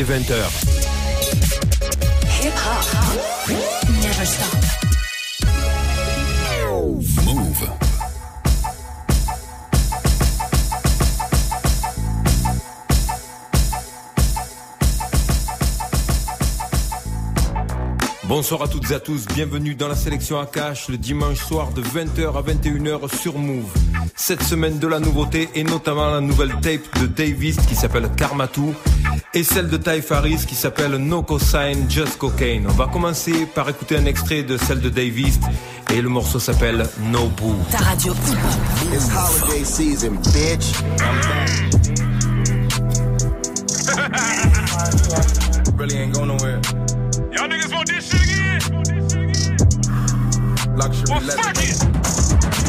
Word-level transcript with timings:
il 0.00 0.10
est 0.10 0.18
20h. 0.18 0.34
Hip 2.42 2.52
hop 2.56 3.50
never 4.02 4.24
stop. 4.24 4.59
Bonsoir 18.40 18.62
à 18.62 18.68
toutes 18.68 18.90
et 18.90 18.94
à 18.94 19.00
tous, 19.00 19.26
bienvenue 19.26 19.74
dans 19.74 19.86
la 19.86 19.94
sélection 19.94 20.40
Akash 20.40 20.88
le 20.88 20.96
dimanche 20.96 21.44
soir 21.44 21.72
de 21.72 21.82
20h 21.82 22.38
à 22.38 22.40
21h 22.40 23.14
sur 23.14 23.36
Move. 23.36 23.70
Cette 24.16 24.42
semaine 24.42 24.78
de 24.78 24.86
la 24.86 24.98
nouveauté 24.98 25.50
et 25.54 25.62
notamment 25.62 26.10
la 26.10 26.22
nouvelle 26.22 26.54
tape 26.62 26.98
de 26.98 27.06
Davis 27.06 27.58
qui 27.68 27.74
s'appelle 27.74 28.08
Karmatou 28.16 28.74
et 29.34 29.44
celle 29.44 29.68
de 29.68 29.76
Ty 29.76 30.00
Faris 30.00 30.46
qui 30.48 30.54
s'appelle 30.54 30.92
No 30.92 31.22
Cosign 31.22 31.84
Just 31.90 32.16
Cocaine. 32.16 32.66
On 32.66 32.72
va 32.72 32.86
commencer 32.86 33.44
par 33.44 33.68
écouter 33.68 33.98
un 33.98 34.06
extrait 34.06 34.42
de 34.42 34.56
celle 34.56 34.80
de 34.80 34.88
Davis 34.88 35.38
et 35.92 36.00
le 36.00 36.08
morceau 36.08 36.38
s'appelle 36.38 36.88
No 37.12 37.26
Boo. 37.36 37.54
Ta 37.70 37.76
radio 37.76 38.14
hip 38.14 38.38
hop. 38.38 38.94
It's 38.94 39.10
holiday 39.10 39.64
season, 39.64 40.16
bitch. 40.32 40.82
really 45.76 45.98
ain't 45.98 46.14
going 46.14 46.28
nowhere. 46.28 46.99
Y'all 47.32 47.48
niggas 47.48 47.72
want 47.72 47.86
this 47.88 48.10
shit 48.10 48.22
again? 48.22 48.60
Luxury 50.76 51.04
Well, 51.10 51.20
leather. 51.20 51.42
fuck 51.42 51.56
it. 51.62 51.78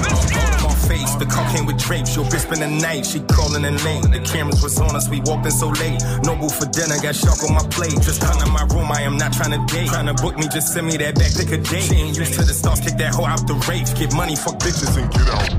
Let's 0.01 0.29
get 0.29 0.37
All 0.37 0.49
it. 0.49 0.55
on 0.55 0.63
my 0.69 0.75
face, 0.87 1.15
the 1.15 1.25
car 1.25 1.49
came 1.51 1.65
with 1.65 1.77
drapes. 1.79 2.15
Your 2.15 2.25
bitch 2.25 2.41
spend 2.45 2.61
the 2.61 2.67
night, 2.67 3.05
she 3.05 3.19
calling 3.21 3.65
in 3.65 3.75
late. 3.83 4.03
The 4.11 4.19
cameras 4.23 4.61
was 4.61 4.79
on 4.79 4.95
us, 4.95 5.09
we 5.09 5.19
walked 5.21 5.45
in 5.45 5.51
so 5.51 5.69
late. 5.69 6.01
No 6.23 6.35
boo 6.35 6.49
for 6.49 6.65
dinner, 6.67 6.95
got 7.01 7.15
shark 7.15 7.41
on 7.43 7.53
my 7.55 7.65
plate. 7.69 7.97
Just 8.01 8.21
come 8.21 8.37
to 8.39 8.47
my 8.47 8.63
room, 8.73 8.91
I 8.91 9.01
am 9.01 9.17
not 9.17 9.33
trying 9.33 9.51
to 9.57 9.61
date. 9.73 9.89
Trying 9.89 10.07
to 10.07 10.13
book 10.21 10.37
me, 10.37 10.47
just 10.49 10.73
send 10.73 10.87
me 10.87 10.97
that 10.97 11.15
back, 11.15 11.33
pick 11.33 11.51
a 11.51 11.57
date. 11.57 11.83
She 11.83 11.95
ain't 11.95 12.17
used 12.17 12.33
to 12.35 12.43
the 12.45 12.53
stars, 12.53 12.79
kick 12.81 12.97
that 12.97 13.13
hoe 13.15 13.25
out 13.25 13.45
the 13.47 13.55
race. 13.69 13.93
Get 13.93 14.13
money, 14.13 14.35
fuck 14.35 14.59
bitches, 14.59 14.93
and 14.97 15.09
get 15.11 15.27
out. 15.29 15.49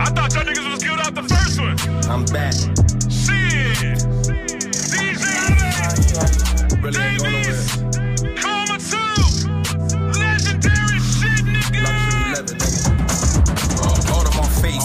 I 0.00 0.06
thought 0.10 0.34
y'all 0.34 0.44
niggas 0.44 0.70
was 0.72 0.82
killed 0.82 1.00
out 1.00 1.14
the 1.14 1.22
first 1.22 1.60
one. 1.60 1.76
I'm 2.10 2.24
back. 2.34 2.54
Really 6.82 7.00
ain't 7.00 7.22
going 7.22 7.41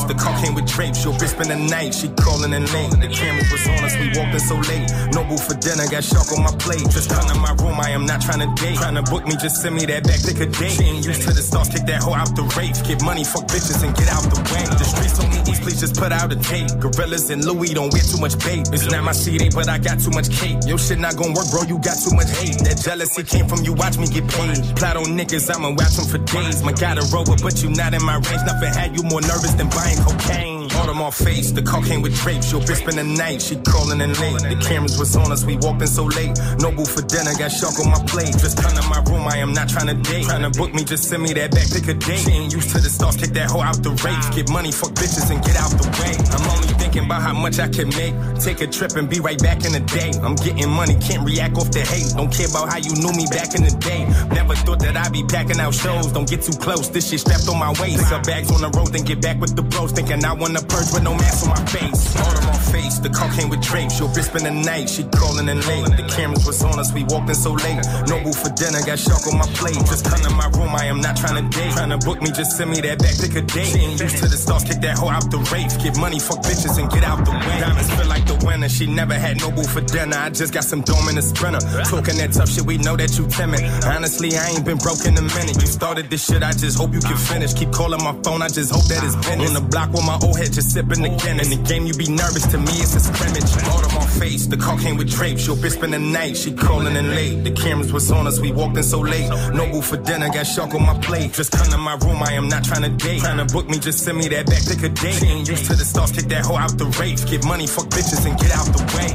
on 0.09 0.17
car 0.17 0.35
came 0.41 0.55
with 0.55 0.67
drapes. 0.67 1.03
Your 1.03 1.13
bitch 1.13 1.35
spend 1.35 1.51
the 1.51 1.59
night, 1.59 1.93
she 1.93 2.07
calling 2.19 2.53
in 2.53 2.63
late. 2.71 2.91
The 2.91 3.09
camera 3.11 3.43
was 3.51 3.63
on 3.67 3.83
us, 3.83 3.95
we 3.99 4.07
walked 4.15 4.33
in 4.33 4.39
so 4.39 4.55
late. 4.71 4.87
No 5.11 5.23
boo 5.27 5.37
for 5.37 5.55
dinner, 5.59 5.87
got 5.91 6.03
shark 6.03 6.31
on 6.31 6.43
my 6.43 6.53
plate. 6.57 6.83
Just 6.89 7.09
come 7.09 7.27
to 7.27 7.35
my 7.35 7.51
room, 7.59 7.79
I 7.79 7.91
am 7.91 8.05
not 8.05 8.21
trying 8.21 8.43
to 8.43 8.49
date. 8.55 8.77
Trying 8.77 8.95
to 8.95 9.03
book 9.03 9.27
me, 9.27 9.35
just 9.37 9.61
send 9.61 9.75
me 9.75 9.85
that 9.85 10.03
back, 10.03 10.19
pick 10.23 10.39
a 10.39 10.47
date. 10.47 10.75
She 10.79 10.83
ain't 10.83 11.05
used 11.05 11.27
to 11.27 11.31
the 11.35 11.43
stars, 11.43 11.69
kick 11.69 11.85
that 11.87 12.03
hoe 12.03 12.15
out 12.15 12.31
the 12.35 12.43
race. 12.55 12.81
Get 12.81 13.03
money, 13.03 13.23
fuck 13.23 13.47
bitches, 13.47 13.83
and 13.83 13.95
get 13.95 14.07
out 14.07 14.23
the 14.31 14.39
way. 14.51 14.63
The 14.63 14.85
streets 14.87 15.19
on 15.19 15.27
the 15.31 15.39
east, 15.49 15.61
please 15.61 15.79
just 15.79 15.95
put 15.99 16.11
out 16.11 16.31
a 16.31 16.37
tape. 16.39 16.71
Gorillas 16.79 17.29
and 17.29 17.43
Louis 17.43 17.73
don't 17.75 17.91
wear 17.91 18.03
too 18.03 18.19
much 18.19 18.39
bait. 18.39 18.67
It's 18.71 18.87
not 18.87 19.03
my 19.03 19.13
CD, 19.13 19.49
but 19.53 19.67
I 19.67 19.77
got 19.77 19.99
too 19.99 20.11
much 20.11 20.31
cake. 20.31 20.57
Your 20.65 20.79
shit 20.79 20.99
not 20.99 21.15
gonna 21.17 21.35
work, 21.35 21.49
bro, 21.51 21.63
you 21.67 21.79
got 21.79 21.99
too 21.99 22.15
much 22.15 22.31
hate. 22.39 22.57
That 22.63 22.79
jealousy 22.79 23.23
came 23.23 23.47
from 23.47 23.63
you, 23.63 23.73
watch 23.73 23.97
me 23.97 24.07
get 24.07 24.27
paid. 24.27 24.61
Plot 24.77 24.97
on 24.97 25.17
niggas, 25.17 25.49
I'ma 25.51 25.75
watch 25.75 25.99
them 25.99 26.07
for 26.07 26.19
days. 26.31 26.63
My 26.63 26.71
got 26.71 26.97
a 26.97 27.05
rover, 27.11 27.35
but 27.41 27.61
you 27.63 27.69
not 27.69 27.93
in 27.93 28.03
my 28.03 28.15
range. 28.15 28.43
Nothing 28.45 28.73
had 28.73 28.95
you 28.95 29.03
more 29.03 29.21
nervous 29.21 29.53
than 29.53 29.69
buying 29.69 29.96
cocaine. 30.03 30.71
All 30.75 30.89
on 30.89 30.97
my 30.97 31.11
face, 31.11 31.51
the 31.51 31.61
cocaine 31.61 32.01
with 32.01 32.15
drapes. 32.15 32.51
Your 32.51 32.61
bitch 32.61 32.81
spend 32.83 32.97
the 32.97 33.03
night, 33.03 33.41
she 33.41 33.55
calling 33.57 34.01
in 34.01 34.13
late. 34.13 34.41
The 34.41 34.57
cameras 34.61 34.97
was 34.97 35.15
on 35.15 35.31
us, 35.31 35.45
we 35.45 35.57
walked 35.57 35.81
in 35.81 35.87
so 35.87 36.05
late. 36.05 36.37
No 36.59 36.71
boo 36.71 36.85
for 36.85 37.01
dinner, 37.01 37.33
got 37.37 37.51
shark 37.51 37.79
on 37.79 37.89
my 37.89 38.01
plate. 38.05 38.37
Just 38.37 38.61
come 38.61 38.73
to 38.75 38.83
my 38.89 39.01
room, 39.09 39.27
I 39.27 39.37
am 39.37 39.53
not 39.53 39.69
trying 39.69 39.87
to 39.87 39.97
date. 40.09 40.25
Trying 40.25 40.45
to 40.49 40.51
book 40.57 40.73
me, 40.73 40.83
just 40.83 41.09
send 41.09 41.23
me 41.23 41.33
that 41.33 41.51
back, 41.51 41.67
pick 41.71 41.87
a 41.87 41.93
date. 41.93 42.19
She 42.19 42.31
ain't 42.31 42.53
used 42.53 42.69
to 42.75 42.79
the 42.79 42.89
stars, 42.89 43.17
kick 43.17 43.31
that 43.33 43.49
hoe 43.49 43.61
out 43.61 43.81
the 43.83 43.91
race. 44.05 44.27
Get 44.35 44.49
money, 44.49 44.71
fuck 44.71 44.91
bitches, 44.91 45.29
and 45.31 45.43
get 45.43 45.57
out 45.57 45.71
the 45.71 45.87
way. 45.99 46.13
I'm 46.31 46.45
only 46.55 46.73
thinking 46.77 47.05
about 47.05 47.21
how 47.21 47.33
much 47.33 47.59
I 47.59 47.67
can 47.67 47.89
make. 47.89 48.13
Take 48.39 48.61
a 48.61 48.67
trip 48.67 48.95
and 48.95 49.09
be 49.09 49.19
right 49.19 49.39
back 49.39 49.65
in 49.65 49.71
the 49.73 49.81
day. 49.81 50.11
I'm 50.21 50.35
getting 50.35 50.69
money, 50.69 50.95
can't 51.01 51.25
react 51.25 51.57
off 51.57 51.71
the 51.71 51.81
hate. 51.81 52.13
Don't 52.15 52.31
care 52.31 52.47
about 52.47 52.69
how 52.69 52.77
you 52.77 52.93
knew 53.01 53.13
me 53.13 53.25
back 53.31 53.55
in 53.55 53.63
the 53.63 53.73
day. 53.81 54.05
Never 54.33 54.55
thought 54.55 54.79
that 54.79 54.95
I'd 54.95 55.11
be 55.11 55.23
packing 55.23 55.59
out 55.59 55.73
shows. 55.73 56.11
Don't 56.11 56.29
get 56.29 56.43
too 56.43 56.57
close, 56.57 56.89
this 56.89 57.09
shit 57.09 57.21
strapped 57.21 57.47
on 57.49 57.57
my 57.57 57.73
waist. 57.81 58.03
Pick 58.03 58.11
up 58.13 58.23
bags 58.25 58.51
on 58.51 58.61
the 58.61 58.69
road, 58.77 58.93
then 58.93 59.03
get 59.03 59.21
back 59.21 59.39
with 59.39 59.55
the 59.55 59.63
bros. 59.63 59.86
Thinking 59.91 60.23
I 60.25 60.33
wanna 60.33 60.61
purge 60.61 60.91
with 60.93 61.03
no 61.03 61.13
mask 61.15 61.47
on 61.47 61.49
my 61.49 61.65
face. 61.65 62.15
All 62.15 62.37
on 62.37 62.45
my 62.45 62.57
face, 62.71 62.99
the 62.99 63.09
cocaine 63.09 63.49
with 63.49 63.61
drapes. 63.61 63.99
Your 63.99 64.09
bitch 64.09 64.29
spend 64.29 64.45
the 64.45 64.51
night, 64.51 64.89
she 64.89 65.03
calling 65.09 65.49
in 65.49 65.59
late. 65.61 65.85
The 65.97 66.05
cameras 66.07 66.45
was 66.45 66.61
on 66.63 66.77
us, 66.79 66.93
we 66.93 67.03
walked 67.05 67.29
in 67.29 67.35
so 67.35 67.53
late. 67.53 67.81
No 68.07 68.21
boo 68.21 68.33
for 68.33 68.49
dinner, 68.53 68.79
got 68.85 68.99
shark 68.99 69.25
on 69.25 69.39
my 69.39 69.47
plate. 69.57 69.79
Just 69.89 70.05
come 70.05 70.21
to 70.21 70.29
my 70.29 70.47
room, 70.53 70.75
I 70.75 70.85
am 70.85 71.01
not 71.01 71.17
trying 71.17 71.41
to 71.41 71.45
date. 71.49 71.71
Trying 71.73 71.89
to 71.89 71.97
book 71.97 72.21
me, 72.21 72.29
just 72.31 72.57
send 72.57 72.69
me 72.69 72.81
that 72.81 72.99
back, 72.99 73.15
pick 73.17 73.33
a 73.35 73.41
date. 73.41 73.73
She 73.73 73.79
ain't 73.79 73.99
used 73.99 74.17
to 74.21 74.27
the 74.27 74.37
stars, 74.37 74.63
kick 74.63 74.81
that 74.81 74.97
hoe 74.97 75.09
out 75.09 75.31
the 75.31 75.39
race. 75.49 75.77
Get 75.77 75.97
money, 75.97 76.19
fuck 76.19 76.43
bitches, 76.43 76.77
and 76.77 76.91
get 76.91 77.03
out 77.03 77.25
the 77.25 77.31
way. 77.31 77.57
Diamonds 77.57 77.89
feel 77.95 78.07
like 78.07 78.25
the 78.27 78.37
winner, 78.45 78.69
she 78.69 78.85
never 78.85 79.15
had 79.15 79.39
no 79.39 79.49
boo 79.49 79.63
for 79.63 79.81
dinner. 79.81 80.17
I 80.17 80.29
just 80.29 80.53
got 80.53 80.63
some 80.63 80.81
dome 80.81 81.09
in 81.09 81.15
the 81.15 81.23
sprinter. 81.23 81.63
Talking 81.89 82.17
that 82.21 82.33
tough 82.33 82.49
shit, 82.49 82.65
we 82.65 82.77
know 82.77 82.95
that 82.97 83.17
you 83.17 83.25
timid. 83.27 83.63
Honestly, 83.85 84.35
I 84.37 84.51
ain't 84.53 84.65
been 84.65 84.77
broke 84.77 85.05
in 85.05 85.17
a 85.17 85.25
minute. 85.25 85.57
You 85.57 85.67
started 85.67 86.09
this 86.09 86.25
shit, 86.25 86.43
I 86.43 86.51
just 86.51 86.77
hope 86.77 86.93
you 86.93 87.01
can 87.01 87.17
finish. 87.17 87.53
Keep 87.53 87.71
calling 87.71 88.03
my 88.03 88.13
phone, 88.21 88.41
I 88.41 88.49
just 88.49 88.69
hope 88.69 88.85
that 88.91 89.01
it's 89.01 89.15
been 89.25 89.41
on 89.41 89.53
the 89.53 89.61
block 89.61 89.76
with 89.85 90.05
my 90.05 90.17
old 90.23 90.37
head, 90.37 90.51
just 90.51 90.73
sipping 90.73 91.05
again. 91.05 91.39
In 91.39 91.49
the 91.49 91.61
game, 91.69 91.85
you 91.85 91.93
be 91.93 92.09
nervous. 92.09 92.45
To 92.47 92.57
me, 92.57 92.73
it's 92.81 92.95
a 92.95 92.99
scrimmage. 92.99 93.45
All 93.69 93.85
on 93.85 93.93
my 93.93 94.07
face, 94.17 94.47
the 94.47 94.57
cocaine 94.57 94.97
with 94.97 95.09
drapes. 95.09 95.45
Your 95.45 95.55
bitch 95.55 95.77
spend 95.77 95.93
the 95.93 95.99
night, 95.99 96.35
she 96.35 96.51
calling 96.53 96.95
in 96.95 97.09
late. 97.11 97.43
The 97.43 97.51
cameras 97.51 97.93
was 97.93 98.09
on 98.11 98.25
us, 98.25 98.39
we 98.39 98.51
walked 98.51 98.77
in 98.77 98.83
so 98.83 98.99
late. 98.99 99.29
No 99.53 99.69
boo 99.71 99.81
for 99.81 99.97
dinner, 99.97 100.29
got 100.29 100.47
shark 100.47 100.73
on 100.73 100.83
my 100.83 100.97
plate. 100.99 101.33
Just 101.33 101.51
come 101.51 101.67
to 101.69 101.77
my 101.77 101.95
room, 101.97 102.23
I 102.23 102.33
am 102.33 102.47
not 102.47 102.63
trying 102.63 102.83
to 102.83 102.89
date. 103.05 103.21
Trying 103.21 103.45
to 103.45 103.53
book 103.53 103.69
me, 103.69 103.77
just 103.77 104.03
send 104.03 104.17
me 104.17 104.27
that 104.29 104.47
back, 104.47 104.65
pick 104.65 104.81
a 104.83 104.89
date. 104.89 105.13
She 105.13 105.27
ain't 105.27 105.47
used 105.47 105.65
to 105.69 105.75
the 105.75 105.85
stars, 105.85 106.11
kick 106.11 106.25
that 106.25 106.45
hoe 106.45 106.57
out 106.57 106.77
the 106.77 106.85
race. 106.99 107.23
Get 107.23 107.45
money, 107.45 107.67
fuck 107.67 107.87
bitches, 107.89 108.25
and 108.25 108.39
get 108.39 108.51
out 108.57 108.67
the 108.73 108.81
way. 108.95 109.13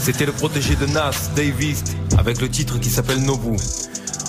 C'était 0.00 0.26
le 0.26 0.32
protégé 0.32 0.76
de 0.76 0.86
Nas, 0.86 1.30
Davis, 1.34 1.82
avec 2.16 2.40
le 2.40 2.48
titre 2.48 2.78
qui 2.78 2.88
s'appelle 2.88 3.18
Nobu. 3.22 3.56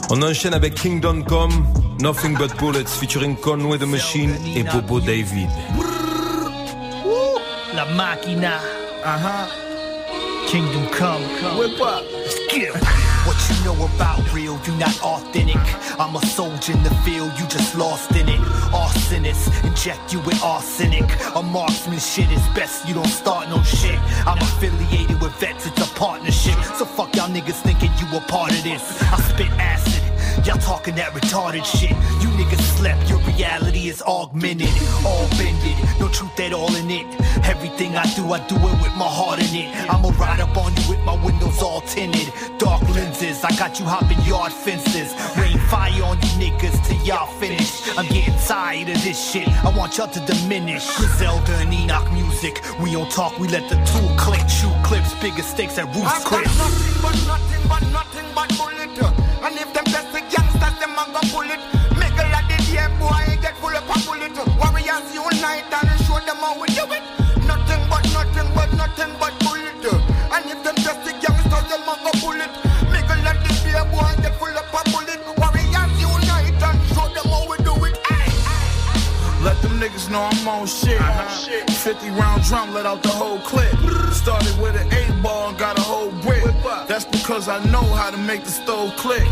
On 0.09 0.21
enchaîne 0.21 0.53
avec 0.53 0.75
Kingdom 0.75 1.23
Come, 1.27 1.65
Nothing 1.99 2.37
But 2.37 2.55
Bullets 2.57 2.87
featuring 2.87 3.35
Conway 3.35 3.77
the 3.77 3.85
Machine 3.85 4.33
et 4.55 4.63
Bobo 4.63 5.01
David. 5.01 5.49
La 7.73 7.85
Machina. 7.93 8.59
Uh 9.03 9.17
huh. 9.19 9.47
Kingdom 10.47 10.87
come. 10.91 11.21
Whip 11.59 11.79
up. 11.81 12.03
Skip. 12.25 12.73
What 13.25 13.35
you 13.49 13.65
know 13.65 13.85
about 13.85 14.33
real, 14.33 14.57
you 14.65 14.73
not 14.77 14.97
authentic. 15.03 15.59
I'm 15.99 16.15
a 16.15 16.25
soldier 16.25 16.71
in 16.71 16.81
the 16.83 16.95
field, 17.03 17.33
you 17.37 17.45
just 17.47 17.75
lost 17.75 18.11
in 18.11 18.29
it. 18.29 18.39
Arsonist, 18.71 19.51
inject 19.65 20.13
you 20.13 20.21
with 20.21 20.41
arsenic. 20.41 21.03
A 21.35 21.43
marksman 21.43 21.99
shit 21.99 22.31
is 22.31 22.47
best 22.55 22.87
you 22.87 22.93
don't 22.93 23.05
start 23.07 23.49
no 23.49 23.61
shit. 23.63 23.99
I'm 24.25 24.37
affiliated 24.37 25.19
with 25.21 25.33
vets, 25.41 25.67
it's 25.67 25.81
a 25.81 25.93
partnership. 25.95 26.55
So 26.77 26.85
fuck 26.85 27.13
y'all 27.17 27.27
niggas 27.27 27.61
thinking 27.63 27.91
you 27.99 28.17
a 28.17 28.21
part 28.21 28.51
of 28.51 28.63
this. 28.63 29.03
I 29.11 29.19
spit 29.19 29.51
acid. 29.59 29.76
Y'all 30.47 30.57
talking 30.59 30.95
that 30.95 31.11
retarded 31.11 31.65
shit. 31.65 31.91
You 32.23 32.29
niggas 32.39 32.61
slept, 32.79 33.09
your 33.09 33.19
reality 33.27 33.89
is 33.89 34.01
augmented, 34.03 34.71
all 35.05 35.27
bended. 35.31 35.75
No 35.99 36.07
truth 36.07 36.39
at 36.39 36.53
all 36.53 36.73
in 36.73 36.89
it. 36.89 37.05
Everything 37.43 37.97
I 37.97 38.05
do, 38.15 38.31
I 38.31 38.39
do 38.47 38.55
it 38.55 38.77
with 38.79 38.95
my 38.95 39.11
heart 39.11 39.43
in 39.43 39.53
it. 39.53 39.75
I'ma 39.91 40.07
ride 40.15 40.39
up 40.39 40.55
on 40.55 40.73
you 40.77 40.91
with 40.91 41.03
my 41.03 41.21
windows 41.21 41.61
all 41.61 41.81
tinted. 41.81 42.31
Dark 42.59 42.81
lenses, 42.95 43.43
I 43.43 43.53
got 43.57 43.77
you 43.77 43.83
hopping 43.83 44.21
yard 44.21 44.53
fences. 44.53 45.11
Rain 45.35 45.57
fire 45.67 45.91
on 46.05 46.15
you 46.15 46.31
niggas 46.39 46.79
till 46.87 47.03
y'all 47.05 47.27
finish. 47.41 47.85
I'm 47.97 48.07
getting 48.07 48.39
tired 48.47 48.87
of 48.87 49.03
this 49.03 49.19
shit. 49.19 49.49
I 49.65 49.77
want 49.77 49.97
y'all 49.97 50.07
to 50.07 50.21
diminish. 50.21 50.95
Griselda 50.95 51.55
and 51.57 51.73
Enoch 51.73 52.09
music. 52.13 52.63
We 52.79 52.93
don't 52.93 53.11
talk, 53.11 53.37
we 53.37 53.49
let 53.49 53.67
the 53.69 53.75
tool 53.83 54.15
click. 54.15 54.47
Shoot 54.47 54.79
clips, 54.85 55.13
bigger 55.19 55.43
stakes 55.43 55.77
at 55.77 55.87
Roost 55.87 56.07
I've 56.07 56.23
got 56.23 56.45
nothing 56.45 57.01
but 57.03 57.15
nothing 57.27 57.67
but 57.67 57.81
nothing 57.91 58.25
but 58.33 58.47
bullet. 58.57 58.77
And 59.47 59.55
if 59.55 59.71
them 59.71 59.85
test 59.85 59.96
the 59.96 59.96
youngsters, 59.96 59.96
them 61.31 61.43
a 61.43 61.43
go 61.43 61.43
pull 61.43 61.51
it. 61.51 61.59
Make 61.97 62.17
a 62.17 62.25
lot 62.31 62.47
of 62.47 62.57
the 62.57 62.87
boy 62.99 63.37
get 63.41 63.55
full 63.57 63.75
of 63.75 63.83
a 63.83 63.97
bullet. 64.05 64.35
Warriors 64.57 65.07
unite 65.13 65.67
and 65.71 65.89
show 66.05 66.19
them 66.25 66.37
how 66.37 66.59
we 66.59 66.67
do 66.67 66.85
it. 66.91 67.03
Nothing 67.45 67.83
but 67.89 68.03
nothing 68.13 68.49
but 68.55 68.71
nothing 68.73 69.13
but 69.19 69.33
bullet. 69.43 69.83
And 70.31 70.45
if 70.45 70.63
them 70.63 70.75
test 70.75 71.03
the 71.05 71.13
youngsters, 71.19 71.67
them 71.69 71.87
a 71.87 71.95
go 72.03 72.11
pull 72.19 72.39
it. 72.39 72.51
Make 72.91 73.09
a 73.09 73.17
lot 73.23 73.37
of 73.37 73.47
the 73.47 73.83
boy 73.91 74.11
get 74.21 74.35
full 74.39 74.55
of 74.55 74.67
a 74.67 74.81
bullet. 74.91 75.21
Warriors 75.37 75.93
unite 75.99 76.61
and 76.61 76.79
show 76.93 77.07
them 77.13 77.27
how 77.27 77.47
we 77.49 77.57
do 77.63 77.75
it. 77.85 77.97
Aye, 78.09 78.31
aye. 78.47 79.41
Let 79.43 79.61
them 79.61 79.79
niggas 79.79 80.09
know 80.09 80.23
I'm 80.31 80.47
on 80.47 80.67
shit. 80.67 80.99
Uh-huh. 80.99 81.73
50 81.87 82.09
round 82.11 82.43
drum, 82.43 82.73
let 82.73 82.85
out 82.85 83.01
the 83.03 83.09
whole 83.09 83.39
clip. 83.39 83.73
Started 84.11 84.59
with 84.59 84.75
an 84.75 84.91
8 84.91 85.23
ball 85.23 85.49
and 85.49 85.57
got 85.57 85.77
a 85.77 85.81
whole 85.81 86.11
brick. 86.21 86.43
That's 86.87 87.05
because 87.05 87.47
I 87.47 87.63
know 87.71 87.83
how 87.83 88.09
to 88.11 88.17
make 88.17 88.43
the 88.43 88.51
stove 88.51 88.95
click. 88.97 89.23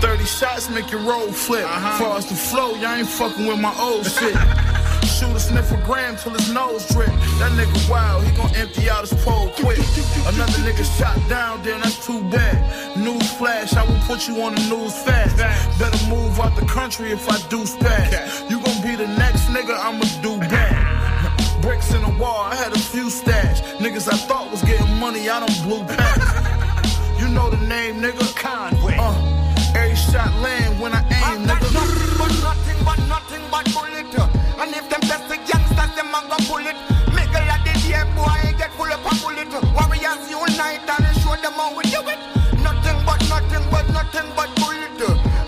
30 0.00 0.24
shots 0.24 0.70
make 0.70 0.90
your 0.90 1.00
roll 1.02 1.30
flip. 1.32 1.64
Uh-huh. 1.64 1.98
Far 1.98 2.18
as 2.18 2.26
the 2.26 2.34
flow, 2.34 2.74
y'all 2.74 2.94
ain't 2.94 3.08
fucking 3.08 3.46
with 3.46 3.58
my 3.58 3.74
old 3.78 4.06
shit. 4.06 4.36
shooter 5.18 5.38
sniff 5.38 5.72
a 5.72 5.76
gram 5.84 6.16
till 6.16 6.32
his 6.32 6.52
nose 6.52 6.86
drip. 6.88 7.08
That 7.40 7.50
nigga 7.58 7.90
wild, 7.90 8.24
he 8.24 8.36
gon' 8.36 8.54
empty 8.54 8.88
out 8.88 9.08
his 9.08 9.14
pole 9.24 9.50
quick. 9.56 9.78
Another 10.26 10.58
nigga 10.62 10.84
shot 10.98 11.16
down, 11.28 11.62
then 11.62 11.80
that's 11.80 12.04
too 12.06 12.22
bad. 12.30 12.96
News 12.96 13.32
flash, 13.32 13.74
I 13.74 13.84
will 13.84 14.00
put 14.06 14.28
you 14.28 14.40
on 14.42 14.54
the 14.54 14.62
news 14.68 14.94
fast. 15.02 15.36
Better 15.78 16.06
move 16.08 16.38
out 16.38 16.54
the 16.54 16.66
country 16.66 17.10
if 17.10 17.28
I 17.28 17.36
do 17.48 17.64
spaz. 17.64 18.48
You 18.48 18.60
gon' 18.60 18.82
be 18.82 18.94
the 18.94 19.08
next 19.18 19.46
nigga, 19.48 19.76
I'ma 19.76 20.04
do 20.22 20.38
bad. 20.38 21.60
Bricks 21.62 21.92
in 21.92 22.02
the 22.02 22.16
wall, 22.20 22.44
I 22.44 22.54
had 22.54 22.72
a 22.72 22.78
few 22.78 23.10
stash. 23.10 23.60
Niggas 23.82 24.12
I 24.12 24.16
thought 24.16 24.50
was 24.50 24.62
getting 24.62 24.94
money, 24.98 25.28
I 25.28 25.40
don't 25.40 25.62
blue 25.64 25.82
past. 25.96 26.54
You 27.18 27.26
know 27.34 27.50
the 27.50 27.56
name, 27.66 27.96
nigga. 27.96 28.24
Conway. 28.36 28.77
Every 30.08 30.20
shot 30.20 30.40
land 30.42 30.80
when 30.80 30.92
I 30.94 31.00
aim, 31.12 31.44
Got 31.46 31.60
nigga. 31.60 31.72
nothing 31.74 32.16
but 32.16 32.32
nothing 32.40 32.78
but 32.84 32.98
nothing 33.08 33.44
but 33.50 33.64
bullet. 33.74 34.08
And 34.58 34.70
if 34.74 34.88
them 34.88 35.00
test 35.04 35.28
the 35.28 35.36
youngsters, 35.36 35.92
them 35.96 36.08
a 36.14 36.20
go 36.28 36.36
pull 36.48 36.64
it. 36.64 36.76
Make 37.12 37.28
a 37.36 37.42
lot 37.44 37.60
of 37.60 37.76
the 37.76 38.00
boy 38.16 38.40
get 38.56 38.72
full 38.72 38.88
of 38.88 39.04
a 39.04 39.12
bullet. 39.20 39.52
Warriors 39.76 40.24
unite 40.30 40.88
and 40.88 41.06
show 41.20 41.36
them 41.36 41.52
how 41.60 41.76
we 41.76 41.82
do 41.92 42.00
it. 42.08 42.18
Nothing 42.64 42.98
but 43.04 43.20
nothing 43.28 43.64
but 43.70 43.86
nothing 43.92 44.28
but 44.34 44.48
bullet. 44.56 44.96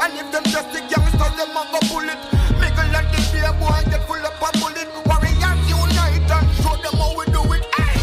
And 0.03 0.13
if 0.21 0.29
them 0.31 0.45
test 0.45 0.69
the 0.77 0.81
youngsters, 0.93 1.35
them 1.41 1.57
a 1.57 1.63
go 1.73 1.81
pull 1.89 2.05
it. 2.05 2.21
Make 2.61 2.77
a 2.77 2.85
lot 2.93 3.09
of 3.09 3.25
the 3.33 3.41
boy 3.57 3.81
get 3.91 4.05
full 4.07 4.21
of 4.21 4.37
a 4.45 4.49
bullet. 4.61 4.89
Warriors 5.09 5.61
unite 5.73 6.29
and 6.37 6.49
show 6.61 6.77
them 6.85 6.97
how 7.01 7.17
we 7.17 7.25
do 7.33 7.43
it. 7.57 7.65
Aye, 7.79 7.97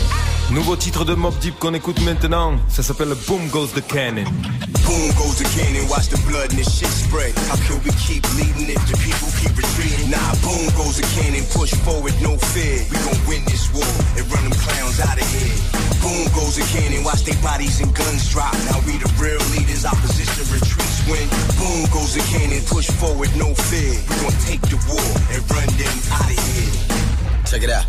aye. 0.50 0.54
Nouveau 0.54 0.76
titre 0.76 1.06
de 1.06 1.14
Mob 1.14 1.38
Deep 1.40 1.60
qu'on 1.60 1.74
écoute 1.76 2.02
maintenant, 2.02 2.58
ça 2.68 2.82
s'appelle 2.82 3.14
Boom 3.28 3.48
Goes 3.50 3.74
the 3.76 3.86
Cannon. 3.86 4.26
Boom 4.98 5.14
goes 5.14 5.38
the 5.38 5.46
cannon, 5.54 5.86
watch 5.94 6.10
the 6.10 6.18
blood 6.26 6.50
and 6.50 6.58
the 6.58 6.66
shit 6.66 6.90
spray. 6.90 7.30
How 7.46 7.58
can 7.70 7.78
we 7.86 7.94
keep 8.02 8.26
leading 8.34 8.66
if 8.66 8.82
the 8.90 8.98
people 8.98 9.30
keep 9.38 9.54
retreating? 9.54 10.10
Nah, 10.10 10.34
boom 10.42 10.74
goes 10.74 10.98
the 10.98 11.06
cannon, 11.14 11.46
push 11.54 11.70
forward, 11.86 12.18
no 12.18 12.34
fear. 12.50 12.82
We 12.90 12.98
gon' 13.06 13.22
win 13.30 13.46
this 13.46 13.70
war 13.70 13.86
and 14.18 14.26
run 14.26 14.42
them 14.50 14.58
clowns 14.58 14.98
out 14.98 15.22
of 15.22 15.28
here. 15.30 15.54
Boom 16.02 16.26
goes 16.34 16.58
the 16.58 16.66
cannon, 16.74 17.06
watch 17.06 17.22
their 17.30 17.38
bodies 17.46 17.78
and 17.78 17.94
guns 17.94 18.26
drop. 18.34 18.58
Now 18.74 18.82
we 18.90 18.98
the 18.98 19.06
real 19.22 19.38
leaders, 19.54 19.86
opposition 19.86 20.50
retreats 20.50 20.98
when 21.06 21.30
boom 21.62 21.86
goes 21.94 22.18
the 22.18 22.26
cannon, 22.34 22.66
push 22.66 22.90
forward, 22.98 23.30
no 23.38 23.54
fear. 23.54 24.02
We 24.02 24.14
gon' 24.26 24.38
take 24.50 24.66
the 24.66 24.82
war 24.90 25.06
and 25.30 25.46
run 25.46 25.70
them 25.78 25.98
out 26.10 26.26
of 26.26 26.42
here. 26.42 26.74
Check 27.46 27.62
it 27.62 27.70
out. 27.70 27.86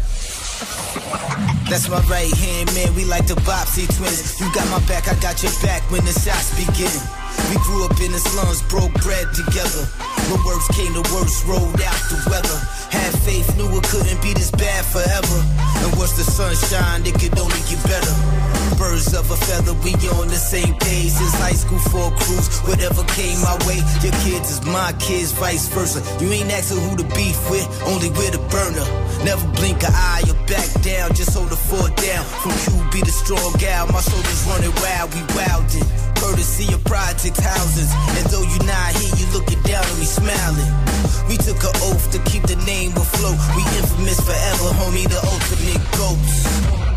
That's 1.68 1.88
my 1.88 2.00
right 2.08 2.32
hand 2.32 2.72
man, 2.74 2.94
we 2.94 3.04
like 3.04 3.26
the 3.26 3.36
Bobbsey 3.44 3.86
twins. 3.96 4.40
You 4.40 4.48
got 4.54 4.68
my 4.70 4.80
back, 4.86 5.08
I 5.08 5.14
got 5.20 5.42
your 5.42 5.52
back 5.62 5.82
when 5.90 6.04
the 6.04 6.12
shots 6.12 6.52
begin. 6.56 6.92
We 7.50 7.56
grew 7.64 7.84
up 7.84 7.96
in 8.00 8.12
the 8.12 8.18
slums, 8.18 8.62
broke 8.62 8.92
bread 9.04 9.26
together. 9.34 9.84
When 10.28 10.40
worst 10.44 10.72
came 10.72 10.92
to 10.96 11.04
worst, 11.14 11.46
rolled 11.46 11.80
out 11.80 12.00
the 12.08 12.18
weather. 12.28 12.58
Had 12.90 13.12
faith, 13.20 13.56
knew 13.56 13.68
it 13.68 13.84
couldn't 13.84 14.20
be 14.22 14.34
this 14.34 14.50
bad 14.50 14.84
forever. 14.84 15.38
And 15.84 15.96
once 15.96 16.16
the 16.16 16.24
sun 16.24 16.56
shined, 16.56 17.06
it 17.06 17.14
could 17.14 17.38
only 17.38 17.60
get 17.68 17.82
better. 17.84 18.57
Birds 18.78 19.12
of 19.12 19.26
a 19.26 19.34
feather, 19.34 19.74
we 19.82 19.90
on 20.14 20.30
the 20.30 20.38
same 20.38 20.70
page 20.78 21.10
since 21.10 21.34
high 21.42 21.58
school 21.58 21.82
for 21.90 22.14
a 22.14 22.14
cruise. 22.14 22.46
Whatever 22.62 23.02
came 23.10 23.34
my 23.42 23.58
way, 23.66 23.82
your 24.06 24.14
kids 24.22 24.54
is 24.54 24.62
my 24.62 24.94
kids, 25.02 25.32
vice 25.34 25.66
versa. 25.74 25.98
You 26.22 26.30
ain't 26.30 26.46
asking 26.46 26.78
who 26.86 26.94
to 26.94 27.02
beef 27.10 27.34
with, 27.50 27.66
only 27.90 28.06
with 28.14 28.38
a 28.38 28.42
burner. 28.54 28.86
Never 29.26 29.42
blink 29.58 29.82
an 29.82 29.90
eye 29.90 30.22
or 30.30 30.38
back 30.46 30.70
down, 30.86 31.10
just 31.18 31.34
hold 31.34 31.50
the 31.50 31.58
fort 31.58 31.90
down. 31.98 32.22
From 32.38 32.54
QB 32.54 33.02
to 33.02 33.10
strong 33.10 33.50
gal, 33.58 33.90
my 33.90 33.98
shoulders 33.98 34.46
running 34.46 34.70
wild, 34.78 35.10
we 35.10 35.26
wildin'. 35.34 35.82
Courtesy 36.22 36.70
of 36.70 36.78
project 36.86 37.34
houses, 37.34 37.90
and 38.14 38.30
though 38.30 38.46
you 38.46 38.62
not 38.62 38.94
here, 38.94 39.10
you 39.18 39.26
looking 39.34 39.58
down 39.66 39.82
on 39.82 39.98
me 39.98 40.06
smiling. 40.06 40.70
We 41.26 41.34
took 41.34 41.58
an 41.66 41.74
oath 41.90 42.14
to 42.14 42.22
keep 42.30 42.46
the 42.46 42.54
name 42.62 42.94
afloat. 42.94 43.42
We 43.58 43.66
infamous 43.74 44.22
forever, 44.22 44.70
homie, 44.78 45.10
the 45.10 45.18
ultimate 45.18 45.82
ghost. 45.98 46.88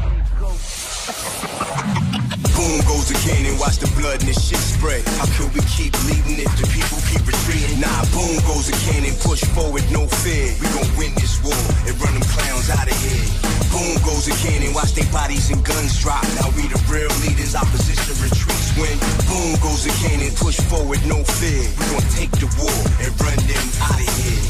Boom 2.61 2.77
goes 2.85 3.09
the 3.09 3.17
cannon, 3.25 3.57
watch 3.57 3.81
the 3.81 3.89
blood 3.97 4.21
and 4.21 4.29
the 4.29 4.37
shit 4.37 4.61
spray. 4.61 5.01
How 5.17 5.25
can 5.33 5.49
we 5.49 5.65
keep 5.65 5.97
leading 6.05 6.45
if 6.45 6.53
the 6.61 6.69
people 6.69 7.01
keep 7.09 7.25
retreating? 7.25 7.81
Nah, 7.81 8.05
boom 8.13 8.37
goes 8.45 8.69
the 8.69 8.77
cannon, 8.85 9.17
push 9.25 9.41
forward, 9.57 9.81
no 9.89 10.05
fear. 10.21 10.53
We 10.61 10.69
gon' 10.69 10.85
win 10.93 11.09
this 11.17 11.41
war 11.41 11.57
and 11.89 11.97
run 11.97 12.13
them 12.13 12.21
clowns 12.29 12.69
out 12.69 12.85
of 12.85 12.93
here. 13.01 13.25
Boom 13.73 13.97
goes 14.05 14.29
the 14.29 14.37
cannon, 14.45 14.77
watch 14.77 14.93
their 14.93 15.09
bodies 15.09 15.49
and 15.49 15.57
guns 15.65 15.97
drop. 16.05 16.21
Now 16.37 16.53
we 16.53 16.69
the 16.69 16.77
real 16.85 17.09
leaders, 17.25 17.57
opposition 17.57 18.13
retreats 18.21 18.69
when 18.77 18.93
boom 19.25 19.57
goes 19.57 19.81
the 19.81 19.93
cannon, 20.05 20.29
push 20.37 20.61
forward, 20.69 21.01
no 21.09 21.17
fear. 21.41 21.65
We 21.65 21.83
gon' 21.89 22.05
take 22.13 22.29
the 22.37 22.45
war 22.61 22.77
and 23.01 23.09
run 23.25 23.41
them 23.41 23.65
out 23.89 23.97
of 23.97 24.11
here. 24.21 24.45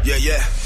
Yeah, 0.00 0.16
yeah. 0.16 0.63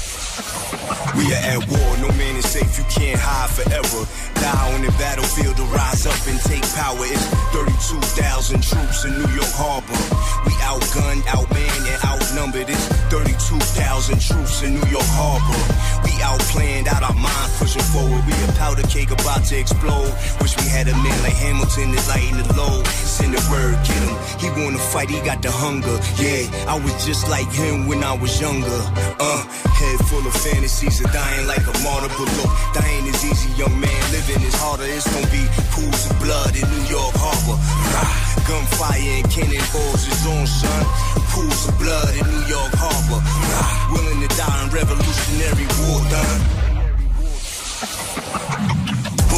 We 1.17 1.33
are 1.35 1.43
at 1.51 1.67
war, 1.67 1.97
no 1.99 2.07
man 2.15 2.37
is 2.37 2.47
safe, 2.47 2.77
you 2.77 2.85
can't 2.87 3.19
hide 3.19 3.49
forever. 3.51 4.07
Die 4.39 4.73
on 4.73 4.81
the 4.81 4.91
battlefield 4.95 5.57
to 5.57 5.63
rise 5.75 6.05
up 6.07 6.15
and 6.27 6.39
take 6.47 6.63
power. 6.79 7.03
It's 7.03 7.25
32,000 7.51 8.63
troops 8.63 9.03
in 9.03 9.19
New 9.19 9.27
York 9.35 9.51
Harbor. 9.51 9.99
We 10.47 10.53
outgunned, 10.63 11.27
outmanned, 11.27 11.83
and 11.91 11.99
outnumbered. 12.07 12.69
It's 12.69 12.87
32,000 13.09 14.21
troops 14.21 14.61
in 14.61 14.77
New 14.77 14.87
York 14.89 15.09
Harbor. 15.17 15.57
We 16.05 16.13
outplanned, 16.21 16.85
out 16.87 17.01
our 17.01 17.17
mind, 17.17 17.49
pushing 17.57 17.81
forward. 17.89 18.21
We 18.25 18.33
a 18.45 18.53
powder 18.53 18.85
cake 18.85 19.09
about 19.09 19.43
to 19.49 19.57
explode. 19.57 20.13
Wish 20.41 20.53
we 20.57 20.69
had 20.69 20.87
a 20.87 20.93
man 20.93 21.17
like 21.25 21.33
Hamilton 21.33 21.89
to 21.89 22.01
lighten 22.05 22.37
the 22.37 22.53
load. 22.53 22.85
Send 22.87 23.33
a 23.33 23.41
word, 23.49 23.75
get 23.81 24.01
him. 24.05 24.15
He 24.37 24.47
wanna 24.61 24.77
fight, 24.77 25.09
he 25.09 25.19
got 25.21 25.41
the 25.41 25.49
hunger. 25.49 25.97
Yeah, 26.21 26.45
I 26.69 26.77
was 26.77 26.93
just 27.05 27.27
like 27.29 27.49
him 27.49 27.87
when 27.87 28.03
I 28.03 28.13
was 28.13 28.39
younger. 28.39 28.81
Uh, 29.17 29.41
head 29.73 29.99
full 30.05 30.25
of 30.25 30.33
fantasies 30.33 31.01
of 31.01 31.11
dying 31.11 31.47
like 31.47 31.65
a 31.65 31.75
martyr. 31.81 32.13
But 32.13 32.29
look, 32.37 32.51
dying 32.77 33.05
is 33.09 33.25
easy, 33.25 33.49
young 33.57 33.73
man. 33.79 34.01
Living 34.13 34.41
is 34.45 34.53
harder. 34.53 34.85
It's 34.85 35.09
gonna 35.09 35.27
be 35.33 35.43
pools 35.73 36.09
of 36.09 36.15
blood 36.21 36.53
in 36.53 36.65
New 36.69 36.85
York 36.93 37.13
Harbor. 37.17 37.57
Rah, 37.93 38.38
gunfire 38.49 39.21
and 39.21 39.29
cannonballs 39.29 40.07
is 40.09 40.25
on, 40.25 40.47
son. 40.47 40.85
Pools 41.29 41.69
of 41.69 41.77
blood 41.77 42.09
in 42.17 42.25
New 42.25 42.45
York 42.49 42.73
Harbor. 42.73 43.21
Ah, 43.21 43.93
willing 43.93 44.27
to 44.27 44.29
die 44.35 44.63
in 44.63 44.69
revolutionary 44.73 45.67
war 45.77 46.01
done. 46.09 46.59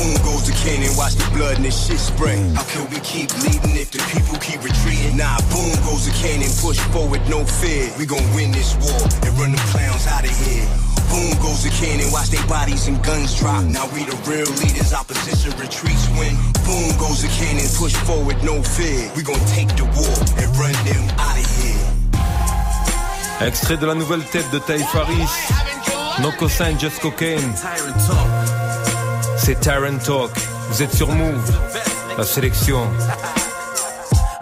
Boom 0.01 0.17
goes 0.25 0.49
the 0.49 0.55
cannon, 0.65 0.89
watch 0.97 1.13
the 1.13 1.29
blood 1.29 1.61
and 1.61 1.65
the 1.65 1.69
shit 1.69 2.01
spray. 2.01 2.33
Mm. 2.33 2.57
How 2.57 2.65
can 2.65 2.89
we 2.89 2.97
keep 3.05 3.29
leading 3.45 3.77
if 3.77 3.93
the 3.93 4.01
people 4.09 4.33
keep 4.41 4.57
retreating? 4.65 5.13
Nah, 5.13 5.37
boom 5.53 5.77
goes 5.85 6.09
the 6.09 6.13
cannon, 6.17 6.49
push 6.57 6.81
forward, 6.89 7.21
no 7.29 7.45
fear. 7.45 7.85
We 8.01 8.09
gon' 8.09 8.25
win 8.33 8.49
this 8.49 8.73
war 8.81 8.97
and 8.97 9.29
run 9.37 9.53
them 9.53 9.61
clowns 9.69 10.09
out 10.09 10.25
of 10.25 10.33
here. 10.41 10.65
Boom 11.13 11.37
goes 11.37 11.61
the 11.61 11.69
cannon, 11.77 12.09
watch 12.09 12.33
their 12.33 12.41
bodies 12.49 12.89
and 12.89 12.97
guns 13.05 13.37
drop. 13.37 13.61
Now 13.69 13.85
we 13.93 14.01
the 14.09 14.17
real 14.25 14.49
leaders, 14.65 14.89
opposition 14.89 15.53
retreats 15.61 16.09
when 16.17 16.33
boom 16.65 16.89
goes 16.97 17.21
the 17.21 17.29
cannon, 17.37 17.69
push 17.77 17.93
forward, 18.09 18.41
no 18.41 18.57
fear. 18.65 19.05
We 19.13 19.21
gon' 19.21 19.37
take 19.53 19.69
the 19.77 19.85
war 19.85 20.17
and 20.41 20.49
run 20.57 20.73
them 20.81 21.05
out 21.21 21.37
of 21.37 21.45
here. 21.61 21.77
Extrait 23.45 23.77
de 23.77 23.85
la 23.85 23.93
nouvelle 23.93 24.25
tête 24.33 24.49
de 24.49 24.57
Ty 24.57 24.81
Farris, 24.81 25.29
No 26.25 26.31
Cosign 26.41 26.79
Just 26.81 27.01
Cocaine. 27.01 27.53
C'est 29.43 29.59
Tyrant 29.59 29.97
Talk. 29.97 30.29
Vous 30.69 30.83
êtes 30.83 30.93
sur 30.93 31.07
Mouv'. 31.07 31.51
La 32.15 32.23
sélection. 32.23 32.87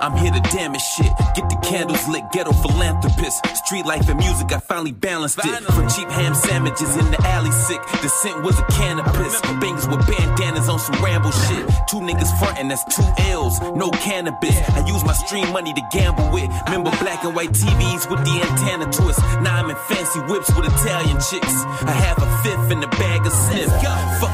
I'm 0.02 0.16
here 0.16 0.32
to 0.32 0.40
damage 0.56 0.82
shit. 0.82 1.12
Get 1.36 1.50
the 1.50 1.58
candles 1.62 2.08
lit, 2.08 2.24
ghetto 2.32 2.52
philanthropist. 2.52 3.46
Street 3.66 3.86
life 3.86 4.08
and 4.10 4.18
music, 4.18 4.52
I 4.52 4.60
finally 4.60 4.92
balanced 4.92 5.40
it. 5.40 5.64
From 5.72 5.88
cheap 5.90 6.10
ham 6.10 6.34
sandwiches 6.34 6.96
in 6.96 7.12
the 7.12 7.20
alley 7.28 7.52
sick. 7.52 7.82
The 8.02 8.10
scent 8.10 8.44
was 8.44 8.60
a 8.60 8.64
cannabis. 8.72 9.40
Bangers 9.60 9.88
with 9.88 10.06
bandanas 10.08 10.70
on 10.70 10.80
some 10.80 10.96
ramble 11.04 11.32
shit. 11.32 11.68
Two 11.90 12.00
niggas 12.00 12.32
frontin', 12.40 12.70
that's 12.70 12.84
two 12.96 13.04
L's. 13.32 13.60
No 13.76 13.92
cannabis. 13.92 14.56
I 14.72 14.86
use 14.88 15.04
my 15.04 15.14
stream 15.14 15.52
money 15.52 15.74
to 15.74 15.82
gamble 15.92 16.30
with. 16.32 16.50
Remember 16.66 16.92
black 17.00 17.24
and 17.24 17.36
white 17.36 17.52
TVs 17.52 18.10
with 18.10 18.24
the 18.24 18.36
antenna 18.40 18.92
twist. 18.92 19.20
Now 19.44 19.60
I'm 19.60 19.70
in 19.70 19.78
fancy 19.88 20.20
whips 20.32 20.50
with 20.56 20.66
Italian 20.66 21.20
chicks. 21.20 21.56
I 21.84 21.92
have 21.92 22.18
a 22.20 22.28
fifth 22.44 22.72
in 22.72 22.80
the 22.80 22.92
bag 23.00 23.26
of 23.26 23.34
sniff. 23.34 23.70
Fuck 24.20 24.29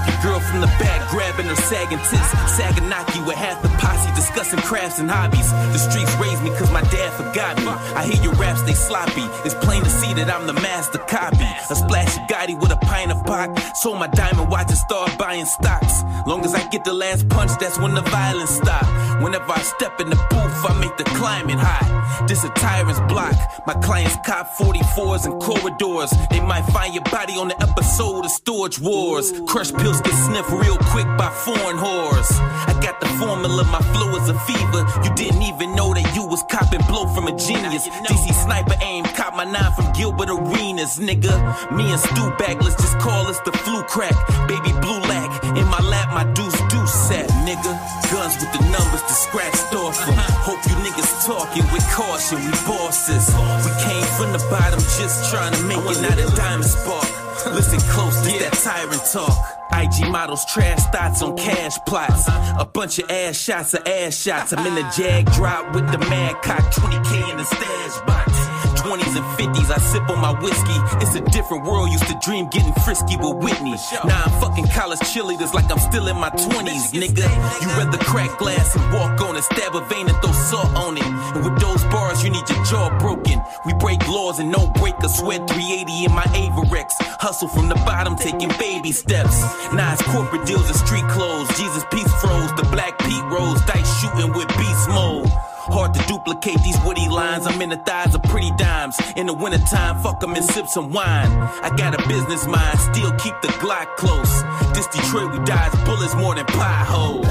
from 0.55 0.61
the 0.61 0.75
back, 0.79 1.09
grabbing 1.09 1.47
her 1.47 1.55
sagging 1.67 1.99
tits. 1.99 2.31
Saganaki 2.55 3.25
with 3.27 3.35
half 3.35 3.61
the 3.61 3.67
posse 3.75 4.09
discussing 4.15 4.59
crafts 4.59 4.99
and 4.99 5.11
hobbies. 5.11 5.51
The 5.51 5.77
streets 5.77 6.13
raised 6.15 6.43
me 6.43 6.49
cause 6.51 6.71
my 6.71 6.81
dad 6.95 7.11
forgot 7.13 7.57
me. 7.59 7.71
I 7.95 8.05
hear 8.05 8.21
your 8.23 8.33
raps, 8.35 8.61
they 8.63 8.73
sloppy. 8.73 9.27
It's 9.43 9.55
plain 9.55 9.83
to 9.83 9.89
see 9.89 10.13
that 10.13 10.29
I'm 10.29 10.47
the 10.47 10.53
master 10.53 10.99
copy. 10.99 11.47
A 11.69 11.75
splash 11.75 12.17
of 12.17 12.27
Gotti 12.45 12.59
with 12.59 12.71
a 12.71 12.77
pint 12.77 13.11
of 13.11 13.23
Pac. 13.25 13.75
Sold 13.75 13.99
my 13.99 14.07
diamond 14.07 14.49
watch 14.49 14.67
and 14.69 14.77
start 14.77 15.17
buying 15.17 15.45
stocks. 15.45 16.03
Long 16.27 16.43
as 16.45 16.53
I 16.53 16.67
get 16.69 16.83
the 16.83 16.93
last 16.93 17.27
punch, 17.29 17.51
that's 17.59 17.77
when 17.79 17.93
the 17.95 18.01
violence 18.01 18.51
stop. 18.51 18.85
Whenever 19.21 19.51
I 19.51 19.61
step 19.61 19.99
in 19.99 20.09
the 20.09 20.15
booth, 20.15 20.65
I 20.69 20.77
make 20.79 20.95
the 20.97 21.03
climate 21.15 21.57
hot. 21.59 22.27
This 22.27 22.43
a 22.43 22.49
tyrant's 22.49 22.99
block. 23.11 23.35
My 23.67 23.73
clients 23.73 24.15
cop 24.25 24.47
44s 24.57 25.25
and 25.25 25.41
corridors. 25.41 26.11
They 26.29 26.39
might 26.39 26.65
find 26.73 26.93
your 26.93 27.03
body 27.03 27.33
on 27.33 27.49
the 27.49 27.61
episode 27.61 28.25
of 28.25 28.31
Storage 28.31 28.79
Wars. 28.79 29.33
Crush 29.47 29.71
pills 29.73 30.01
get 30.01 30.13
sniffed 30.13 30.51
real 30.51 30.77
quick 30.91 31.07
by 31.17 31.29
foreign 31.45 31.77
whores. 31.77 32.29
I 32.69 32.77
got 32.81 32.99
the 32.99 33.07
formula, 33.19 33.63
my 33.65 33.81
flow 33.93 34.15
is 34.21 34.29
a 34.29 34.37
fever. 34.45 34.85
You 35.03 35.13
didn't 35.15 35.41
even 35.41 35.75
know 35.75 35.93
that 35.93 36.15
you 36.15 36.25
was 36.25 36.43
copping 36.49 36.81
blow 36.87 37.07
from 37.13 37.27
a 37.27 37.35
genius. 37.37 37.87
DC 37.87 38.33
sniper 38.43 38.75
aim. 38.81 39.03
cop 39.15 39.35
my 39.35 39.45
nine 39.45 39.71
from 39.73 39.91
Gilbert 39.93 40.29
Arenas, 40.29 40.97
nigga. 40.99 41.33
Me 41.75 41.91
and 41.91 41.99
Stu 41.99 42.34
back, 42.37 42.61
let's 42.61 42.75
just 42.75 42.97
call 42.99 43.27
us 43.27 43.39
the 43.41 43.51
flu 43.51 43.83
crack. 43.83 44.15
Baby 44.47 44.71
blue 44.81 44.99
lack, 45.07 45.43
in 45.57 45.65
my 45.67 45.79
lap, 45.79 46.09
my 46.13 46.25
deuce 46.33 46.59
deuce 46.69 46.93
set, 46.93 47.29
nigga. 47.47 47.73
Guns 48.11 48.35
with 48.39 48.51
the 48.53 48.61
numbers 48.71 49.01
to 49.01 49.13
scratch 49.13 49.57
off 49.73 49.97
them. 50.05 50.15
Hope 50.43 50.61
you 50.65 50.75
niggas 50.85 51.25
talking 51.25 51.65
with 51.71 51.85
caution, 51.91 52.39
we 52.39 52.51
bosses. 52.65 53.27
We 53.65 53.71
came 53.83 54.07
from 54.17 54.31
the 54.33 54.43
bottom, 54.49 54.79
just 54.79 55.31
trying 55.31 55.53
to 55.53 55.63
make 55.63 55.77
it, 55.77 56.01
not 56.01 56.17
a 56.17 56.35
diamond 56.35 56.65
spark. 56.65 57.07
Listen 57.53 57.79
close, 57.91 58.23
this 58.23 58.41
that 58.41 58.53
tyrant 58.53 59.03
talk. 59.11 59.55
IG 59.71 60.09
models, 60.09 60.45
trash 60.45 60.83
thoughts 60.91 61.21
on 61.21 61.37
cash 61.37 61.77
plots. 61.85 62.27
A 62.27 62.65
bunch 62.65 62.99
of 62.99 63.09
ass 63.09 63.35
shots 63.35 63.73
of 63.73 63.85
ass 63.85 64.15
shots. 64.15 64.53
I'm 64.53 64.65
in 64.65 64.75
the 64.75 64.83
jag 64.95 65.25
drop 65.33 65.73
with 65.75 65.91
the 65.91 65.97
mad 65.97 66.41
cock, 66.41 66.63
20k 66.73 67.31
in 67.31 67.37
the 67.37 67.43
stash 67.43 67.99
box. 68.07 68.44
20s 68.85 69.17
and 69.17 69.25
50s, 69.33 69.73
I 69.73 69.79
sip 69.79 70.07
on 70.11 70.21
my 70.21 70.29
whiskey. 70.39 70.77
It's 71.01 71.15
a 71.15 71.21
different 71.33 71.65
world, 71.65 71.89
used 71.89 72.05
to 72.05 72.17
dream 72.21 72.45
getting 72.49 72.73
frisky 72.85 73.17
with 73.17 73.41
Whitney. 73.41 73.73
Now 74.05 74.25
I'm 74.25 74.39
fucking 74.39 74.67
college 74.67 74.99
cheerleaders 75.09 75.53
like 75.53 75.71
I'm 75.71 75.79
still 75.79 76.07
in 76.07 76.15
my 76.17 76.29
20s, 76.29 76.93
nigga. 76.93 77.25
You 77.61 77.67
rather 77.81 77.97
crack 78.05 78.37
glass 78.37 78.75
and 78.75 78.85
walk 78.93 79.19
on 79.21 79.37
it, 79.37 79.43
stab 79.43 79.75
a 79.75 79.81
vein 79.89 80.07
and 80.07 80.15
throw 80.21 80.31
salt 80.33 80.69
on 80.75 80.97
it. 80.97 81.03
And 81.33 81.43
with 81.43 81.59
those 81.59 81.83
bars, 81.85 82.23
you 82.23 82.29
need 82.29 82.47
your 82.47 82.63
jaw 82.63 82.95
broken. 82.99 83.41
We 83.65 83.73
break 83.73 84.07
laws 84.07 84.37
and 84.37 84.51
no 84.51 84.67
break 84.77 84.93
a 85.01 85.09
sweat 85.09 85.49
380 85.49 86.05
in 86.05 86.11
my 86.11 86.27
Averex. 86.37 86.93
Hustle 87.17 87.47
from 87.47 87.69
the 87.69 87.81
bottom, 87.89 88.15
taking 88.15 88.49
baby 88.59 88.91
steps. 88.91 89.41
Now 89.73 89.93
it's 89.93 90.03
corporate 90.13 90.45
deals 90.45 90.67
and 90.69 90.77
street 90.77 91.07
clothes. 91.09 91.47
Jesus 91.57 91.83
peace 91.89 92.13
froze, 92.21 92.53
the 92.53 92.67
black 92.69 92.99
Pete 92.99 93.25
rose, 93.33 93.61
dice 93.65 93.89
shooting 93.99 94.31
with 94.33 94.47
beast 94.59 94.89
mode. 94.89 95.31
Hard 95.67 95.93
to 95.95 96.01
duplicate 96.07 96.61
these 96.61 96.77
witty 96.85 97.09
lines. 97.09 97.47
I'm 97.47 97.61
in 97.61 97.69
the 97.69 97.77
thighs 97.77 98.13
of 98.13 98.21
pretty 98.23 98.51
dimes. 98.57 98.97
In 99.15 99.25
the 99.25 99.33
wintertime, 99.33 100.01
fuck 100.03 100.21
'em 100.23 100.35
and 100.35 100.45
sip 100.45 100.67
some 100.67 100.91
wine. 100.91 101.31
I 101.63 101.69
got 101.75 101.95
a 101.99 102.07
business 102.07 102.45
mind, 102.45 102.79
still 102.79 103.11
keep 103.13 103.33
the 103.41 103.47
Glock 103.59 103.95
close. 103.97 104.43
This 104.75 104.87
Detroit, 104.87 105.31
we 105.31 105.39
dodge 105.39 105.73
bullets 105.85 106.13
more 106.15 106.35
than 106.35 106.45
potholes. 106.45 107.25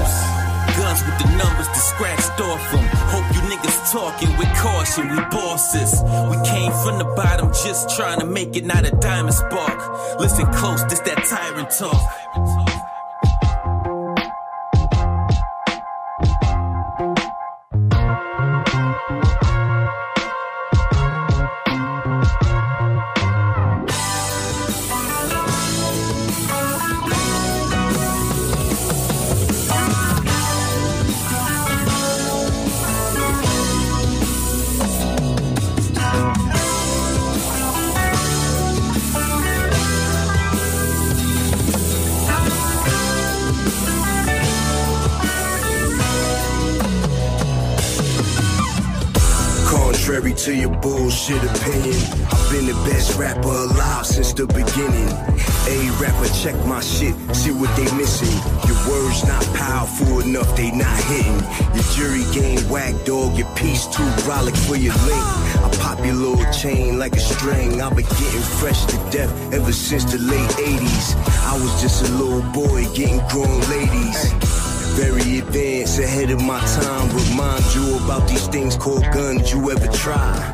Guns 0.77 1.01
with 1.05 1.17
the 1.19 1.29
numbers 1.37 1.67
to 1.67 1.79
scratched 1.79 2.41
off 2.41 2.71
them. 2.71 2.83
Hope 3.13 3.27
you 3.33 3.41
niggas 3.49 3.91
talking 3.91 4.37
with 4.37 4.51
caution, 4.57 5.07
we 5.09 5.19
bosses. 5.31 6.03
We 6.29 6.37
came 6.45 6.73
from 6.83 6.97
the 6.97 7.05
bottom, 7.15 7.53
just 7.53 7.95
trying 7.95 8.19
to 8.19 8.25
make 8.25 8.57
it, 8.57 8.65
not 8.65 8.85
a 8.85 8.91
diamond 8.91 9.35
spark. 9.35 9.79
Listen 10.19 10.45
close, 10.53 10.83
this 10.85 10.99
that 10.99 11.23
tyrant 11.29 11.69
talk. 11.69 12.03
Check 56.45 56.65
my 56.67 56.79
shit, 56.79 57.15
see 57.35 57.49
what 57.49 57.75
they 57.75 57.89
missing. 57.97 58.37
Your 58.69 58.77
words 58.87 59.25
not 59.25 59.43
powerful 59.55 60.19
enough, 60.19 60.55
they 60.55 60.69
not 60.69 60.99
hitting. 61.09 61.39
Your 61.73 61.85
jury 61.95 62.23
game 62.35 62.61
whack, 62.69 62.93
dog, 63.03 63.35
your 63.35 63.47
piece 63.55 63.87
too 63.87 64.09
brolic 64.21 64.55
for 64.67 64.75
your 64.75 64.93
link. 65.09 65.25
I 65.65 65.75
pop 65.81 65.97
your 66.05 66.13
little 66.13 66.45
chain 66.53 66.99
like 66.99 67.15
a 67.15 67.19
string. 67.19 67.81
I've 67.81 67.95
been 67.95 68.05
getting 68.05 68.45
fresh 68.61 68.85
to 68.85 68.97
death 69.09 69.31
ever 69.53 69.71
since 69.71 70.05
the 70.05 70.19
late 70.19 70.51
80s. 70.51 71.15
I 71.49 71.53
was 71.59 71.81
just 71.81 72.07
a 72.07 72.11
little 72.13 72.43
boy 72.51 72.85
getting 72.93 73.25
grown 73.29 73.59
ladies. 73.71 74.31
Very 75.01 75.39
advanced, 75.39 75.97
ahead 75.97 76.29
of 76.29 76.43
my 76.43 76.59
time. 76.59 77.07
Remind 77.25 77.65
you 77.73 77.97
about 78.05 78.29
these 78.29 78.47
things 78.49 78.75
called 78.75 79.03
guns 79.11 79.51
you 79.51 79.71
ever 79.71 79.87
try. 79.87 80.51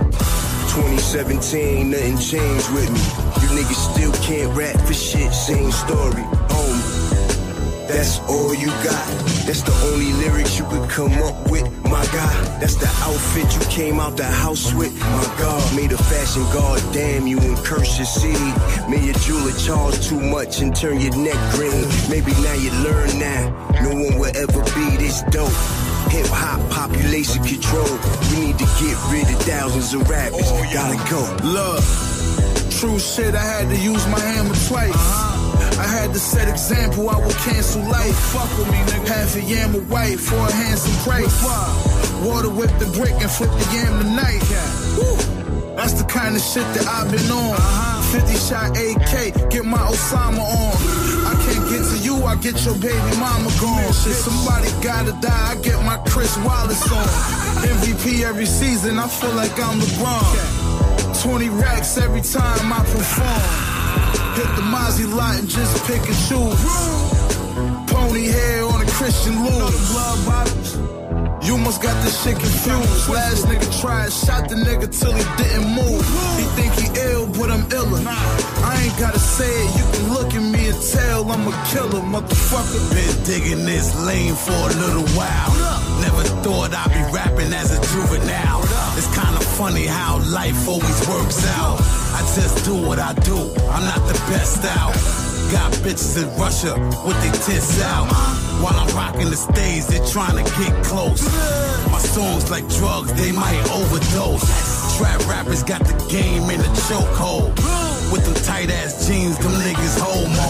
2017, 0.71 1.91
nothing 1.91 2.17
changed 2.17 2.71
with 2.71 2.89
me. 2.93 3.30
You 3.41 3.47
niggas 3.57 3.93
still 3.93 4.11
can't 4.23 4.55
rap 4.57 4.79
for 4.85 4.93
shit, 4.93 5.33
same 5.33 5.71
story. 5.71 6.23
Homie, 6.53 7.87
that's 7.87 8.19
all 8.29 8.53
you 8.55 8.67
got. 8.67 9.07
That's 9.45 9.63
the 9.63 9.73
only 9.91 10.13
lyrics 10.13 10.57
you 10.57 10.65
could 10.65 10.89
come 10.89 11.13
up 11.23 11.49
with, 11.49 11.65
my 11.83 12.05
guy. 12.13 12.33
That's 12.59 12.75
the 12.75 12.87
outfit 13.03 13.53
you 13.53 13.61
came 13.69 13.99
out 13.99 14.15
the 14.15 14.23
house 14.25 14.73
with, 14.73 14.97
my 14.99 15.35
God. 15.39 15.75
Made 15.75 15.91
a 15.91 15.97
fashion 15.97 16.43
guard, 16.53 16.81
damn 16.93 17.27
you, 17.27 17.39
and 17.39 17.57
curse 17.57 17.97
your 17.97 18.05
city. 18.05 18.49
May 18.89 19.03
your 19.03 19.15
jeweler 19.15 19.51
charge 19.57 19.99
too 20.07 20.19
much 20.19 20.61
and 20.61 20.73
turn 20.75 21.01
your 21.01 21.15
neck 21.17 21.39
green. 21.55 21.85
Maybe 22.09 22.31
now 22.43 22.53
you 22.53 22.71
learn 22.83 23.19
now. 23.19 23.49
No 23.81 23.89
one 23.89 24.19
will 24.19 24.37
ever 24.37 24.61
be 24.75 24.97
this 24.97 25.23
dope. 25.31 25.51
Hip 26.11 26.27
hop 26.27 26.59
population 26.69 27.43
control. 27.43 27.87
We 28.31 28.45
need 28.47 28.59
to 28.59 28.65
get 28.79 28.95
rid 29.11 29.27
of 29.33 29.41
thousands 29.43 29.93
of 29.93 30.09
rappers. 30.09 30.41
Oh, 30.45 30.69
Gotta 30.73 30.97
go. 31.09 31.21
Look, 31.47 31.83
true 32.81 32.97
shit, 32.97 33.35
I 33.35 33.45
had 33.45 33.69
to 33.69 33.77
use 33.77 34.03
my 34.07 34.19
hammer 34.19 34.57
twice. 34.65 35.05
I 35.77 35.85
had 35.85 36.13
to 36.13 36.19
set 36.19 36.49
example, 36.49 37.11
I 37.11 37.17
will 37.17 37.37
cancel 37.45 37.83
life. 37.83 38.17
Fuck 38.33 38.49
with 38.57 38.71
me, 38.73 38.79
nigga. 38.89 39.07
Half 39.07 39.35
a 39.35 39.41
yam 39.41 39.75
of 39.75 39.85
white 39.91 40.19
for 40.19 40.41
a 40.41 40.51
handsome 40.51 40.97
price. 41.05 41.37
Water 42.25 42.49
whip 42.49 42.73
the 42.79 42.89
brick 42.97 43.13
and 43.21 43.29
flip 43.29 43.51
the 43.51 43.67
yam 43.69 43.93
tonight. 44.01 44.41
Woo. 44.97 45.13
That's 45.77 45.93
the 45.93 46.05
kind 46.09 46.35
of 46.35 46.41
shit 46.41 46.65
that 46.73 46.87
I've 46.89 47.11
been 47.13 47.29
on. 47.29 47.53
50 48.17 48.33
shot 48.49 48.73
AK, 48.73 49.51
get 49.53 49.63
my 49.63 49.85
Osama 49.85 50.41
on. 50.41 50.75
I 51.29 51.37
can't 51.45 51.65
get 51.69 51.85
to 51.85 51.97
you, 52.01 52.25
I 52.25 52.35
get 52.37 52.65
your 52.65 52.75
baby 52.81 53.11
mama 53.21 53.53
gone. 53.61 53.93
Shit, 53.93 54.17
somebody 54.17 54.69
gotta 54.81 55.13
die, 55.21 55.51
I 55.53 55.55
get 55.61 55.77
my 55.85 55.97
Chris 56.09 56.35
Wallace 56.37 56.81
on. 56.91 57.05
MVP 57.77 58.23
every 58.25 58.47
season, 58.47 58.97
I 58.97 59.07
feel 59.07 59.33
like 59.33 59.53
I'm 59.59 59.79
LeBron. 59.79 60.60
20 61.21 61.49
racks 61.49 61.99
every 61.99 62.21
time 62.21 62.73
I 62.73 62.79
perform. 62.79 63.53
Hit 64.33 64.49
the 64.55 64.65
Mozzie 64.73 65.05
lot 65.05 65.37
and 65.37 65.47
just 65.47 65.85
pick 65.85 66.01
and 66.01 66.17
choose. 66.25 66.57
Pony 67.93 68.25
hair 68.25 68.65
on 68.65 68.81
a 68.81 68.89
Christian 68.89 69.37
loose. 69.45 70.75
You 71.45 71.59
must 71.59 71.79
got 71.83 71.93
this 72.03 72.23
shit 72.23 72.39
confused. 72.39 73.07
Last 73.07 73.45
nigga 73.45 73.69
tried, 73.81 74.11
shot 74.11 74.49
the 74.49 74.55
nigga 74.55 74.89
till 74.89 75.13
he 75.13 75.23
didn't 75.37 75.69
move. 75.69 76.01
He 76.41 76.45
think 76.57 76.73
he 76.73 76.87
ill, 77.11 77.27
but 77.27 77.51
I'm 77.51 77.69
iller. 77.71 78.01
I 78.65 78.81
ain't 78.81 78.97
gotta 78.97 79.19
say 79.19 79.45
it, 79.45 79.69
you 79.77 79.85
can 79.93 80.13
look 80.13 80.33
at 80.33 80.41
me 80.41 80.69
and 80.69 80.81
tell 80.81 81.29
I'm 81.29 81.45
a 81.45 81.51
killer, 81.69 82.01
motherfucker. 82.01 82.81
Been 82.97 83.23
digging 83.25 83.65
this 83.65 83.93
lane 84.07 84.33
for 84.33 84.57
a 84.57 84.73
little 84.73 85.07
while. 85.13 85.53
Never 86.01 86.23
thought 86.41 86.73
I'd 86.73 86.89
be 86.89 87.03
rapping 87.13 87.53
as 87.53 87.77
a 87.77 87.79
juvenile. 87.93 88.63
It's 88.97 89.05
kinda 89.13 89.50
funny 89.61 89.85
how 89.85 90.17
life 90.33 90.67
always 90.67 90.99
works 91.07 91.45
out. 91.59 91.77
I 92.17 92.21
just 92.33 92.65
do 92.65 92.73
what 92.73 92.97
I 92.97 93.13
do, 93.13 93.37
I'm 93.69 93.85
not 93.85 94.01
the 94.09 94.17
best 94.25 94.65
out. 94.65 94.91
Got 95.53 95.69
bitches 95.85 96.17
in 96.17 96.27
Russia 96.39 96.73
with 97.05 97.17
their 97.21 97.37
tits 97.45 97.79
out. 97.83 98.07
While 98.63 98.73
I'm 98.73 98.89
rocking 98.95 99.29
the 99.29 99.37
stage, 99.37 99.85
they 99.85 100.01
trying 100.09 100.37
to 100.43 100.45
get 100.57 100.73
close. 100.83 101.21
My 101.93 101.99
songs 101.99 102.49
like 102.49 102.67
drugs, 102.69 103.13
they 103.13 103.31
might 103.31 103.61
overdose. 103.69 104.97
Trap 104.97 105.19
rappers 105.29 105.61
got 105.61 105.81
the 105.85 105.93
game 106.09 106.49
in 106.49 106.59
a 106.59 106.71
chokehold. 106.89 107.53
With 108.11 108.25
them 108.25 108.37
tight 108.43 108.71
ass 108.71 109.05
jeans, 109.05 109.37
them 109.37 109.53
niggas 109.61 109.97
homo. 110.01 110.47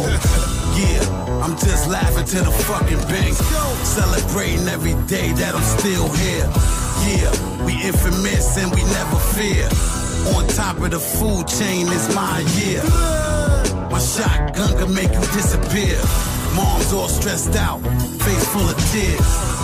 Yeah, 0.79 1.43
I'm 1.43 1.57
just 1.57 1.89
laughing 1.89 2.27
to 2.33 2.39
the 2.47 2.53
fucking 2.63 3.03
bank. 3.11 3.35
Celebrating 3.83 4.69
every 4.69 4.95
day 5.11 5.33
that 5.33 5.53
I'm 5.53 5.67
still 5.79 6.07
here. 6.23 6.80
Yeah, 7.07 7.65
we 7.65 7.73
infamous 7.81 8.57
and 8.57 8.71
we 8.73 8.83
never 8.83 9.17
fear. 9.33 9.65
On 10.35 10.47
top 10.47 10.77
of 10.77 10.91
the 10.91 10.99
food 10.99 11.47
chain 11.47 11.87
is 11.87 12.13
my 12.15 12.39
year. 12.61 12.83
My 13.89 13.99
shotgun 13.99 14.77
can 14.77 14.93
make 14.93 15.11
you 15.11 15.25
disappear. 15.33 15.97
Mom's 16.55 16.93
all 16.93 17.07
stressed 17.09 17.55
out, 17.55 17.79
face 18.21 18.45
full 18.53 18.69
of 18.69 18.77
tears. 18.91 19.61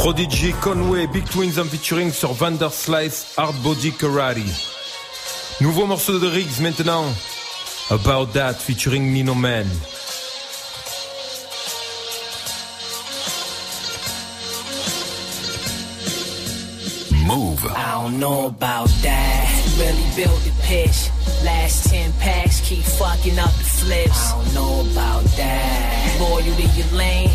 Prodigy, 0.00 0.52
Conway, 0.60 1.06
Big 1.06 1.28
Twins 1.28 1.58
en 1.58 1.64
featuring 1.64 2.12
sur 2.12 2.32
Vander 2.32 2.70
Slice, 2.70 3.34
Hard 3.36 3.56
Body 3.62 3.90
Karate. 3.90 4.44
Nouveau 5.60 5.86
morceau 5.86 6.18
de 6.20 6.28
Riggs 6.28 6.60
maintenant. 6.60 7.04
About 7.90 8.32
That 8.34 8.54
featuring 8.54 9.12
Nino 9.12 9.34
Man. 9.34 9.66
I 17.64 18.02
don't 18.02 18.20
know 18.20 18.46
about 18.46 18.88
that. 19.02 19.46
Really 19.78 20.06
build 20.14 20.40
the 20.42 20.52
pitch. 20.62 21.10
Last 21.44 21.90
10 21.90 22.12
packs 22.14 22.60
keep 22.60 22.84
fucking 22.84 23.38
up 23.38 23.52
the 23.52 23.64
flips. 23.64 24.32
I 24.32 24.44
don't 24.44 24.54
know 24.54 24.90
about 24.92 25.24
that. 25.36 26.18
Loyal 26.20 26.42
to 26.42 26.66
your 26.78 26.86
lane. 26.96 27.30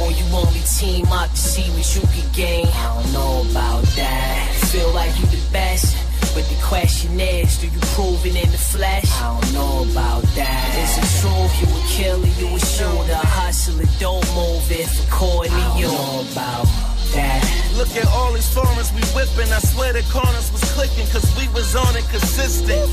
Or 0.00 0.10
you 0.10 0.24
only 0.32 0.60
team 0.78 1.06
up 1.08 1.30
to 1.30 1.36
see 1.36 1.68
what 1.72 1.86
you 1.94 2.02
can 2.08 2.32
gain. 2.32 2.66
I 2.66 3.02
don't 3.02 3.12
know 3.12 3.50
about 3.50 3.84
that. 3.96 4.52
Feel 4.72 4.92
like 4.92 5.12
you 5.18 5.26
the 5.26 5.42
best. 5.52 5.96
But 6.34 6.44
the 6.48 6.60
question 6.62 7.18
is, 7.18 7.58
do 7.58 7.66
you 7.66 7.80
prove 7.96 8.24
it 8.26 8.36
in 8.36 8.50
the 8.50 8.58
flesh? 8.58 9.10
I 9.20 9.40
don't 9.40 9.52
know 9.54 9.90
about 9.90 10.22
that. 10.36 10.68
Is 10.84 10.92
it 11.00 11.20
true 11.20 11.48
you 11.60 11.68
a 11.68 11.82
killer, 11.88 12.32
you 12.40 12.54
a 12.54 12.60
shooter, 12.60 13.14
hustler, 13.14 13.84
don't 13.98 14.26
move 14.34 14.70
it 14.70 14.86
for 14.86 15.10
Courtney? 15.10 15.54
I 15.54 15.80
don't 15.80 15.92
know 15.92 16.32
about 16.32 16.66
that. 17.14 17.65
Look 17.76 17.92
at 17.94 18.08
all 18.08 18.32
these 18.32 18.48
foreigns 18.48 18.90
we 18.96 19.04
whipping. 19.12 19.52
I 19.52 19.60
swear 19.60 19.92
the 19.92 20.00
corners 20.08 20.50
was 20.50 20.64
clicking, 20.72 21.04
cause 21.12 21.28
we 21.36 21.46
was 21.52 21.76
on 21.76 21.94
it 21.94 22.08
consistent. 22.08 22.88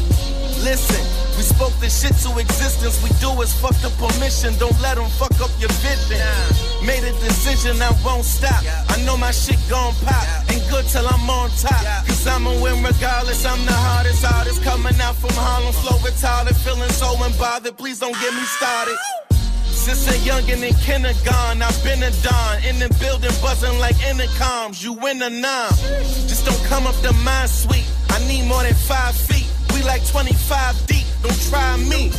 Listen, 0.60 1.00
we 1.40 1.44
spoke 1.44 1.72
this 1.80 2.04
shit 2.04 2.12
to 2.28 2.38
existence. 2.38 3.00
We 3.00 3.08
do 3.24 3.32
is 3.40 3.56
fuck 3.56 3.76
the 3.80 3.88
permission. 3.96 4.52
Don't 4.60 4.76
let 4.84 4.96
them 5.00 5.08
fuck 5.16 5.32
up 5.40 5.52
your 5.56 5.72
vision. 5.80 6.20
Made 6.84 7.04
a 7.08 7.16
decision, 7.24 7.82
I 7.82 7.96
won't 8.04 8.28
stop. 8.28 8.60
I 8.92 9.00
know 9.08 9.16
my 9.16 9.32
shit 9.32 9.60
gon' 9.70 9.96
pop. 10.04 10.24
Ain't 10.52 10.68
good 10.70 10.84
till 10.92 11.08
I'm 11.08 11.30
on 11.32 11.50
top. 11.64 11.84
Cause 12.04 12.28
I'ma 12.28 12.52
win 12.60 12.84
regardless. 12.84 13.46
I'm 13.46 13.64
the 13.66 13.72
hardest 13.72 14.26
artist 14.28 14.64
coming 14.64 15.00
out 15.00 15.16
from 15.16 15.32
Harlem. 15.32 15.72
Flow 15.80 15.96
retarded, 16.04 16.60
feeling 16.60 16.92
so 16.92 17.08
unbothered. 17.24 17.78
Please 17.78 18.00
don't 18.00 18.20
get 18.20 18.34
me 18.34 18.44
started. 18.60 18.98
Since 19.84 20.08
a 20.08 20.18
youngin' 20.20 20.64
in 20.64 20.74
kindergarten, 20.76 21.62
I've 21.62 21.84
been 21.84 22.02
a 22.04 22.12
don. 22.24 22.64
In 22.64 22.80
the 22.80 22.88
building, 23.02 23.36
buzzing 23.42 23.78
like 23.80 23.98
intercoms. 23.98 24.82
You 24.82 24.94
win 24.94 25.22
or 25.22 25.30
not? 25.30 25.76
Just 26.32 26.46
don't 26.46 26.64
come 26.72 26.88
up 26.88 26.96
to 27.02 27.12
my 27.12 27.46
suite. 27.48 27.86
I 28.10 28.26
need 28.26 28.48
more 28.48 28.64
than 28.64 28.74
five 28.76 29.14
feet. 29.14 29.46
We 29.74 29.84
like 29.84 30.08
25 30.08 30.88
deep. 30.88 31.06
Don't 31.22 31.38
try 31.50 31.76
me. 31.76 32.12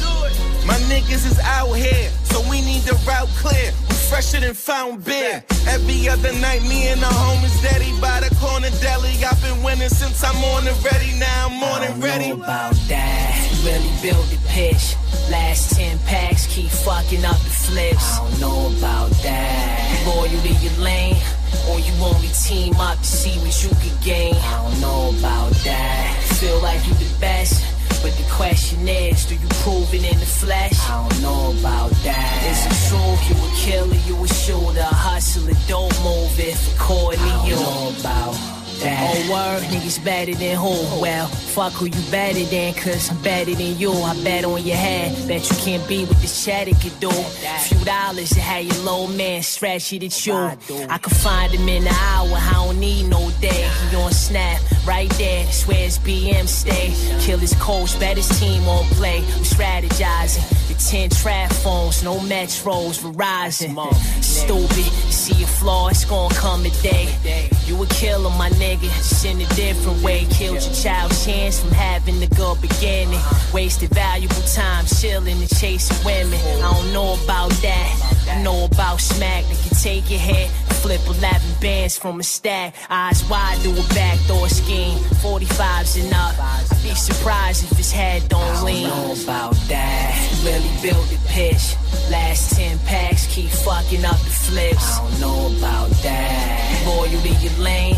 My 0.67 0.77
niggas 0.93 1.25
is 1.25 1.41
out 1.41 1.73
here, 1.73 2.11
so 2.25 2.47
we 2.51 2.61
need 2.61 2.83
the 2.83 3.01
route 3.09 3.33
clear. 3.41 3.73
We 3.89 3.95
fresher 3.95 4.41
than 4.41 4.53
found 4.53 5.03
beer. 5.03 5.43
Every 5.67 6.07
other 6.07 6.35
night, 6.35 6.61
me 6.65 6.89
and 6.89 7.01
the 7.01 7.07
homies 7.07 7.63
daddy 7.63 7.99
by 7.99 8.21
the 8.21 8.35
corner 8.37 8.69
deli. 8.83 9.25
I've 9.25 9.41
been 9.41 9.63
winning 9.63 9.89
since 9.89 10.23
I'm 10.23 10.37
on 10.53 10.67
the 10.67 10.73
ready. 10.85 11.19
Now 11.19 11.49
I'm 11.49 11.63
on 11.63 11.83
it 11.83 12.05
ready. 12.05 12.29
about 12.29 12.75
that. 12.93 13.54
Really 13.65 13.97
build 14.03 14.27
the 14.27 14.39
pitch. 14.49 14.95
Last 15.31 15.75
10 15.77 15.99
packs 16.01 16.47
keep 16.47 16.69
fucking 16.69 17.25
up 17.25 17.39
the 17.39 17.55
flips. 17.65 18.19
I 18.19 18.29
don't 18.29 18.41
know 18.41 18.77
about 18.77 19.11
that. 19.23 20.05
Loyal 20.07 20.29
to 20.29 20.53
your 20.61 20.85
lane. 20.85 21.17
Or 21.71 21.81
you 21.81 21.93
only 22.05 22.29
team 22.29 22.75
up 22.77 22.99
to 22.99 23.05
see 23.05 23.39
what 23.41 23.57
you 23.65 23.71
can 23.81 23.97
gain. 24.03 24.35
I 24.35 24.69
don't 24.69 24.81
know 24.83 25.19
about 25.19 25.53
that. 25.65 26.23
Feel 26.39 26.61
like 26.61 26.87
you 26.87 26.93
the 26.93 27.09
best. 27.21 27.65
But 28.03 28.13
the 28.19 28.29
question 28.31 28.87
is, 28.87 29.25
do 29.25 29.35
you 29.35 29.49
prove 29.65 29.95
it 29.95 30.05
in 30.13 30.19
the 30.21 30.27
flesh? 30.27 30.79
I 30.91 31.09
don't 31.09 31.23
know 31.23 31.59
about 31.59 31.91
that. 32.05 32.37
Is 32.45 32.61
it 32.69 32.77
true 32.91 33.17
you 33.29 33.37
a 33.43 33.51
killer, 33.57 34.01
you 34.05 34.23
a 34.23 34.29
shooter, 34.29 34.83
hustler, 34.85 35.55
don't 35.69 35.97
move 36.05 36.39
it 36.39 36.55
for 36.55 36.79
Courtney? 36.79 37.31
I 37.31 37.49
don't 37.49 37.61
know 37.63 38.01
about 38.01 38.54
that. 38.81 38.99
Oh 39.03 39.33
word, 39.33 39.63
niggas 39.71 40.05
better 40.05 40.35
than 40.35 40.57
who? 40.57 41.01
Well, 41.01 41.27
fuck 41.29 41.73
who 41.73 41.87
you 41.87 42.11
better 42.11 42.45
than, 42.45 42.75
cause 42.75 43.11
I'm 43.11 43.21
better 43.23 43.55
than 43.55 43.79
you. 43.79 43.93
I 43.93 44.15
bet 44.23 44.45
on 44.45 44.65
your 44.65 44.77
head, 44.77 45.29
bet 45.29 45.49
you 45.51 45.57
can't 45.57 45.87
be 45.89 46.05
what 46.05 46.19
this 46.21 46.45
cheddar 46.45 46.75
could 46.81 46.99
do. 47.01 47.11
Few 47.11 47.85
dollars 47.85 48.31
to 48.31 48.41
have 48.41 48.65
your 48.65 48.85
low 48.85 49.07
man 49.07 49.43
scratch 49.43 49.93
it 49.93 50.03
at 50.03 50.27
you. 50.27 50.35
I 50.35 50.99
can 50.99 51.13
find 51.15 51.53
him 51.53 51.69
in 51.69 51.87
an 51.87 51.95
hour, 51.95 52.37
I 52.37 52.53
don't 52.55 52.81
need 52.81 53.09
no 53.09 53.31
day. 53.41 53.71
He 53.91 53.97
on 53.97 54.13
snap, 54.13 54.61
right 54.87 55.11
there, 55.19 55.45
that's 55.45 55.67
where 55.67 55.77
his 55.77 55.99
BM 55.99 56.47
stay. 56.47 56.95
Kill 57.21 57.39
his 57.39 57.55
coach, 57.55 57.99
bet 57.99 58.17
his 58.17 58.29
team 58.39 58.65
won't 58.67 58.87
play. 58.93 59.19
I'm 59.19 59.45
strategizing. 59.45 60.49
The 60.69 60.75
10 60.75 61.11
trap 61.11 61.53
phones, 61.53 62.03
no 62.03 62.17
metros, 62.19 62.99
Verizon. 63.01 63.75
Stupid, 64.23 64.77
you 64.77 65.13
see 65.13 65.43
a 65.43 65.47
flaw, 65.47 65.89
it's 65.89 66.05
gonna 66.05 66.35
come 66.35 66.65
a 66.65 66.71
day. 66.83 67.09
You 67.67 67.83
a 67.83 67.87
killer, 67.87 68.31
my 68.31 68.51
nigga, 68.51 68.83
just 68.83 69.25
in 69.25 69.41
a 69.41 69.47
different 69.55 70.03
way. 70.03 70.27
Killed 70.31 70.63
your 70.63 70.75
child's 70.75 71.25
chance 71.25 71.61
from 71.61 71.71
having 71.71 72.23
a 72.23 72.27
good 72.29 72.61
beginning. 72.61 73.21
Wasted 73.53 73.91
valuable 73.91 74.43
time 74.55 74.87
chilling 74.87 75.39
and 75.39 75.57
chasing 75.57 76.05
women. 76.05 76.39
I 76.63 76.73
don't 76.75 76.93
know 76.93 77.15
about 77.25 77.51
that. 77.63 78.15
I 78.31 78.43
know 78.43 78.65
about 78.65 79.01
smack 79.01 79.45
that 79.45 79.59
can 79.59 79.77
take 79.77 80.11
your 80.11 80.19
head, 80.19 80.51
flip 80.85 81.01
11 81.07 81.41
bands 81.63 81.97
from 81.97 82.21
a 82.21 82.23
stack. 82.23 82.75
Eyes 82.91 83.27
wide 83.31 83.59
to 83.63 83.71
a 83.71 83.85
backdoor 83.95 84.51
scheme. 84.51 84.99
45s 85.25 85.97
and 86.03 86.13
up. 86.13 86.35
I'd 86.39 86.83
be 86.83 86.95
surprised 86.95 87.65
if 87.65 87.79
his 87.79 87.91
head 87.91 88.29
don't 88.29 88.63
lean. 88.63 88.85
I 88.85 88.91
don't 88.91 89.17
know 89.17 89.23
about 89.25 89.55
that. 89.73 90.13
Really 90.45 90.73
build 90.83 91.07
the 91.09 91.19
pitch. 91.27 91.75
Last 92.11 92.57
10 92.57 92.79
packs 92.81 93.27
keep 93.35 93.49
fucking 93.49 94.05
up 94.05 94.19
the 94.29 94.35
flips. 94.45 94.99
I 94.99 95.09
don't 95.09 95.21
know 95.21 95.57
about 95.57 95.89
that. 96.05 96.85
Loyal 96.87 97.23
to 97.23 97.33
your 97.41 97.57
lane. 97.65 97.97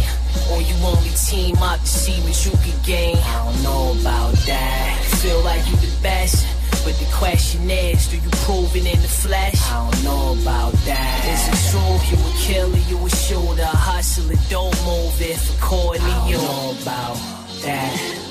Or 0.53 0.63
you 0.63 0.75
only 0.87 1.11
team 1.27 1.57
up 1.57 1.81
to 1.81 1.87
see 1.89 2.21
what 2.23 2.39
you 2.47 2.53
can 2.63 2.79
gain. 2.85 3.17
I 3.17 3.51
don't 3.51 3.63
know 3.65 4.01
about 4.01 4.35
that. 4.47 5.03
Feel 5.23 5.41
like 5.43 5.67
you 5.67 5.75
the 5.75 5.91
best. 6.03 6.47
But 6.87 6.95
the 7.01 7.07
question 7.07 7.69
is, 7.69 8.07
do 8.07 8.17
you 8.17 8.31
prove 8.47 8.77
it 8.77 8.87
in 8.87 9.03
the 9.03 9.09
flesh? 9.09 9.61
I 9.73 9.91
don't 9.91 10.05
know 10.05 10.41
about 10.41 10.73
that. 10.87 11.25
Is 11.27 11.49
it 11.51 11.59
true 11.73 11.99
you 12.11 12.17
a 12.25 12.33
killer, 12.39 12.79
you 12.87 13.05
a 13.05 13.11
shooter, 13.11 13.67
hustler, 13.67 14.37
don't 14.49 14.85
move 14.85 15.21
it 15.21 15.37
for 15.37 15.61
Courtney? 15.61 16.09
I 16.09 16.31
don't 16.31 16.43
know 16.45 16.77
about 16.81 17.17
that. 17.65 18.23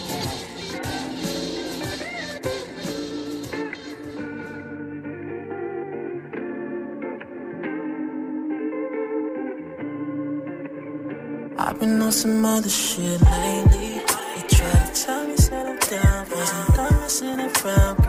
I've 11.57 11.77
been 11.81 12.01
on 12.01 12.11
some 12.13 12.45
other 12.45 12.69
shit 12.69 13.21
lately. 13.21 13.99
They 13.99 14.47
try 14.47 14.71
to 14.71 14.91
tell 14.93 15.27
me 15.27 15.35
settle 15.35 15.75
down, 15.89 16.29
wasn't 16.29 16.75
done 16.75 16.93
messing 17.01 17.39
around, 17.39 18.04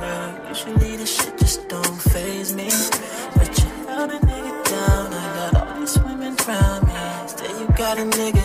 still 7.96 8.26
you 8.26 8.35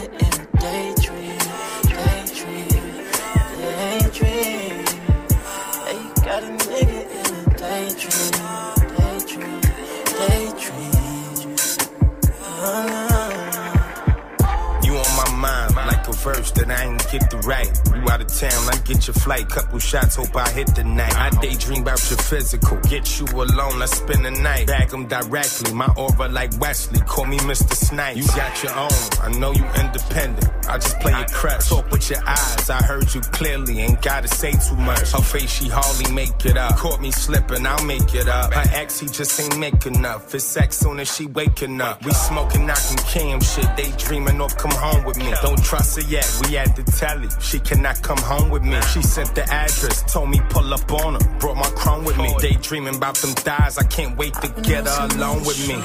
like 16.26 16.54
that 16.54 16.70
I 16.70 16.84
ain't 16.86 17.12
get 17.12 17.30
the 17.30 17.38
right. 17.40 17.70
You 17.96 18.10
out 18.10 18.22
of 18.22 18.28
town, 18.28 18.70
I 18.70 18.78
get 18.86 19.08
your 19.08 19.14
flight. 19.16 19.50
Couple 19.50 19.80
shots, 19.80 20.16
hope 20.16 20.36
I 20.36 20.50
hit 20.50 20.76
the 20.76 20.84
night. 20.84 21.16
I 21.16 21.30
daydream 21.42 21.82
about 21.82 22.10
your 22.10 22.20
physical. 22.20 22.78
Get 22.82 23.20
you 23.20 23.26
alone, 23.26 23.82
I 23.82 23.86
spend 23.86 24.26
the 24.26 24.32
night. 24.32 24.68
Bag 24.68 24.90
them 24.90 25.08
directly, 25.08 25.74
my 25.74 25.88
aura 25.98 26.28
like 26.30 26.52
Wesley. 26.60 27.00
Call 27.02 27.26
me 27.26 27.38
Mr. 27.40 27.74
Snipes. 27.74 28.18
You 28.18 28.28
got 28.36 28.64
your 28.64 28.74
own, 28.78 29.02
I 29.22 29.32
know 29.38 29.52
you 29.52 29.66
independent. 29.82 30.50
I 30.68 30.78
just 30.78 31.00
play 31.00 31.12
your 31.12 31.28
crutch. 31.28 31.70
Talk 31.70 31.90
with 31.92 32.10
your 32.10 32.22
eyes, 32.28 32.70
I 32.70 32.82
heard 32.84 33.14
you 33.14 33.22
clearly. 33.22 33.80
Ain't 33.80 34.02
gotta 34.02 34.28
say 34.28 34.52
too 34.52 34.76
much. 34.76 35.12
Her 35.12 35.22
face, 35.22 35.52
she 35.52 35.70
hardly 35.70 36.12
make 36.14 36.46
it 36.46 36.58
up. 36.58 36.78
Caught 36.78 37.02
me 37.02 37.12
slipping, 37.12 37.66
I'll 37.66 37.86
make 37.86 38.14
it 38.14 38.28
up. 38.28 38.54
Her 38.54 38.70
ex, 38.74 39.00
he 39.00 39.08
just 39.08 39.40
ain't 39.40 39.58
make 39.58 39.86
enough. 39.86 40.34
It's 40.36 40.44
sex 40.44 40.78
soon 40.78 41.00
as 41.00 41.14
she 41.14 41.26
waking 41.26 41.82
up. 41.82 42.06
We 42.06 42.12
smoking, 42.12 42.68
knocking 42.68 42.98
cam 42.98 43.42
shit. 43.42 43.68
They 43.76 43.92
dreaming 43.98 44.40
of 44.40 44.56
come 44.58 44.72
home 44.72 45.04
with 45.04 45.18
me. 45.18 45.34
Don't 45.42 45.64
trust 45.64 46.00
her 46.00 46.11
yet, 46.12 46.28
we 46.42 46.58
at 46.58 46.76
the 46.76 46.84
telly. 46.84 47.30
She 47.40 47.60
cannot 47.60 48.02
come 48.02 48.18
home 48.18 48.50
with 48.50 48.64
me. 48.64 48.80
She 48.94 49.02
sent 49.02 49.34
the 49.34 49.44
address, 49.44 50.04
told 50.12 50.30
me 50.30 50.42
pull 50.50 50.74
up 50.74 50.92
on 50.92 51.14
her. 51.16 51.40
Brought 51.40 51.56
my 51.56 51.72
chrome 51.80 52.04
with 52.04 52.18
me. 52.18 52.36
They 52.40 52.54
dreaming 52.62 52.96
about 52.96 53.16
them 53.16 53.32
thighs. 53.32 53.78
I 53.78 53.84
can't 53.84 54.18
wait 54.18 54.34
to 54.36 54.50
get 54.62 54.88
her 54.88 55.08
alone 55.16 55.44
with 55.46 55.60
me. 55.68 55.76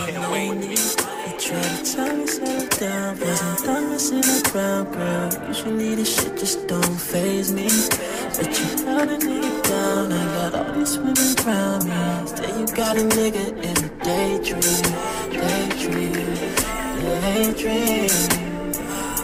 Try 1.39 1.63
to 1.63 1.93
tell 1.93 2.17
me 2.17 2.27
settle 2.27 2.79
down, 2.81 3.21
wasn't 3.21 3.65
done 3.67 3.91
messing 3.91 4.57
around, 4.57 4.93
girl. 4.93 5.49
Usually 5.49 5.95
this 5.95 6.17
shit 6.17 6.39
just 6.39 6.67
don't 6.67 6.99
phase 6.99 7.53
me, 7.53 7.69
but 8.37 8.49
you 8.59 8.85
held 8.85 9.09
a 9.11 9.19
nigga 9.19 9.63
down. 9.69 10.13
I 10.13 10.51
got 10.51 10.55
all 10.55 10.73
these 10.73 10.97
women 10.97 11.17
around 11.45 11.85
me, 11.85 12.27
still 12.27 12.59
you 12.59 12.67
got 12.75 12.97
a 12.97 13.01
nigga 13.01 13.45
in 13.69 13.77
a 13.85 13.89
daydream, 14.03 14.83
daydream, 15.31 16.13
daydream. 17.21 18.46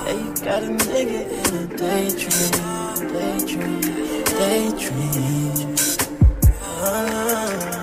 Yeah, 0.05 0.15
you 0.15 0.35
got 0.35 0.62
a 0.62 0.67
nigga 0.67 1.21
in 1.31 1.55
a 1.59 1.77
daydream, 1.77 2.51
daydream, 3.12 3.81
daydream. 4.38 5.77
Ah. 6.61 7.82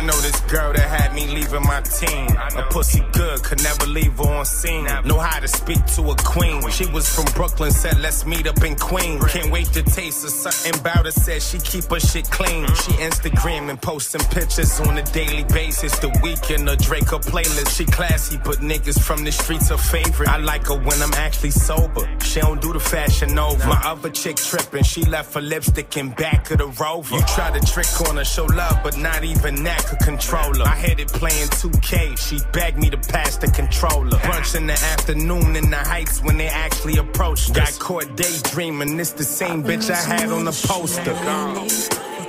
I 0.00 0.02
know 0.02 0.18
this 0.22 0.40
girl 0.50 0.72
that 0.72 0.88
had 0.88 1.14
me 1.14 1.26
leaving 1.26 1.62
my 1.64 1.82
team. 1.82 2.30
A 2.56 2.62
pussy 2.70 3.04
good, 3.12 3.42
could 3.42 3.62
never 3.62 3.84
leave 3.84 4.16
her 4.16 4.30
on 4.32 4.46
scene. 4.46 4.84
Know 5.04 5.18
how 5.18 5.40
to 5.40 5.46
speak 5.46 5.84
to 5.96 6.10
a 6.10 6.16
queen. 6.16 6.66
She 6.70 6.86
was 6.86 7.06
from 7.14 7.26
Brooklyn, 7.34 7.70
said 7.70 8.00
let's 8.00 8.24
meet 8.24 8.46
up 8.46 8.64
in 8.64 8.76
Queens. 8.76 9.22
Can't 9.26 9.52
wait 9.52 9.66
to 9.74 9.82
taste 9.82 10.22
her. 10.22 10.30
Something 10.30 10.80
about 10.80 11.04
her 11.04 11.10
said 11.10 11.42
she 11.42 11.58
keep 11.58 11.84
her 11.90 12.00
shit 12.00 12.30
clean. 12.30 12.66
She 12.68 12.92
Instagram 12.92 13.68
and 13.68 13.78
posting 13.82 14.22
pictures 14.30 14.80
on 14.80 14.96
a 14.96 15.02
daily 15.02 15.44
basis. 15.52 15.98
The 15.98 16.08
weekend, 16.22 16.66
a 16.66 16.76
Draco 16.76 17.18
playlist. 17.18 17.76
She 17.76 17.84
classy, 17.84 18.38
but 18.42 18.56
niggas 18.60 18.98
from 18.98 19.22
the 19.22 19.32
streets 19.32 19.70
are 19.70 19.76
favorite. 19.76 20.30
I 20.30 20.38
like 20.38 20.68
her 20.68 20.78
when 20.78 21.02
I'm 21.02 21.12
actually 21.12 21.50
sober. 21.50 22.08
She 22.22 22.40
don't 22.40 22.62
do 22.62 22.72
the 22.72 22.80
fashion 22.80 23.38
over. 23.38 23.68
My 23.68 23.82
other 23.84 24.08
chick 24.08 24.36
tripping, 24.36 24.82
she 24.82 25.04
left 25.04 25.34
her 25.34 25.42
lipstick 25.42 25.94
in 25.98 26.08
back 26.12 26.50
of 26.50 26.56
the 26.56 26.68
rover. 26.68 27.16
You 27.16 27.20
try 27.36 27.50
to 27.50 27.60
trick 27.66 28.08
on 28.08 28.16
her, 28.16 28.24
show 28.24 28.46
love, 28.46 28.80
but 28.82 28.96
not 28.96 29.24
even 29.24 29.62
that 29.64 29.89
could 29.90 29.98
control 30.00 30.54
her. 30.54 30.62
I 30.64 30.76
had 30.76 31.00
it 31.00 31.08
playing 31.08 31.48
2K, 31.48 32.16
she 32.16 32.38
begged 32.52 32.78
me 32.78 32.90
to 32.90 32.96
pass 32.96 33.36
the 33.36 33.48
controller. 33.48 34.18
Brunch 34.18 34.54
in 34.54 34.66
the 34.66 34.78
afternoon 34.94 35.56
in 35.56 35.70
the 35.70 35.76
heights 35.76 36.22
when 36.22 36.36
they 36.38 36.48
actually 36.48 36.96
approached. 36.98 37.54
Got 37.54 37.76
caught 37.78 38.16
daydreaming, 38.16 38.98
it's 39.00 39.12
the 39.12 39.24
same 39.24 39.64
bitch 39.64 39.90
I 39.90 39.96
had 39.96 40.30
on 40.30 40.44
the 40.44 40.52
poster. 40.52 41.14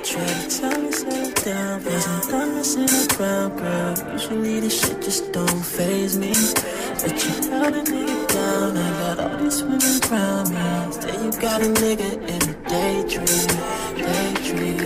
Try 0.04 0.26
to 0.26 0.58
tell 0.58 0.80
me 0.82 0.90
settle 0.90 1.44
down, 1.44 1.84
wasn't 1.84 2.28
done 2.28 2.54
messing 2.56 3.20
around, 3.20 3.56
girl. 3.56 4.12
Usually 4.12 4.60
this 4.60 4.80
shit 4.80 5.00
just 5.00 5.32
don't 5.32 5.64
phase 5.64 6.18
me. 6.18 6.32
But 7.00 7.24
you 7.24 7.50
held 7.50 7.74
a 7.74 7.82
nigga 7.82 8.28
down, 8.34 8.76
I 8.76 9.14
got 9.14 9.18
all 9.20 9.36
these 9.38 9.62
women 9.62 9.80
around 10.10 10.48
me. 10.50 10.92
Say 10.92 11.24
you 11.24 11.30
got 11.40 11.62
a 11.62 11.66
nigga 11.66 12.10
in 12.32 12.42
a 12.50 12.54
daydream, 12.68 13.46
daydream, 13.96 14.78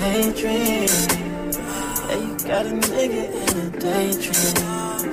daydream. 0.00 1.25
Got 2.46 2.64
a 2.64 2.68
nigga 2.68 3.24
in 3.34 3.58
a 3.58 3.70
daydream, 3.80 4.54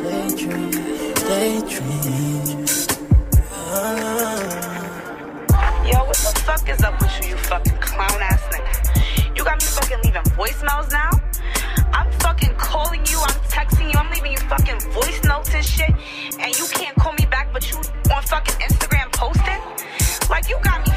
daydream, 0.03 0.71
daydream. 1.25 2.65
Ah. 3.49 4.37
Yo, 5.83 5.97
what 6.05 6.15
the 6.15 6.41
fuck 6.45 6.69
is 6.69 6.83
up 6.83 7.01
with 7.01 7.23
you, 7.23 7.29
you 7.31 7.37
fucking 7.37 7.77
clown 7.79 8.21
ass 8.21 8.39
nigga? 8.53 9.35
You 9.35 9.43
got 9.43 9.59
me 9.59 9.65
fucking 9.65 9.97
leaving 10.03 10.21
voicemails 10.37 10.91
now? 10.91 11.09
I'm 11.91 12.11
fucking 12.19 12.53
calling 12.57 13.03
you, 13.07 13.17
I'm 13.19 13.39
texting 13.49 13.91
you, 13.91 13.97
I'm 13.97 14.11
leaving 14.11 14.33
you 14.33 14.37
fucking 14.37 14.79
voice 14.91 15.23
notes 15.23 15.55
and 15.55 15.65
shit, 15.65 15.89
and 16.39 16.55
you 16.55 16.67
can't 16.67 16.95
call 16.97 17.13
me 17.13 17.25
back, 17.25 17.51
but 17.51 17.67
you 17.71 17.77
on 18.13 18.21
fucking 18.21 18.55
Instagram 18.61 19.11
posting? 19.11 19.59
Like, 20.29 20.47
you 20.49 20.59
got 20.61 20.85
me 20.85 20.92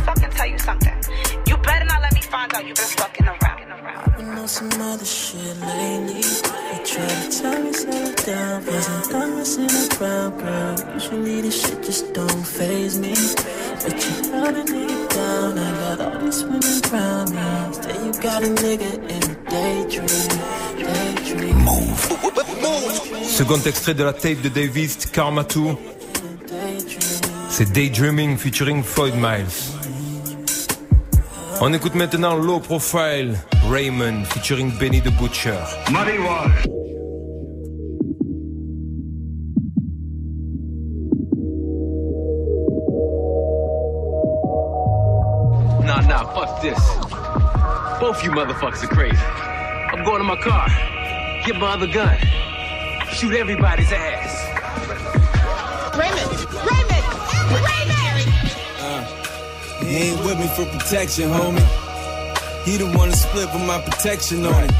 fucking 0.00 0.30
tell 0.30 0.46
you 0.46 0.58
something. 0.58 0.96
You 1.46 1.56
better 1.58 1.84
not 1.84 2.00
let 2.02 2.14
me 2.14 2.22
find 2.22 2.52
out 2.54 2.66
you 2.66 2.74
been 2.74 2.92
fucking 3.00 3.26
around. 3.26 3.40
I've 3.72 4.16
been 4.16 4.28
on 4.28 4.48
some 4.48 4.70
other 4.80 5.04
shit 5.04 5.56
lately. 5.60 6.22
You 6.22 6.78
try 6.84 7.06
to 7.06 7.40
tell 7.40 7.62
me 7.62 7.72
settle 7.72 8.14
down, 8.24 8.66
wasn't 8.66 9.10
done 9.10 9.36
messing 9.36 10.00
around, 10.00 10.38
girl. 10.38 10.94
Usually 10.94 11.40
this 11.42 11.60
shit 11.62 11.82
just 11.82 12.12
don't 12.12 12.46
phase 12.46 12.98
me. 12.98 13.14
But 13.82 13.94
you 14.04 14.30
held 14.30 14.56
a 14.56 14.64
nigga 14.64 15.08
down, 15.08 15.58
I 15.58 15.96
got 15.96 16.00
all 16.00 16.18
these 16.20 16.42
women 16.44 16.62
around 16.92 17.30
me. 17.34 17.74
Say 17.74 17.96
you 18.04 18.12
got 18.22 18.42
a 18.42 18.50
nigga 18.64 18.90
in 19.14 19.22
a 19.30 19.34
daydream, 19.50 20.28
daydream. 20.78 21.60
Second 23.24 23.66
extrait 23.66 23.94
de 23.94 24.04
la 24.04 24.12
tape 24.12 24.42
de 24.42 24.48
Davis, 24.48 25.06
Karma 25.06 25.44
2. 25.44 25.76
C'est 27.48 27.72
Daydreaming 27.72 28.38
featuring 28.38 28.82
Floyd 28.82 29.14
Miles. 29.16 29.79
On 31.62 31.74
écoute 31.74 31.94
maintenant 31.94 32.36
Low 32.36 32.58
Profile, 32.58 33.38
Raymond 33.68 34.24
featuring 34.24 34.70
Benny 34.78 35.00
the 35.00 35.10
Butcher. 35.10 35.62
Muddy 35.92 36.18
water. 36.18 36.48
Nah, 45.84 46.00
nah, 46.08 46.24
fuck 46.32 46.62
this. 46.62 46.80
Both 48.00 48.24
you 48.24 48.30
motherfuckers 48.30 48.82
are 48.82 48.94
crazy. 48.94 49.18
I'm 49.18 50.02
going 50.02 50.16
to 50.16 50.24
my 50.24 50.40
car. 50.40 50.66
Get 51.44 51.56
my 51.56 51.74
other 51.74 51.88
gun. 51.88 52.16
Shoot 53.12 53.34
everybody's 53.34 53.92
ass. 53.92 54.49
He 60.00 60.06
ain't 60.06 60.24
with 60.24 60.40
me 60.40 60.48
for 60.56 60.64
protection, 60.64 61.28
homie. 61.28 61.60
He 62.64 62.78
the 62.78 62.88
one 62.96 63.10
to 63.10 63.16
split 63.16 63.52
with 63.52 63.66
my 63.66 63.78
protection 63.82 64.46
on 64.46 64.64
him. 64.64 64.72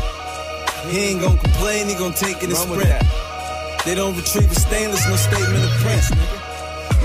He 0.89 1.13
ain't 1.13 1.21
gonna 1.21 1.37
complain, 1.37 1.89
he 1.89 1.95
gonna 1.95 2.15
take 2.15 2.39
it 2.41 2.49
and 2.49 2.57
sprint. 2.57 3.05
They 3.85 3.95
don't 3.95 4.17
retrieve 4.17 4.51
a 4.51 4.55
stainless, 4.55 5.05
no 5.05 5.17
statement 5.17 5.61
of 5.61 5.77
prints. 5.85 6.09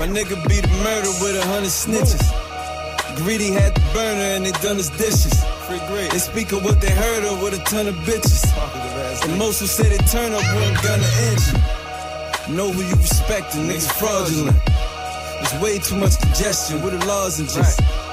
My 0.00 0.08
nigga 0.08 0.40
beat 0.48 0.64
a 0.64 0.72
murder 0.80 1.12
with 1.20 1.36
a 1.36 1.44
hundred 1.44 1.68
snitches. 1.68 2.24
Greedy 3.20 3.50
had 3.52 3.74
the 3.74 3.84
burner 3.92 4.28
and 4.32 4.46
they 4.46 4.52
done 4.64 4.76
his 4.76 4.88
dishes. 4.96 5.36
They 5.68 6.18
speak 6.18 6.52
of 6.52 6.64
what 6.64 6.80
they 6.80 6.92
heard 6.92 7.22
of 7.22 7.42
with 7.42 7.60
a 7.60 7.62
ton 7.68 7.86
of 7.86 7.96
bitches. 8.08 8.48
And 9.28 9.38
most 9.38 9.60
who 9.60 9.66
say 9.66 9.90
they 9.90 10.00
turn 10.08 10.32
up 10.32 10.40
with 10.56 10.72
a 10.72 10.76
gun 10.80 11.00
or 11.04 11.12
engine. 11.28 12.56
Know 12.56 12.72
who 12.72 12.80
you 12.80 12.96
respecting, 12.96 13.68
niggas 13.68 13.92
fraudulent. 13.92 14.56
There's 14.64 15.62
way 15.62 15.78
too 15.78 15.96
much 15.96 16.18
congestion 16.18 16.80
with 16.80 16.98
the 16.98 17.04
laws 17.04 17.40
and 17.40 17.48
just. 17.50 18.05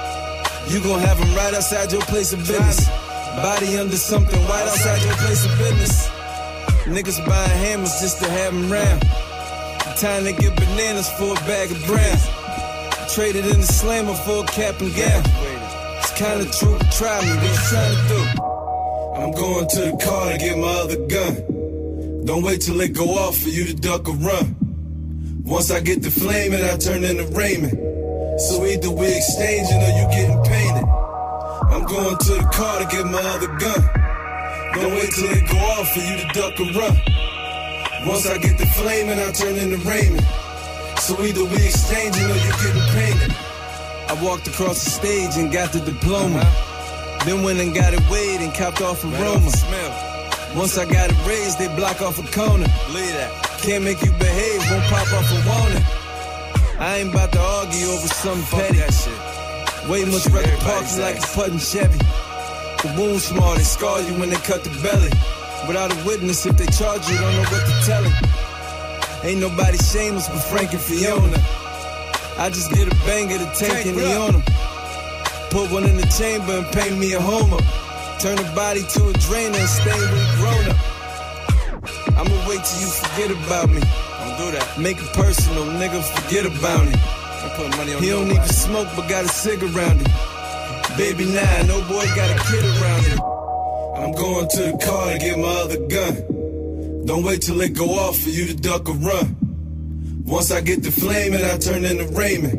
You 0.68 0.80
gon' 0.82 1.00
have 1.00 1.18
them 1.18 1.34
right 1.34 1.54
outside 1.54 1.92
your 1.92 2.00
place 2.02 2.32
of 2.32 2.40
business. 2.40 2.88
Body 3.36 3.76
under 3.76 3.96
something 3.96 4.40
white 4.48 4.66
outside 4.66 5.02
your 5.02 5.14
place 5.14 5.44
of 5.44 5.58
business. 5.58 6.08
Niggas 6.86 7.26
buying 7.26 7.58
hammers 7.64 8.00
just 8.00 8.22
to 8.22 8.30
have 8.30 8.54
them 8.54 8.70
round. 8.70 9.02
Time 9.98 10.24
to 10.24 10.32
get 10.32 10.56
bananas 10.56 11.08
for 11.12 11.32
a 11.32 11.40
bag 11.46 11.70
of 11.70 11.84
brown. 11.86 12.18
Traded 13.08 13.44
in 13.46 13.60
the 13.60 13.66
slammer 13.66 14.14
for 14.14 14.44
a 14.44 14.46
cap 14.46 14.80
and 14.80 14.94
gown. 14.94 15.22
It's 16.00 16.12
kinda 16.12 16.44
true, 16.58 16.78
try 16.90 17.20
me, 17.20 17.34
what 17.36 17.50
you 17.50 17.60
trying 17.70 17.94
to 17.94 18.08
do? 18.08 18.44
I'm 19.16 19.32
going 19.32 19.68
to 19.68 19.80
the 19.80 19.96
car 20.02 20.32
to 20.32 20.38
get 20.38 20.58
my 20.58 20.66
other 20.66 20.96
gun. 21.06 22.24
Don't 22.24 22.42
wait 22.42 22.62
till 22.62 22.80
it 22.80 22.92
go 22.94 23.10
off 23.14 23.36
for 23.36 23.50
you 23.50 23.66
to 23.66 23.74
duck 23.74 24.08
or 24.08 24.14
run. 24.14 24.56
Once 25.44 25.70
I 25.70 25.80
get 25.80 26.02
the 26.02 26.10
flame, 26.10 26.52
flaming, 26.52 26.64
I 26.64 26.76
turn 26.78 27.04
into 27.04 27.26
Raymond. 27.36 28.03
So 28.36 28.66
either 28.66 28.90
we 28.90 29.06
exchanging 29.14 29.78
or 29.78 29.94
you 29.94 30.06
getting 30.10 30.42
painted. 30.42 30.88
I'm 31.70 31.84
going 31.86 32.18
to 32.18 32.32
the 32.34 32.48
car 32.52 32.80
to 32.80 32.86
get 32.90 33.06
my 33.06 33.22
other 33.22 33.46
gun. 33.46 33.82
Don't 34.74 34.90
wait 34.90 35.10
till 35.14 35.30
it 35.30 35.46
go 35.46 35.58
off 35.78 35.86
for 35.94 36.00
you 36.02 36.18
to 36.18 36.26
duck 36.34 36.58
or 36.58 36.66
run. 36.74 36.98
Once 38.10 38.26
I 38.26 38.38
get 38.38 38.58
the 38.58 38.66
flaming, 38.74 39.20
I 39.20 39.30
turn 39.30 39.54
into 39.54 39.78
Raymond. 39.86 40.26
So 40.98 41.14
either 41.22 41.44
we 41.44 41.62
exchanging 41.62 42.26
or 42.26 42.34
you 42.34 42.52
getting 42.58 42.88
painted. 42.90 43.36
I 44.10 44.18
walked 44.20 44.48
across 44.48 44.82
the 44.82 44.90
stage 44.90 45.36
and 45.36 45.52
got 45.52 45.70
the 45.70 45.78
diploma. 45.78 46.42
Then 47.24 47.44
went 47.44 47.60
and 47.60 47.72
got 47.72 47.94
it 47.94 48.02
weighed 48.10 48.40
and 48.40 48.52
capped 48.52 48.82
off 48.82 49.04
a 49.04 49.08
aroma. 49.14 49.50
Once 50.58 50.76
I 50.76 50.90
got 50.90 51.10
it 51.10 51.26
raised, 51.26 51.60
they 51.60 51.68
block 51.76 52.02
off 52.02 52.18
a 52.18 52.26
corner. 52.34 52.66
Can't 53.62 53.84
make 53.84 54.02
you 54.02 54.10
behave, 54.18 54.58
won't 54.70 54.84
pop 54.90 55.12
off 55.14 55.30
a 55.30 55.38
warning. 55.48 56.03
I 56.78 56.96
ain't 56.98 57.10
about 57.10 57.32
to 57.32 57.40
argue 57.40 57.86
over 57.86 58.08
something 58.08 58.58
petty. 58.58 58.78
shit 58.90 59.34
Way 59.88 60.04
much 60.06 60.26
rather 60.26 60.56
park 60.58 60.84
you 60.90 61.02
like 61.02 61.18
a 61.18 61.26
putting 61.34 61.58
Chevy. 61.58 61.98
The 62.82 62.94
wound 62.98 63.20
small, 63.20 63.54
they 63.54 63.62
scar 63.62 64.00
you 64.00 64.14
when 64.18 64.30
they 64.30 64.40
cut 64.42 64.64
the 64.64 64.70
belly. 64.82 65.12
Without 65.68 65.92
a 65.92 66.06
witness, 66.06 66.44
if 66.46 66.56
they 66.56 66.66
charge 66.66 67.08
you, 67.08 67.16
don't 67.16 67.34
know 67.36 67.48
what 67.52 67.64
to 67.64 67.74
tell 67.86 68.02
him. 68.02 68.14
Ain't 69.22 69.40
nobody 69.40 69.78
shameless 69.78 70.28
but 70.28 70.40
Frank 70.50 70.72
and 70.72 70.80
Fiona. 70.80 71.38
I 72.36 72.50
just 72.50 72.72
get 72.72 72.90
a 72.90 72.94
banger 73.06 73.38
to 73.38 73.48
take 73.54 73.86
any 73.86 74.12
on 74.12 74.32
them. 74.32 74.42
Put 75.50 75.70
one 75.70 75.84
in 75.84 75.96
the 75.96 76.08
chamber 76.18 76.58
and 76.58 76.66
paint 76.74 76.98
me 76.98 77.14
a 77.14 77.20
homer. 77.20 77.62
Turn 78.18 78.36
the 78.36 78.50
body 78.56 78.82
to 78.82 79.08
a 79.08 79.12
drainer 79.22 79.56
and 79.56 79.68
stain 79.68 80.00
with 80.00 80.26
a 80.26 80.36
grown 80.42 80.64
up. 80.74 82.18
I'ma 82.18 82.48
wait 82.48 82.64
till 82.64 82.80
you 82.80 82.88
forget 82.88 83.30
about 83.30 83.70
me. 83.70 83.80
Don't 84.36 84.50
do 84.50 84.58
that. 84.58 84.78
Make 84.78 84.98
it 84.98 85.12
personal, 85.12 85.64
nigga, 85.64 86.02
forget 86.02 86.46
about 86.46 86.88
it. 86.88 86.98
He 88.00 88.08
don't 88.10 88.30
even 88.30 88.42
smoke 88.48 88.88
but 88.96 89.08
got 89.08 89.24
a 89.24 89.28
cig 89.28 89.62
around 89.62 90.00
it. 90.00 90.08
Baby 90.96 91.26
nine, 91.26 91.66
no 91.68 91.78
boy 91.86 92.04
got 92.16 92.30
a 92.30 92.38
kid 92.50 92.64
around 92.64 93.04
it. 93.12 93.20
I'm 93.94 94.12
going 94.12 94.48
to 94.48 94.62
the 94.72 94.78
car 94.84 95.12
to 95.12 95.18
get 95.18 95.38
my 95.38 95.46
other 95.46 95.86
gun. 95.86 97.06
Don't 97.06 97.22
wait 97.22 97.42
till 97.42 97.60
it 97.60 97.74
go 97.74 97.90
off 97.90 98.18
for 98.18 98.30
you 98.30 98.46
to 98.46 98.56
duck 98.56 98.88
or 98.88 98.94
run. 98.94 99.36
Once 100.24 100.50
I 100.50 100.60
get 100.62 100.82
the 100.82 100.90
flame, 100.90 101.32
flaming, 101.32 101.44
I 101.44 101.58
turn 101.58 101.84
into 101.84 102.06
Raymond. 102.14 102.58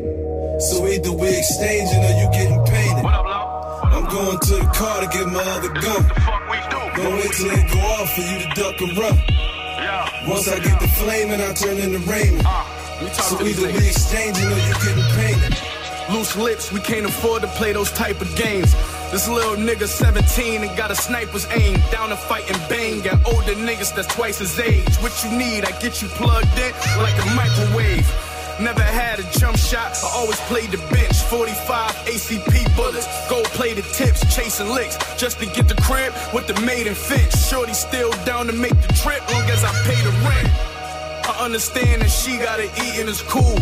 So 0.61 0.87
either 0.87 1.11
we 1.11 1.27
exchanging 1.27 2.03
or 2.03 2.15
you 2.21 2.29
getting 2.31 2.63
painted. 2.65 3.05
I'm 3.05 4.05
going 4.05 4.39
to 4.39 4.55
the 4.55 4.71
car 4.73 5.01
to 5.01 5.07
get 5.07 5.27
my 5.27 5.43
other 5.43 5.73
gun. 5.73 6.03
Don't 6.95 7.15
wait 7.15 7.31
till 7.33 7.51
it 7.51 7.67
go 7.73 7.79
off 7.99 8.13
for 8.13 8.21
you 8.21 8.39
to 8.39 8.49
duck 8.55 8.81
or 8.81 9.01
run. 9.01 9.54
Once 10.27 10.47
I 10.47 10.57
get 10.57 10.79
the 10.79 10.87
flame 10.87 11.29
and 11.29 11.41
I 11.41 11.53
turn 11.53 11.77
into 11.77 11.99
Raymond. 11.99 12.43
Uh, 12.45 13.09
so 13.11 13.45
either 13.45 13.67
we 13.67 13.87
exchanging 13.87 14.47
or 14.47 14.57
you 14.57 14.73
getting 14.81 15.03
painted. 15.13 15.57
Loose 16.11 16.35
lips, 16.35 16.71
we 16.71 16.79
can't 16.79 17.05
afford 17.05 17.43
to 17.43 17.47
play 17.49 17.73
those 17.73 17.91
type 17.91 18.21
of 18.21 18.35
games. 18.35 18.73
This 19.11 19.27
little 19.27 19.55
nigga 19.55 19.87
17 19.87 20.63
and 20.63 20.77
got 20.77 20.89
a 20.89 20.95
sniper's 20.95 21.47
aim. 21.51 21.79
Down 21.91 22.09
to 22.09 22.15
fight 22.15 22.49
and 22.49 22.69
bang. 22.69 23.01
Got 23.01 23.25
older 23.27 23.53
niggas 23.53 23.95
that's 23.95 24.13
twice 24.13 24.39
his 24.39 24.59
age. 24.59 24.95
What 24.95 25.13
you 25.23 25.37
need, 25.37 25.63
I 25.63 25.71
get 25.79 26.01
you 26.01 26.07
plugged 26.07 26.57
in 26.57 26.73
like 26.97 27.17
a 27.21 27.25
microwave. 27.35 28.24
Never 28.59 28.83
had 28.83 29.19
a 29.19 29.23
jump 29.37 29.57
shot, 29.57 29.97
I 30.01 30.07
always 30.15 30.39
played 30.47 30.71
the 30.71 30.77
bench. 30.87 31.21
45 31.23 31.91
ACP 32.07 32.75
bullets, 32.77 33.05
gold 33.29 33.45
plated 33.51 33.83
tips, 33.91 34.23
chasing 34.33 34.69
licks. 34.69 34.97
Just 35.17 35.39
to 35.39 35.45
get 35.45 35.67
the 35.67 35.75
crib 35.81 36.13
with 36.33 36.47
the 36.47 36.59
maiden 36.61 36.95
finch. 36.95 37.35
Shorty 37.35 37.73
still 37.73 38.11
down 38.23 38.47
to 38.47 38.53
make 38.53 38.79
the 38.81 38.93
trip, 38.93 39.19
long 39.33 39.43
as 39.49 39.63
I 39.63 39.71
pay 39.83 39.99
the 40.01 40.11
rent. 40.23 40.49
I 41.27 41.43
understand 41.43 42.01
that 42.01 42.09
she 42.09 42.37
gotta 42.37 42.65
eat 42.79 42.99
and 42.99 43.09
it's 43.09 43.21
cool. 43.23 43.59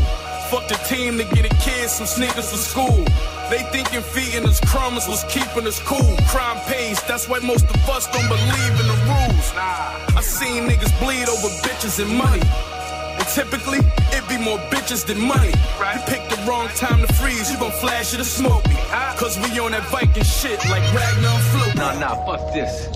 Fuck 0.51 0.67
the 0.67 0.77
team 0.86 1.17
to 1.17 1.23
get 1.23 1.51
a 1.51 1.56
kid 1.65 1.89
some 1.89 2.06
sneakers 2.06 2.51
for 2.51 2.58
school. 2.58 3.03
They 3.49 3.63
thinking 3.73 4.01
feeding 4.01 4.47
us 4.47 4.60
crumbs 4.60 5.08
was 5.08 5.23
keeping 5.23 5.65
us 5.65 5.79
cool. 5.79 6.15
Crime 6.27 6.60
pays, 6.67 7.01
that's 7.03 7.27
why 7.27 7.39
most 7.39 7.65
of 7.65 7.89
us 7.89 8.06
don't 8.13 8.29
believe 8.29 8.73
in 8.77 8.86
the 8.86 8.99
rules. 9.10 9.53
I 9.58 10.21
seen 10.21 10.69
niggas 10.69 10.93
bleed 10.99 11.27
over 11.29 11.49
bitches 11.65 11.97
and 11.97 12.15
money. 12.15 12.73
And 13.17 13.28
typically, 13.28 13.80
it 14.12 14.28
be 14.30 14.38
more 14.38 14.58
bitches 14.69 15.06
than 15.06 15.19
money. 15.19 15.49
You 15.49 16.02
pick 16.08 16.28
the 16.30 16.43
wrong 16.47 16.67
time 16.69 17.06
to 17.06 17.13
freeze, 17.13 17.52
you 17.52 17.58
gon' 17.58 17.71
flash 17.71 18.13
it 18.13 18.19
or 18.19 18.23
smoke 18.23 18.65
me. 18.67 18.76
Cause 19.17 19.38
we 19.38 19.60
on 19.60 19.71
that 19.71 19.84
Viking 19.89 20.23
shit 20.23 20.60
like 20.69 20.84
Ragnar 20.93 21.30
and 21.30 21.43
Floki. 21.52 21.78
Nah, 21.78 21.99
nah, 21.99 22.26
fuck 22.26 22.54
this. 22.54 22.88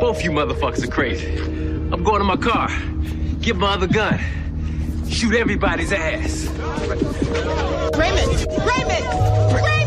Both 0.00 0.24
you 0.24 0.30
motherfuckers 0.30 0.82
are 0.84 0.90
crazy. 0.90 1.38
I'm 1.92 2.02
going 2.02 2.18
to 2.18 2.24
my 2.24 2.36
car. 2.36 2.68
Get 3.40 3.56
my 3.56 3.74
other 3.74 3.86
gun. 3.86 4.18
Shoot 5.08 5.34
everybody's 5.34 5.92
ass. 5.92 6.46
Raymond! 7.98 8.46
Raymond! 8.66 9.54
Raymond! 9.54 9.81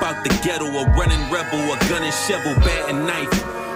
About 0.00 0.24
the 0.24 0.30
ghetto, 0.42 0.64
a 0.64 0.84
running 0.96 1.20
rebel, 1.30 1.60
a 1.60 1.76
gun 1.90 2.02
and 2.02 2.14
shovel, 2.24 2.54
bat 2.64 2.88
and 2.88 3.06
knife. 3.06 3.28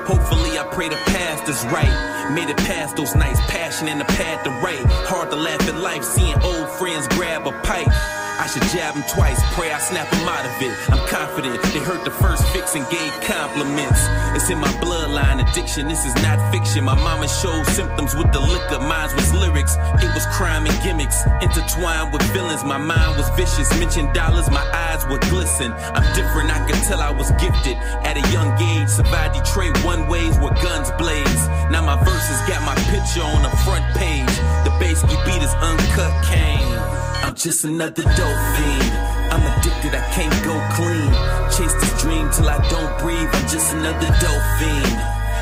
Hopefully 0.09 0.59
I 0.59 0.65
pray 0.73 0.89
the 0.89 0.97
past 1.35 1.49
is 1.49 1.65
right. 1.73 2.31
Made 2.33 2.49
it 2.49 2.57
past 2.59 2.97
those 2.97 3.15
nights, 3.15 3.41
passion 3.49 3.89
in 3.89 3.99
the 3.99 4.05
path 4.05 4.45
to 4.45 4.51
right. 4.51 4.85
Hard 5.09 5.31
to 5.31 5.37
laugh 5.37 5.69
at 5.69 5.77
life, 5.77 6.05
seeing 6.05 6.35
old 6.43 6.69
friends 6.71 7.09
grab 7.09 7.47
a 7.47 7.53
pipe. 7.63 7.89
I 8.37 8.49
should 8.49 8.67
jab 8.75 8.95
him 8.95 9.05
twice, 9.07 9.39
pray 9.55 9.71
I 9.71 9.79
snap 9.79 10.11
him 10.13 10.27
out 10.27 10.45
of 10.45 10.59
it. 10.61 10.75
I'm 10.91 11.07
confident 11.07 11.63
they 11.71 11.79
heard 11.79 12.05
the 12.05 12.11
first 12.11 12.43
fix 12.49 12.75
and 12.75 12.83
gave 12.91 13.13
compliments. 13.23 14.03
It's 14.35 14.51
in 14.51 14.59
my 14.59 14.73
bloodline, 14.83 15.39
addiction, 15.39 15.87
this 15.87 16.05
is 16.05 16.15
not 16.17 16.43
fiction. 16.51 16.83
My 16.83 16.97
mama 16.97 17.29
showed 17.29 17.65
symptoms 17.67 18.15
with 18.17 18.33
the 18.33 18.41
liquor, 18.41 18.81
mine 18.81 19.15
was 19.15 19.33
lyrics. 19.33 19.77
It 20.03 20.11
was 20.15 20.27
crime 20.35 20.67
and 20.67 20.75
gimmicks, 20.83 21.23
intertwined 21.43 22.13
with 22.13 22.23
villains. 22.35 22.65
My 22.65 22.79
mind 22.79 23.17
was 23.17 23.29
vicious, 23.39 23.71
mentioned 23.79 24.13
dollars, 24.15 24.51
my 24.51 24.67
eyes 24.75 25.07
would 25.07 25.23
glisten. 25.31 25.73
I'm 25.95 26.05
different, 26.15 26.51
I 26.51 26.67
could 26.67 26.83
tell 26.83 27.01
I 27.01 27.11
was 27.11 27.31
gifted. 27.39 27.77
At 28.03 28.19
a 28.19 28.25
young 28.33 28.51
age, 28.61 28.89
survived 28.89 29.39
Detroit 29.39 29.79
one 29.85 30.09
ways 30.09 30.37
where 30.39 30.55
guns 30.59 30.91
blaze. 31.25 31.49
Now 31.71 31.83
my 31.83 31.97
verses 32.05 32.39
got 32.49 32.63
my 32.63 32.75
picture 32.93 33.23
on 33.23 33.43
the 33.43 33.55
front 33.65 33.85
page. 33.97 34.35
The 34.65 34.73
bass 34.79 35.03
beat 35.03 35.43
is 35.43 35.55
uncut 35.61 36.13
cane. 36.25 36.79
I'm 37.25 37.35
just 37.35 37.65
another 37.65 38.03
dope 38.03 38.43
fiend. 38.57 38.91
I'm 39.33 39.43
addicted, 39.43 39.95
I 39.95 40.05
can't 40.13 40.37
go 40.45 40.55
clean. 40.77 41.11
Chase 41.51 41.75
this 41.81 42.03
dream 42.03 42.29
till 42.31 42.49
I 42.49 42.61
don't 42.69 42.93
breathe. 43.01 43.29
I'm 43.33 43.49
just 43.49 43.73
another 43.75 44.11
dope 44.21 44.49
fiend. 44.61 44.95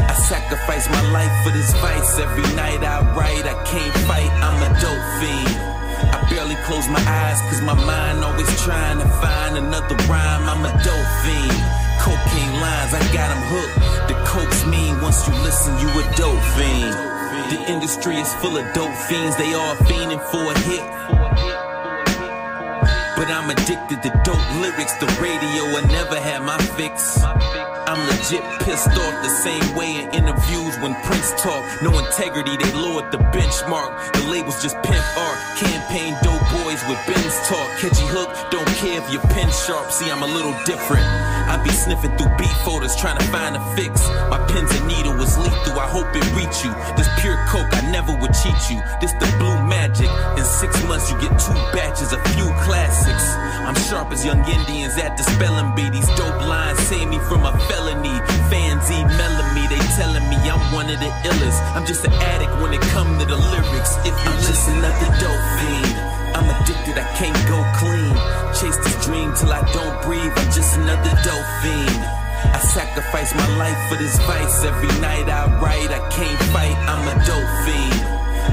I 0.09 0.14
sacrifice 0.14 0.88
my 0.88 1.05
life 1.11 1.35
for 1.45 1.51
this 1.51 1.73
vice. 1.81 2.18
Every 2.18 2.49
night 2.55 2.83
I 2.83 3.03
write, 3.16 3.45
I 3.45 3.57
can't 3.64 3.97
fight. 4.09 4.31
I'm 4.40 4.59
a 4.62 4.71
dope 4.81 5.09
fiend. 5.21 5.55
I 6.14 6.18
barely 6.31 6.57
close 6.66 6.88
my 6.88 7.03
eyes, 7.07 7.40
cause 7.49 7.62
my 7.62 7.75
mind 7.75 8.25
always 8.25 8.51
trying 8.62 8.99
to 8.99 9.09
find 9.21 9.57
another 9.59 9.97
rhyme. 10.09 10.45
I'm 10.49 10.64
a 10.64 10.73
dope 10.83 11.12
fiend. 11.23 11.92
Cocaine 12.03 12.55
lines, 12.61 12.93
I 12.95 13.01
got 13.15 13.29
them 13.31 13.43
hooked. 13.47 13.77
The 14.11 14.17
coke's 14.27 14.67
mean, 14.67 15.01
once 15.01 15.27
you 15.29 15.35
listen, 15.47 15.79
you 15.79 15.88
a 15.88 16.05
dope 16.17 16.43
fiend. 16.59 16.93
The 17.53 17.71
industry 17.71 18.17
is 18.17 18.35
full 18.43 18.57
of 18.57 18.65
dope 18.75 18.97
fiends, 19.07 19.37
they 19.37 19.55
all 19.55 19.77
fiending 19.87 20.21
for 20.31 20.51
a 20.51 20.59
hit. 20.67 20.83
But 23.17 23.31
I'm 23.31 23.49
addicted 23.51 24.03
to 24.03 24.11
dope 24.25 24.61
lyrics. 24.61 24.95
The 24.95 25.07
radio 25.23 25.62
will 25.73 25.87
never 25.87 26.19
have 26.19 26.43
my 26.43 26.59
fix. 26.75 27.23
I'm 27.93 28.01
legit 28.09 28.41
pissed 28.65 28.89
off 28.89 29.17
the 29.21 29.29
same 29.29 29.77
way 29.77 30.01
in 30.01 30.09
interviews 30.17 30.81
when 30.81 30.95
Prince 31.05 31.37
talk. 31.37 31.61
No 31.83 31.93
integrity, 31.99 32.57
they 32.57 32.73
lowered 32.73 33.13
the 33.13 33.19
benchmark. 33.37 34.15
The 34.15 34.25
labels 34.33 34.63
just 34.63 34.81
pimp 34.81 35.05
art. 35.19 35.37
Campaign 35.61 36.17
dope 36.25 36.41
boys 36.65 36.81
with 36.89 36.97
Ben's 37.05 37.37
talk. 37.45 37.69
Catchy 37.77 38.09
hook, 38.09 38.33
don't 38.49 38.73
care 38.81 38.97
if 38.97 39.13
your 39.13 39.21
pen 39.37 39.53
sharp. 39.53 39.93
See, 39.93 40.11
I'm 40.11 40.23
a 40.23 40.27
little 40.27 40.57
different. 40.65 41.05
I 41.05 41.61
be 41.63 41.69
sniffing 41.69 42.17
through 42.17 42.33
beat 42.41 42.57
folders 42.65 42.97
trying 42.97 43.19
to 43.19 43.27
find 43.29 43.57
a 43.57 43.63
fix. 43.77 44.09
My 44.33 44.41
pen's 44.49 44.73
and 44.73 44.89
needle 44.89 45.13
was 45.13 45.37
lethal. 45.37 45.77
I 45.77 45.85
hope 45.85 46.09
it 46.17 46.25
reach 46.33 46.65
you. 46.65 46.73
This 46.97 47.13
pure 47.21 47.37
coke, 47.53 47.69
I 47.77 47.85
never 47.93 48.17
would 48.17 48.33
cheat 48.33 48.57
you. 48.73 48.81
This 49.05 49.13
the 49.21 49.29
blue 49.37 49.61
magic. 49.69 50.09
In 50.41 50.45
six 50.49 50.81
months, 50.89 51.13
you 51.13 51.21
get 51.21 51.37
two 51.37 51.53
batches, 51.77 52.17
a 52.17 52.21
few 52.33 52.49
classics. 52.65 53.37
I'm 53.69 53.77
sharp 53.85 54.13
as 54.13 54.25
young 54.25 54.41
Indians 54.49 54.97
at 54.97 55.19
the 55.19 55.25
spelling 55.25 55.75
bee. 55.77 55.91
These 55.91 56.09
dope 56.17 56.41
lines 56.49 56.81
save 56.89 57.09
me 57.09 57.19
from 57.29 57.45
a 57.45 57.53
felony. 57.83 58.18
Fans 58.51 58.90
me, 59.55 59.66
they 59.68 59.83
telling 59.97 60.27
me 60.29 60.37
I'm 60.49 60.61
one 60.73 60.88
of 60.88 60.99
the 61.01 61.11
illest. 61.29 61.61
I'm 61.75 61.85
just 61.87 62.05
an 62.05 62.12
addict 62.12 62.53
when 62.62 62.73
it 62.73 62.81
come 62.95 63.18
to 63.18 63.25
the 63.25 63.37
lyrics. 63.37 63.97
If 64.05 64.14
I'm 64.14 64.38
just 64.49 64.68
another 64.68 65.11
dope 65.21 65.47
fiend, 65.59 65.95
I'm 66.37 66.49
addicted, 66.49 66.97
I 66.99 67.07
can't 67.18 67.37
go 67.49 67.59
clean. 67.81 68.14
Chase 68.57 68.79
this 68.85 68.97
dream 69.05 69.33
till 69.35 69.53
I 69.53 69.62
don't 69.73 69.97
breathe. 70.03 70.33
I'm 70.37 70.51
just 70.53 70.77
another 70.79 71.14
dope 71.27 71.51
fiend. 71.62 72.01
I 72.42 72.59
sacrifice 72.59 73.35
my 73.35 73.49
life 73.57 73.79
for 73.88 73.97
this 73.97 74.18
vice. 74.27 74.64
Every 74.64 74.92
night 75.01 75.29
I 75.29 75.47
write, 75.61 75.90
I 75.90 76.03
can't 76.11 76.42
fight. 76.55 76.77
I'm 76.88 77.05
a 77.09 77.16
dope 77.27 77.53
fiend. 77.64 77.99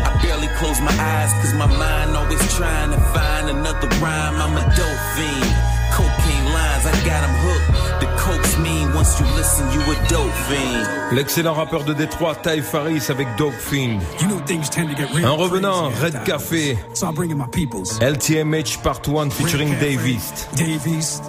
I 0.06 0.12
barely 0.22 0.50
close 0.60 0.80
my 0.82 0.94
eyes 0.94 1.32
cause 1.42 1.54
my 1.54 1.66
mind 1.66 2.16
always 2.16 2.44
trying 2.56 2.92
to 2.92 3.00
find 3.16 3.50
another 3.50 3.90
rhyme. 4.04 4.36
I'm 4.44 4.56
a 4.58 4.66
dope 4.76 5.04
fiend. 5.16 5.52
Cocaine 5.96 6.39
lines, 6.80 6.86
I 6.86 7.06
got 7.06 7.22
them 7.22 7.36
hooked. 7.36 8.02
The 8.02 8.08
coke's 8.18 8.58
mean, 8.58 8.94
once 8.94 9.20
you 9.20 9.26
listen, 9.36 9.66
you 9.72 9.82
a 9.82 10.08
dope 10.08 10.32
fiend. 10.48 11.16
L'excellent 11.16 11.54
rappeur 11.56 11.84
de 11.84 11.94
Détroit, 11.94 12.36
Ty 12.36 12.62
Farris 12.62 13.10
avec 13.10 13.28
Dope 13.38 13.54
Fiend. 13.54 14.02
You 14.22 14.28
know 14.28 14.40
things 14.46 14.70
tend 14.70 14.90
to 14.90 14.96
get 14.96 15.14
real 15.14 15.28
Un 15.28 15.40
revenant, 15.40 15.92
crazy 15.92 16.04
Red 16.04 16.16
at 16.16 16.26
Café. 16.26 16.76
times. 16.76 17.00
So 17.00 17.08
I'm 17.08 17.16
bringing 17.16 17.38
my 17.38 17.48
peoples. 17.48 18.00
LTMH 18.00 18.84
Part 18.84 19.08
1 19.08 19.32
featuring 19.32 19.70
Red 19.70 19.80
Cafe, 19.80 19.90
Dave 19.90 20.08
East. 20.08 20.48
Dave 20.56 20.88
East. 20.88 21.24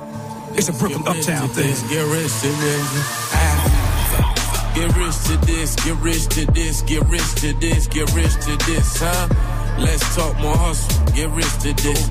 It's 0.54 0.68
a 0.68 0.72
Brooklyn 0.72 1.06
uptown 1.06 1.48
thing. 1.48 1.74
Get 1.88 2.04
rich 2.06 2.40
to 2.40 2.48
this. 2.48 3.30
Ah. 3.32 4.72
Get 4.74 4.96
rich 4.96 5.16
to 5.24 5.36
this, 5.46 5.74
get 5.76 5.96
rich 5.96 6.26
to 6.28 6.46
this, 6.52 6.82
get 6.82 7.02
rich 7.08 7.34
to 7.36 7.52
this, 7.54 7.86
get 7.88 8.14
rich 8.14 8.34
to 8.44 8.56
this, 8.66 9.00
huh? 9.00 9.59
Let's 9.80 10.14
talk 10.14 10.38
more 10.38 10.56
hustle, 10.56 11.04
get 11.14 11.30
rich 11.30 11.52
to 11.62 11.72
this. 11.72 12.10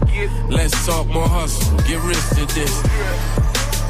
Let's 0.50 0.86
talk 0.86 1.08
more 1.08 1.28
hustle, 1.28 1.78
get 1.88 2.02
rich 2.04 2.30
to 2.36 2.46
this. 2.54 2.82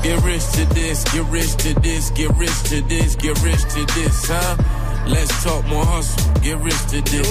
Get 0.04 0.24
rich 0.24 0.46
to 0.54 0.66
this, 0.74 1.04
get 1.12 1.26
rich 1.28 1.56
to 1.58 1.74
this, 1.82 2.10
get 2.12 2.36
rich 2.38 2.64
to 2.70 2.82
this, 2.82 3.16
get 3.16 3.42
rich 3.42 3.62
to 3.74 3.86
this, 3.96 4.28
huh? 4.28 4.56
Let's 5.10 5.44
talk 5.44 5.66
more 5.66 5.84
hustle, 5.84 6.34
get 6.42 6.58
rich 6.60 6.80
to 6.90 7.02
this. 7.02 7.28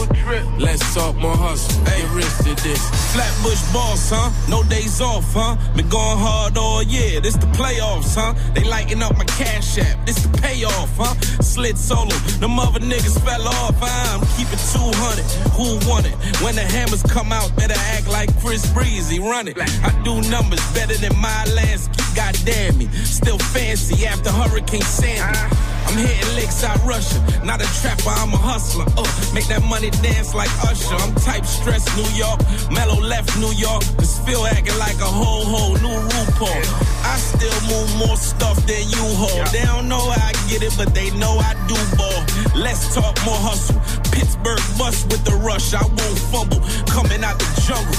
Let's 0.59 0.83
talk 0.95 1.15
more 1.17 1.37
hustle, 1.37 1.85
get 1.85 2.11
rich 2.11 2.37
to 2.39 2.53
this. 2.65 2.83
Flatbush 3.15 3.73
boss, 3.73 4.11
huh? 4.11 4.31
No 4.51 4.65
days 4.65 5.01
off, 5.01 5.33
huh? 5.33 5.57
Been 5.77 5.89
going 5.89 6.19
hard 6.19 6.59
all 6.59 6.83
year. 6.83 7.21
This 7.21 7.37
the 7.37 7.47
playoffs, 7.55 8.17
huh? 8.17 8.35
They 8.53 8.65
lighting 8.65 9.01
up 9.01 9.17
my 9.17 9.25
cash 9.25 9.79
app. 9.79 10.05
This 10.07 10.17
the 10.27 10.29
payoff, 10.39 10.91
huh? 10.97 11.15
Slid 11.41 11.79
solo. 11.79 12.17
Them 12.41 12.59
other 12.59 12.81
niggas 12.81 13.17
fell 13.25 13.47
off. 13.47 13.77
I'm 13.81 14.27
keeping 14.37 14.59
200. 14.75 15.23
Who 15.55 15.79
want 15.89 16.07
it? 16.07 16.17
When 16.43 16.57
the 16.57 16.63
hammers 16.63 17.03
come 17.05 17.31
out, 17.31 17.55
better 17.55 17.79
act 17.95 18.09
like 18.09 18.29
Chris 18.41 18.69
Breezy. 18.73 19.21
Run 19.21 19.47
it. 19.47 19.57
I 19.57 19.91
do 20.03 20.21
numbers 20.29 20.65
better 20.75 20.95
than 20.95 21.17
my 21.17 21.45
Lansky. 21.55 22.17
God 22.17 22.35
damn 22.45 22.77
me. 22.77 22.89
Still 23.05 23.39
fancy 23.39 24.05
after 24.05 24.31
Hurricane 24.31 24.83
Sandy. 24.83 25.68
I'm 25.89 25.97
hitting 25.97 26.35
licks 26.37 26.63
out 26.65 26.85
Russia. 26.85 27.17
Not 27.45 27.63
a 27.65 27.69
trapper, 27.81 28.13
I'm 28.13 28.33
a 28.35 28.37
hustler. 28.37 28.85
Uh, 28.93 29.09
make 29.33 29.47
that 29.49 29.65
money 29.65 29.89
dance 30.05 30.35
like 30.35 30.53
Usher. 30.69 30.95
I'm 31.01 31.15
type 31.17 31.47
stress 31.47 31.89
New 31.97 32.05
York. 32.13 32.45
Mellow 32.71 33.01
left 33.01 33.33
New 33.41 33.53
York. 33.57 33.83
Phil 34.29 34.45
acting 34.47 34.77
like 34.77 35.01
a 35.01 35.09
whole 35.09 35.49
whole 35.49 35.81
new 35.81 35.97
RuPaul. 36.13 36.61
I 37.09 37.17
still 37.17 37.57
move 37.73 37.89
more 37.97 38.19
stuff 38.21 38.61
than 38.69 38.85
you 38.93 39.01
hold. 39.17 39.49
They 39.49 39.65
don't 39.65 39.89
know 39.89 40.05
how 40.13 40.29
I 40.29 40.33
get 40.53 40.61
it, 40.61 40.75
but 40.77 40.93
they 40.93 41.09
know 41.17 41.41
I 41.41 41.57
do 41.65 41.79
ball. 41.97 42.21
Let's 42.53 42.95
talk 42.95 43.17
more 43.25 43.41
hustle. 43.41 43.81
Pittsburgh 44.13 44.61
bust 44.77 45.09
with 45.09 45.25
the 45.25 45.41
rush. 45.41 45.73
I 45.73 45.81
won't 45.81 46.21
fumble. 46.29 46.61
Coming 46.85 47.25
out 47.25 47.39
the 47.41 47.49
jungle. 47.65 47.97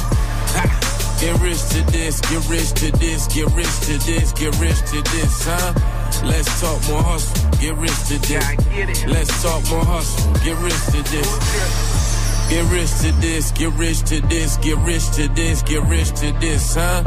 Ha. 0.54 1.18
Get 1.20 1.42
rich 1.42 1.60
to 1.74 1.82
this, 1.92 2.22
get 2.22 2.48
rich 2.48 2.70
to 2.80 2.92
this, 2.98 3.28
get 3.28 3.52
rich 3.52 3.76
to 3.90 3.98
this, 4.06 4.32
get 4.32 4.58
rich 4.62 4.80
to 4.94 5.02
this, 5.02 5.44
huh? 5.44 5.99
Let's 6.24 6.62
talk 6.62 6.80
more 6.90 7.04
hustle, 7.04 7.50
get 7.60 7.76
rich 7.78 7.98
to 8.10 8.18
this. 8.20 9.06
Let's 9.06 9.44
talk 9.44 9.62
more 9.70 9.86
hustle, 9.86 10.34
get 10.44 10.58
rich 10.58 10.86
to 10.92 11.04
this. 11.12 12.50
Get 12.50 12.66
rich 12.72 12.90
to 13.02 13.12
this, 13.22 13.52
get 13.52 13.72
rich 13.74 14.00
to 14.10 14.22
this, 14.22 14.58
get 14.58 14.78
rich 14.80 15.06
to 15.12 15.28
this, 15.30 15.62
get 15.62 15.84
rich 15.84 16.10
to 16.20 16.32
this, 16.40 16.76
huh? 16.76 17.04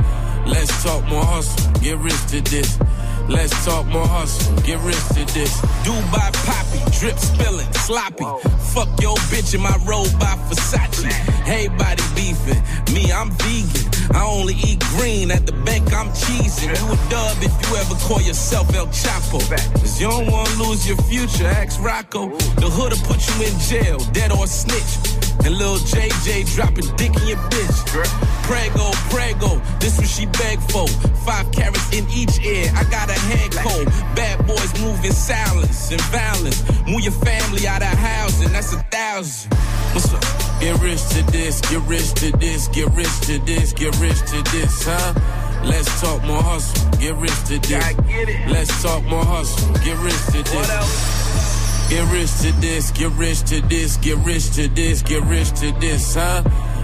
Let's 0.47 0.83
talk 0.83 1.05
more 1.09 1.25
hustle, 1.25 1.73
get 1.81 1.99
rich 1.99 2.27
to 2.29 2.41
this. 2.43 2.79
Let's 3.29 3.65
talk 3.65 3.87
more 3.87 4.07
hustle, 4.07 4.57
get 4.63 4.79
rich 4.81 4.99
to 5.15 5.25
this. 5.33 5.61
Dubai 5.85 6.33
poppy, 6.45 6.81
drip 6.99 7.19
spilling, 7.19 7.71
sloppy. 7.73 8.25
Fuck 8.73 9.01
your 9.01 9.17
bitch 9.31 9.55
in 9.55 9.61
my 9.61 9.77
robe 9.87 10.13
by 10.19 10.35
Versace. 10.49 11.05
Everybody 11.47 12.03
beefing, 12.15 12.63
me 12.95 13.13
I'm 13.13 13.31
vegan. 13.31 13.89
I 14.15 14.25
only 14.25 14.55
eat 14.55 14.81
green 14.97 15.31
at 15.31 15.47
the 15.47 15.53
bank, 15.65 15.93
I'm 15.93 16.09
cheesing. 16.11 16.69
You 16.69 16.93
a 16.93 16.97
dub 17.11 17.37
if 17.41 17.53
you 17.63 17.77
ever 17.77 17.95
call 18.07 18.21
yourself 18.21 18.75
El 18.75 18.87
Chapo. 18.89 19.41
Cause 19.81 20.01
you 20.01 20.09
don't 20.09 20.31
wanna 20.31 20.63
lose 20.63 20.87
your 20.87 20.99
future, 21.09 21.47
ask 21.47 21.81
Rocco. 21.81 22.29
The 22.61 22.69
hood'll 22.69 22.99
put 23.07 23.21
you 23.29 23.47
in 23.47 23.59
jail, 23.61 23.99
dead 24.13 24.33
or 24.33 24.47
snitch. 24.47 25.22
And 25.45 25.59
little 25.59 25.77
JJ 25.77 26.55
dropping 26.55 26.87
dick 26.97 27.15
in 27.21 27.29
your 27.29 27.39
bitch. 27.51 27.79
Prego, 28.45 28.91
prego, 29.11 29.61
this 29.81 29.99
what 29.99 30.09
she 30.09 30.27
begged 30.27 30.71
for. 30.71 30.87
Five 31.27 31.51
carats 31.53 31.93
in 31.93 32.09
each 32.11 32.39
ear, 32.45 32.71
I 32.75 32.85
got 32.85 33.09
a 33.09 33.19
head 33.31 33.51
cold. 33.53 33.87
Bad 34.15 34.47
boys 34.47 34.73
moving 34.81 35.13
silence 35.13 35.91
and 35.91 36.01
violence. 36.13 36.63
Move 36.87 37.01
your 37.01 37.13
family 37.13 37.67
out 37.67 37.83
of 37.83 37.89
housing, 37.89 38.53
that's 38.53 38.73
a 38.73 38.79
thousand. 38.91 39.53
What's 39.95 40.13
up? 40.15 40.23
Get 40.61 40.81
rich 40.81 41.03
to 41.11 41.23
this, 41.33 41.61
get 41.61 41.83
rich 41.89 42.13
to 42.15 42.31
this, 42.39 42.69
get 42.69 42.89
rich 42.95 43.21
to 43.27 43.39
this, 43.41 43.73
get 43.73 43.99
rich 43.99 44.19
to 44.31 44.43
this, 44.53 44.85
huh? 44.87 45.13
Let's 45.65 46.01
talk 46.01 46.23
more 46.25 46.43
hustle, 46.43 46.91
get 46.99 47.15
rich 47.17 47.35
to 47.47 47.59
this. 47.59 47.97
Let's 48.49 48.83
talk 48.83 49.03
more 49.05 49.25
hustle, 49.25 49.75
get 49.85 49.99
rich 49.99 50.15
to 50.27 50.43
this. 50.43 51.62
Get 51.93 52.11
rich 52.11 52.33
to 52.41 52.53
this, 52.53 52.91
get 52.91 53.13
rich 53.19 53.41
to 53.51 53.61
this, 53.69 53.99
get 53.99 54.17
rich 54.25 54.51
to 54.53 54.67
this, 54.67 55.03
get 55.03 55.23
rich 55.25 55.51
to 55.61 55.73
this, 55.79 56.15
huh? 56.15 56.43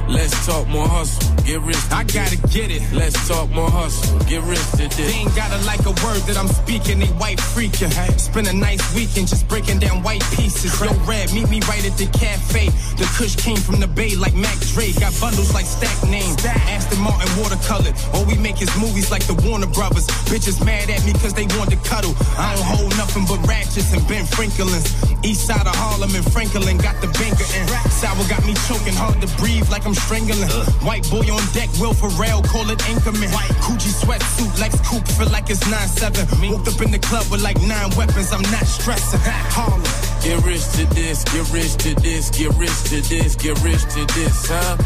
Let's 0.09 0.47
talk 0.47 0.67
more 0.69 0.89
hustle, 0.89 1.21
get 1.45 1.61
rich 1.61 1.77
I 1.93 2.03
gotta 2.03 2.37
get 2.49 2.71
it. 2.71 2.81
Let's 2.95 3.29
talk 3.29 3.51
more 3.51 3.69
hustle, 3.69 4.19
get 4.25 4.43
rich 4.49 4.65
They 4.97 5.05
ain't 5.05 5.37
gotta 5.37 5.61
like 5.67 5.85
a 5.85 5.93
word 6.01 6.25
that 6.25 6.37
I'm 6.41 6.49
speaking, 6.49 6.99
they 6.99 7.13
white 7.21 7.37
freaking. 7.37 7.93
Spend 8.19 8.49
a 8.49 8.53
nice 8.55 8.81
weekend 8.95 9.29
just 9.29 9.47
breaking 9.49 9.81
down 9.81 10.03
white 10.03 10.25
pieces. 10.33 10.73
Yo, 10.81 10.89
Red, 11.05 11.33
meet 11.35 11.51
me 11.51 11.61
right 11.69 11.85
at 11.85 11.97
the 12.01 12.07
cafe. 12.17 12.73
The 12.97 13.05
kush 13.21 13.37
came 13.37 13.59
from 13.59 13.81
the 13.81 13.87
bay 13.87 14.17
like 14.17 14.35
Mac 14.35 14.57
Dre. 14.73 14.93
Got 14.97 15.13
bundles 15.21 15.53
like 15.53 15.67
stack 15.67 15.93
names. 16.09 16.41
Aston 16.45 17.01
Martin 17.05 17.29
watercolored. 17.37 17.93
All 18.15 18.25
we 18.25 18.37
make 18.39 18.63
is 18.63 18.73
movies 18.81 19.11
like 19.11 19.27
the 19.27 19.37
Warner 19.45 19.69
Brothers. 19.69 20.07
Bitches 20.25 20.65
mad 20.65 20.89
at 20.89 21.05
me 21.05 21.13
cause 21.21 21.35
they 21.35 21.45
want 21.61 21.69
to 21.71 21.77
cuddle. 21.85 22.17
I 22.41 22.57
don't 22.57 22.65
hold 22.65 22.97
nothing 22.97 23.29
but 23.29 23.45
ratchets 23.47 23.93
and 23.93 24.01
Ben 24.09 24.25
Franklins. 24.25 24.89
East 25.23 25.47
side 25.47 25.67
of 25.67 25.77
Harlem 25.77 26.15
and 26.17 26.25
Franklin 26.33 26.79
got 26.79 26.97
the 27.05 27.13
banker 27.21 27.45
in. 27.53 27.69
Sour 27.93 28.25
got 28.33 28.41
me 28.49 28.57
choking 28.65 28.97
hard 28.97 29.21
to 29.21 29.29
breathe 29.37 29.69
like 29.69 29.85
I'm 29.85 29.98
strangling. 30.05 30.49
White 30.87 31.09
boy 31.11 31.27
on 31.33 31.43
deck, 31.53 31.69
Will 31.81 31.95
Ferrell, 31.95 32.43
call 32.43 32.71
it 32.71 32.79
Anchorman. 32.91 33.33
White 33.33 33.55
Coochie 33.65 33.93
sweatsuit, 33.93 34.59
Lex 34.61 34.81
Coupe, 34.89 35.07
feel 35.09 35.31
like 35.31 35.51
it's 35.51 35.65
9-7. 35.65 36.41
Me. 36.41 36.51
Woke 36.51 36.69
up 36.69 36.81
in 36.81 36.91
the 36.91 36.99
club 36.99 37.27
with 37.31 37.43
like 37.43 37.61
nine 37.63 37.91
weapons, 37.97 38.33
I'm 38.33 38.43
not 38.51 38.67
stressing. 38.67 39.21
Harlem. 39.55 39.83
Get 40.23 40.45
rich 40.45 40.65
to 40.77 40.87
this, 40.95 41.25
get 41.25 41.51
rich 41.51 41.75
to 41.85 41.95
this, 41.95 42.31
get 42.31 42.55
rich 42.57 42.79
to 42.91 43.01
this, 43.01 43.35
get 43.37 43.57
rich 43.63 43.83
to 43.95 44.05
this, 44.15 44.47
huh? 44.49 44.77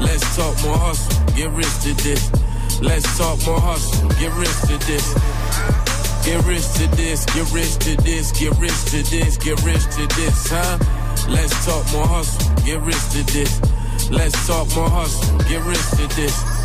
Let's 0.00 0.24
talk 0.36 0.54
more 0.64 0.78
hustle, 0.78 1.26
get 1.34 1.50
rich 1.52 1.74
to 1.82 1.94
this. 1.94 2.30
Let's 2.80 3.06
talk 3.18 3.38
more 3.46 3.60
hustle, 3.60 4.08
get 4.18 4.32
rich 4.34 4.56
to 4.68 4.78
this. 4.86 5.14
Get 6.24 6.44
rich 6.44 6.66
to 6.74 6.86
this, 6.96 7.24
get 7.26 7.50
rich 7.52 7.76
to 7.78 7.96
this, 8.02 8.32
get 8.32 8.58
rich 8.58 8.84
to 8.90 9.02
this, 9.02 9.36
get 9.38 9.62
rich 9.62 9.84
to 9.96 10.06
this, 10.16 10.48
huh? 10.50 10.78
Let's 11.28 11.64
talk 11.64 11.84
more 11.92 12.06
hustle, 12.06 12.54
get 12.64 12.80
rich 12.82 13.08
to 13.12 13.22
this. 13.32 13.69
Let's 14.10 14.46
talk 14.46 14.66
more 14.74 14.90
hustle, 14.90 15.38
get 15.48 15.62
rich 15.64 15.90
to 15.92 16.16
this. 16.16 16.59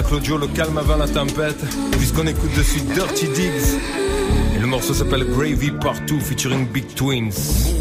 Claudio, 0.00 0.38
le 0.38 0.46
calme 0.46 0.78
avant 0.78 0.96
la 0.96 1.06
tempête. 1.06 1.62
Puisqu'on 1.98 2.26
écoute 2.26 2.56
de 2.56 2.62
suite 2.62 2.86
Dirty 2.94 3.26
Diggs. 3.26 3.78
Et 4.56 4.58
le 4.58 4.66
morceau 4.66 4.94
s'appelle 4.94 5.24
Gravy 5.24 5.70
Partout 5.70 6.18
featuring 6.18 6.66
Big 6.66 6.94
Twins. 6.94 7.71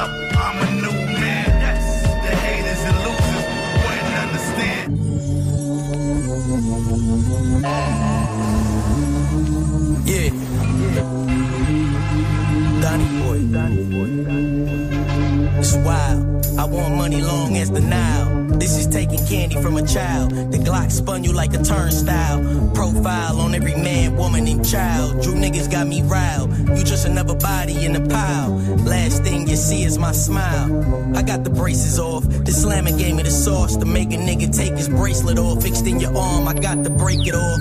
Up, 0.00 0.10
I'm 0.44 0.56
a 0.64 0.68
new 0.84 0.98
man. 1.20 1.48
The 2.24 2.32
haters 2.44 2.82
and 2.88 2.96
losers 3.04 3.44
wouldn't 3.82 4.16
understand. 4.24 4.86
Yeah. 10.10 10.30
Donnie 12.82 13.10
boy. 13.20 13.38
Donnie 13.54 13.86
boy. 13.92 14.10
It's 15.60 15.74
wild. 15.86 16.20
I 16.58 16.64
want 16.64 16.92
money 16.96 17.20
long 17.22 17.56
as 17.56 17.70
the 17.70 17.80
Nile. 17.80 18.29
Taking 18.90 19.24
candy 19.26 19.54
from 19.62 19.76
a 19.76 19.86
child. 19.86 20.30
The 20.50 20.58
Glock 20.58 20.90
spun 20.90 21.22
you 21.22 21.32
like 21.32 21.54
a 21.54 21.62
turnstile. 21.62 22.70
Profile 22.74 23.40
on 23.40 23.54
every 23.54 23.74
man, 23.74 24.16
woman, 24.16 24.48
and 24.48 24.68
child. 24.68 25.24
You 25.24 25.32
niggas 25.32 25.70
got 25.70 25.86
me 25.86 26.02
riled. 26.02 26.50
You 26.68 26.82
just 26.84 27.06
another 27.06 27.36
body 27.36 27.84
in 27.84 27.92
the 27.92 28.08
pile. 28.08 28.50
Last 28.84 29.22
thing 29.22 29.46
you 29.46 29.56
see 29.56 29.84
is 29.84 29.96
my 29.96 30.12
smile. 30.12 31.16
I 31.16 31.22
got 31.22 31.44
the 31.44 31.50
braces 31.50 31.98
off. 32.00 32.24
The 32.24 32.52
slamming 32.52 32.96
gave 32.96 33.14
me 33.14 33.22
the 33.22 33.30
sauce 33.30 33.76
to 33.76 33.86
make 33.86 34.12
a 34.12 34.16
nigga 34.16 34.54
take 34.54 34.72
his 34.72 34.88
bracelet 34.88 35.38
off. 35.38 35.62
Fixed 35.62 35.86
in 35.86 36.00
your 36.00 36.16
arm, 36.16 36.48
I 36.48 36.54
got 36.54 36.82
to 36.82 36.90
break 36.90 37.26
it 37.26 37.34
off. 37.34 37.60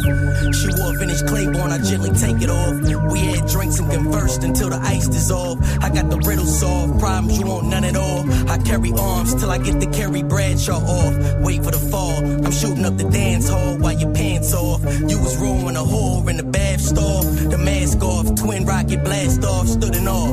She 0.55 0.67
wore 0.81 0.97
vintage 0.97 1.25
Claiborne, 1.27 1.71
I 1.71 1.77
gently 1.77 2.09
take 2.11 2.41
it 2.41 2.49
off. 2.49 2.73
We 3.11 3.19
had 3.19 3.47
drinks 3.47 3.79
and 3.79 3.91
conversed 3.91 4.43
until 4.43 4.69
the 4.69 4.77
ice 4.77 5.07
dissolved. 5.07 5.63
I 5.81 5.89
got 5.89 6.09
the 6.09 6.17
riddle 6.17 6.45
solved. 6.45 6.99
Problems 6.99 7.39
you 7.39 7.45
want 7.45 7.67
none 7.67 7.83
at 7.83 7.95
all. 7.95 8.29
I 8.49 8.57
carry 8.57 8.91
arms 8.93 9.35
till 9.35 9.51
I 9.51 9.59
get 9.59 9.79
the 9.79 9.87
carry 9.87 10.23
Bradshaw 10.23 10.79
off. 10.79 11.18
Wait 11.41 11.63
for 11.63 11.71
the 11.71 11.83
fall. 11.91 12.17
I'm 12.45 12.51
shooting 12.51 12.85
up 12.85 12.97
the 12.97 13.09
dance 13.09 13.49
hall 13.49 13.77
while 13.77 13.93
your 13.93 14.13
pants 14.13 14.53
off. 14.53 14.81
You 14.83 15.19
was 15.19 15.37
rolling 15.37 15.75
a 15.75 15.79
whore 15.79 16.29
in 16.29 16.37
the 16.37 16.43
bath 16.43 16.81
stall. 16.81 17.23
The 17.23 17.57
mask 17.57 18.01
off, 18.01 18.35
twin 18.35 18.65
rocket 18.65 19.03
blast 19.03 19.43
off, 19.43 19.67
stood 19.67 19.95
in 19.95 20.07
awe. 20.07 20.29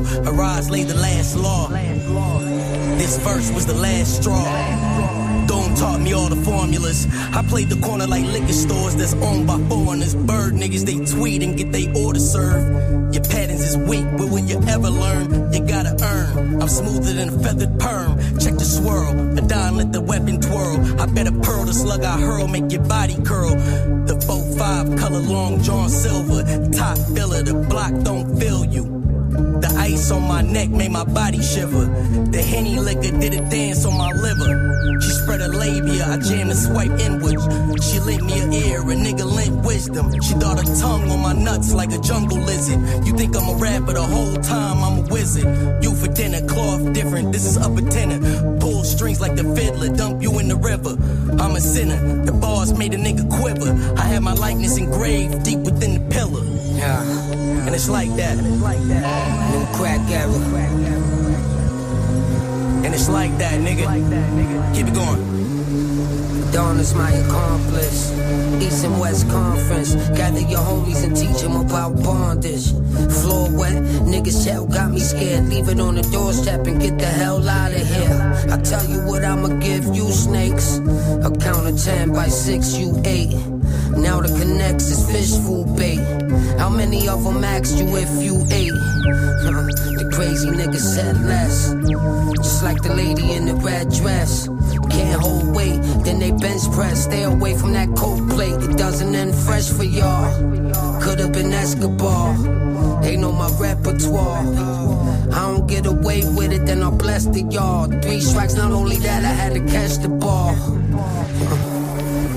Eyes 0.57 0.70
laid 0.70 0.89
the 0.89 0.95
last 0.95 1.37
law. 1.37 1.68
This 1.68 3.18
verse 3.18 3.53
was 3.53 3.66
the 3.66 3.74
last 3.74 4.22
straw. 4.22 4.75
Taught 5.76 6.00
me 6.00 6.12
all 6.14 6.28
the 6.28 6.36
formulas. 6.36 7.06
I 7.34 7.42
played 7.42 7.68
the 7.68 7.80
corner 7.86 8.06
like 8.06 8.24
liquor 8.24 8.52
stores 8.52 8.96
that's 8.96 9.14
owned 9.14 9.46
by 9.46 9.58
foreigners. 9.68 10.14
Bird 10.14 10.54
niggas, 10.54 10.84
they 10.86 10.98
tweet 11.04 11.42
and 11.42 11.56
get 11.56 11.72
they 11.72 11.92
order 11.92 12.18
served. 12.18 13.14
Your 13.14 13.24
patterns 13.24 13.62
is 13.62 13.76
weak, 13.76 14.06
but 14.16 14.28
when 14.30 14.48
you 14.48 14.60
ever 14.68 14.90
learn, 14.90 15.52
you 15.52 15.60
gotta 15.66 15.96
earn. 16.02 16.62
I'm 16.62 16.68
smoother 16.68 17.12
than 17.12 17.28
a 17.28 17.38
feathered 17.42 17.78
perm. 17.78 18.18
Check 18.38 18.54
the 18.54 18.64
swirl, 18.64 19.38
a 19.38 19.42
dime 19.42 19.76
let 19.76 19.92
the 19.92 20.00
weapon 20.00 20.40
twirl. 20.40 21.00
I 21.00 21.06
bet 21.06 21.26
a 21.26 21.32
pearl, 21.32 21.64
the 21.64 21.74
slug 21.74 22.02
I 22.04 22.18
hurl, 22.20 22.48
make 22.48 22.72
your 22.72 22.82
body 22.84 23.16
curl. 23.22 23.50
The 24.06 24.14
4-5 24.14 24.98
color 24.98 25.20
long 25.20 25.62
John 25.62 25.88
Silver, 25.88 26.42
top 26.72 26.98
filler, 27.14 27.42
the 27.42 27.54
block 27.68 27.92
don't 28.02 28.38
fill 28.38 28.64
you. 28.64 28.95
The 29.37 29.74
ice 29.78 30.11
on 30.11 30.22
my 30.22 30.43
neck 30.43 30.70
made 30.70 30.91
my 30.91 31.05
body 31.05 31.43
shiver. 31.43 31.87
The 32.30 32.43
henny 32.43 32.78
liquor 32.78 33.16
did 33.18 33.34
a 33.34 33.43
dance 33.51 33.84
on 33.84 33.97
my 33.97 34.11
liver. 34.12 35.01
She 35.01 35.11
spread 35.11 35.41
her 35.41 35.49
labia, 35.49 36.07
I 36.07 36.16
jammed 36.18 36.51
the 36.51 36.55
swipe 36.55 36.93
inwards. 36.99 37.45
She 37.87 38.01
lent 38.01 38.24
me 38.24 38.41
an 38.41 38.53
ear, 38.53 38.80
a 38.80 38.95
nigga 38.95 39.24
lent 39.24 39.64
wisdom. 39.64 40.12
She 40.22 40.34
thought 40.34 40.59
her 40.59 40.74
tongue 40.80 41.11
on 41.11 41.20
my 41.20 41.32
nuts 41.32 41.72
like 41.72 41.93
a 41.93 41.99
jungle 41.99 42.39
lizard. 42.39 42.80
You 43.07 43.16
think 43.16 43.37
I'm 43.37 43.49
a 43.49 43.59
rapper 43.59 43.93
the 43.93 44.03
whole 44.03 44.37
time, 44.37 44.82
I'm 44.82 45.05
a 45.05 45.12
wizard. 45.12 45.82
You 45.82 45.95
for 45.95 46.09
dinner, 46.09 46.47
cloth 46.47 46.93
different, 46.93 47.32
this 47.32 47.45
is 47.45 47.57
upper 47.57 47.82
tenor. 47.82 48.59
Pull 48.59 48.84
strings 48.84 49.20
like 49.20 49.37
the 49.37 49.45
fiddler, 49.55 49.95
dump 49.95 50.22
you 50.22 50.39
in 50.39 50.49
the 50.49 50.57
river. 50.57 50.97
I'm 51.43 51.57
a 51.57 51.61
sinner, 51.61 52.24
the 52.24 52.32
bars 52.32 52.76
made 52.76 52.95
a 52.95 52.99
nigga 52.99 53.28
quiver. 53.39 53.70
I 53.99 54.05
had 54.05 54.22
my 54.22 54.34
likeness 54.34 54.78
engraved 54.78 55.45
deep 55.45 55.65
it's 57.76 57.90
like 57.90 58.08
that. 58.16 58.38
New 58.38 59.66
crack 59.76 60.00
era. 60.10 60.32
And 62.84 62.94
it's 62.94 63.10
like 63.10 63.36
that, 63.36 63.60
nigga. 63.60 63.84
Keep 64.74 64.86
it 64.86 64.94
going. 64.94 66.52
Dawn 66.52 66.80
is 66.80 66.94
my 66.94 67.10
accomplice. 67.10 68.12
East 68.62 68.82
and 68.86 68.98
West 68.98 69.28
Conference. 69.28 69.94
Gather 70.16 70.40
your 70.40 70.60
homies 70.60 71.04
and 71.04 71.14
teach 71.14 71.42
them 71.42 71.56
about 71.56 72.02
bondage. 72.02 72.70
Floor 73.20 73.50
wet, 73.52 73.82
niggas 74.08 74.42
shell 74.42 74.64
got 74.64 74.90
me 74.90 75.00
scared. 75.00 75.46
Leave 75.50 75.68
it 75.68 75.78
on 75.78 75.96
the 75.96 76.02
doorstep 76.02 76.66
and 76.66 76.80
get 76.80 76.98
the 76.98 77.04
hell 77.04 77.46
out 77.46 77.72
of 77.72 77.86
here. 77.86 78.48
I 78.50 78.56
tell 78.62 78.86
you 78.86 79.00
what 79.00 79.22
I'ma 79.22 79.48
give 79.58 79.84
you, 79.94 80.10
snakes. 80.12 80.78
A 80.78 81.30
count 81.38 81.68
of 81.68 81.78
ten 81.84 82.14
by 82.14 82.28
six, 82.28 82.74
you 82.78 83.02
eight. 83.04 83.34
Now 83.97 84.20
the 84.20 84.28
connects 84.38 84.90
is 84.90 85.11
fish 85.11 85.32
food 85.44 85.76
bait. 85.76 86.01
How 86.59 86.68
many 86.68 87.09
of 87.09 87.24
them 87.24 87.42
asked 87.42 87.78
you 87.78 87.97
if 87.97 88.22
you 88.22 88.36
ate? 88.51 88.72
The 89.99 90.11
crazy 90.14 90.49
nigga 90.49 90.76
said 90.76 91.16
less. 91.24 91.72
Just 92.36 92.62
like 92.62 92.82
the 92.82 92.94
lady 92.94 93.32
in 93.32 93.47
the 93.47 93.55
red 93.55 93.90
dress. 93.90 94.49
Can't 94.90 95.20
hold 95.20 95.55
weight, 95.55 95.80
then 96.05 96.18
they 96.18 96.30
bench 96.30 96.62
press. 96.72 97.05
Stay 97.05 97.24
away 97.24 97.57
from 97.57 97.72
that 97.72 97.88
cold 97.97 98.28
plate. 98.30 98.55
It 98.62 98.76
doesn't 98.76 99.14
end 99.14 99.34
fresh 99.34 99.68
for 99.68 99.84
y'all. 99.84 101.01
Could've 101.01 101.32
been 101.32 101.53
Escobar. 101.53 102.36
They 103.03 103.16
know 103.16 103.32
my 103.32 103.51
repertoire. 103.59 104.44
I 105.32 105.53
don't 105.53 105.66
get 105.66 105.86
away 105.86 106.22
with 106.24 106.53
it, 106.53 106.66
then 106.66 106.82
I'll 106.82 106.90
bless 106.90 107.26
the 107.26 107.42
y'all. 107.42 107.86
Three 108.01 108.20
strikes, 108.20 108.55
not 108.55 108.72
only 108.72 108.97
that, 108.99 109.24
I 109.24 109.28
had 109.28 109.55
to 109.55 109.61
catch 109.61 109.99
the 109.99 110.09
ball. 110.09 110.55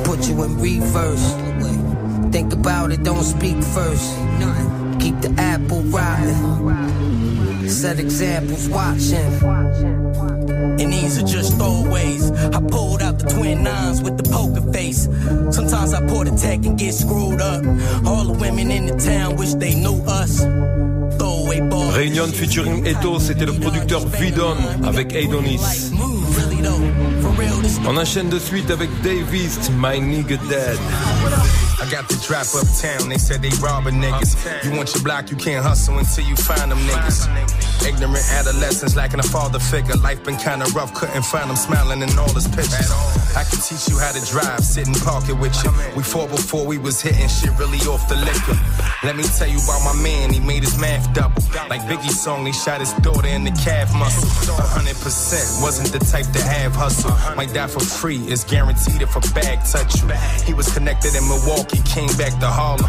Put 0.03 0.27
you 0.27 0.43
in 0.43 0.57
reverse. 0.59 1.48
Think 2.31 2.53
about 2.53 2.91
it, 2.91 3.03
don't 3.03 3.23
speak 3.23 3.57
first. 3.63 4.15
Keep 4.99 5.21
the 5.21 5.33
apple 5.37 5.81
riding. 5.83 7.69
Set 7.69 7.99
examples 7.99 8.67
watching. 8.69 9.33
And 10.79 10.93
these 10.93 11.17
are 11.21 11.25
just 11.25 11.53
throwaways. 11.53 12.31
I 12.53 12.59
pulled 12.69 13.01
out 13.01 13.19
the 13.19 13.29
twin 13.29 13.63
nines 13.63 14.01
with 14.01 14.17
the 14.17 14.23
poker 14.29 14.61
face. 14.73 15.03
Sometimes 15.51 15.93
I 15.93 16.05
pour 16.07 16.25
the 16.25 16.35
tech 16.35 16.65
and 16.65 16.77
get 16.77 16.93
screwed 16.93 17.41
up. 17.41 17.63
All 18.05 18.25
the 18.25 18.37
women 18.39 18.71
in 18.71 18.85
the 18.87 18.97
town 18.97 19.35
wish 19.35 19.53
they 19.53 19.75
knew 19.75 20.01
us. 20.05 20.41
throwaway 21.17 21.61
ball. 21.69 21.91
Réunion 21.91 22.27
featuring 22.27 22.85
Eto, 22.85 23.19
c'était 23.19 23.45
le 23.45 23.53
producteur 23.53 24.05
Vidon 24.07 24.57
avec 24.83 25.15
Adonis. 25.15 25.91
On 27.85 27.97
enchaîne 27.97 28.29
de 28.29 28.39
suite 28.39 28.69
avec 28.71 28.89
Dave 29.01 29.33
East, 29.33 29.71
My 29.77 29.99
Nigga 29.99 30.37
Dead. 30.49 30.77
I 31.81 31.89
got 31.89 32.09
the 32.09 32.15
drop 32.27 32.45
uptown, 32.53 33.07
they 33.07 33.17
said 33.17 33.41
they 33.41 33.49
robbing 33.63 34.01
niggas. 34.01 34.35
You 34.65 34.75
want 34.75 34.93
your 34.93 35.01
block, 35.01 35.31
you 35.31 35.37
can't 35.37 35.65
hustle 35.65 35.97
until 35.97 36.25
you 36.25 36.35
find 36.35 36.71
them 36.71 36.79
niggas. 36.79 37.27
Ignorant 37.87 38.25
adolescents 38.33 38.97
lacking 38.97 39.19
a 39.21 39.23
father 39.23 39.59
figure. 39.59 39.95
Life 39.95 40.23
been 40.25 40.35
kinda 40.35 40.65
rough, 40.75 40.93
couldn't 40.93 41.23
find 41.23 41.49
them 41.49 41.55
smiling 41.55 42.01
in 42.01 42.11
all 42.19 42.33
his 42.33 42.47
pictures. 42.47 42.91
I 43.35 43.43
can 43.45 43.59
teach 43.61 43.87
you 43.87 43.97
how 43.97 44.11
to 44.11 44.19
drive, 44.25 44.65
sit 44.65 44.87
and 44.87 44.99
park 45.01 45.29
it 45.29 45.37
with 45.39 45.55
you. 45.63 45.71
We 45.95 46.03
fought 46.03 46.29
before 46.29 46.65
we 46.65 46.77
was 46.77 46.99
hitting 47.01 47.29
shit 47.29 47.57
really 47.57 47.79
off 47.87 48.09
the 48.09 48.15
liquor. 48.15 48.59
Let 49.03 49.15
me 49.15 49.23
tell 49.23 49.47
you 49.47 49.59
about 49.63 49.81
my 49.85 49.95
man, 50.03 50.33
he 50.33 50.41
made 50.41 50.63
his 50.63 50.77
math 50.77 51.13
double. 51.13 51.41
Like 51.69 51.81
Biggie's 51.87 52.19
song, 52.19 52.45
he 52.45 52.51
shot 52.51 52.81
his 52.81 52.91
daughter 52.99 53.27
in 53.27 53.45
the 53.45 53.51
calf 53.51 53.95
muscle. 53.95 54.27
Hundred 54.75 54.99
percent, 54.99 55.63
wasn't 55.63 55.93
the 55.93 55.99
type 55.99 56.27
to 56.33 56.41
have 56.43 56.75
hustle. 56.75 57.15
Might 57.37 57.53
die 57.59 57.67
for 57.67 57.83
free, 57.83 58.19
it's 58.31 58.43
guaranteed 58.45 59.01
if 59.01 59.15
a 59.15 59.23
bag 59.33 59.59
touch 59.65 60.01
you. 60.01 60.07
He 60.45 60.53
was 60.53 60.71
connected 60.71 61.13
in 61.15 61.23
Milwaukee, 61.27 61.81
came 61.83 62.11
back 62.15 62.33
to 62.39 62.47
Harlem. 62.47 62.85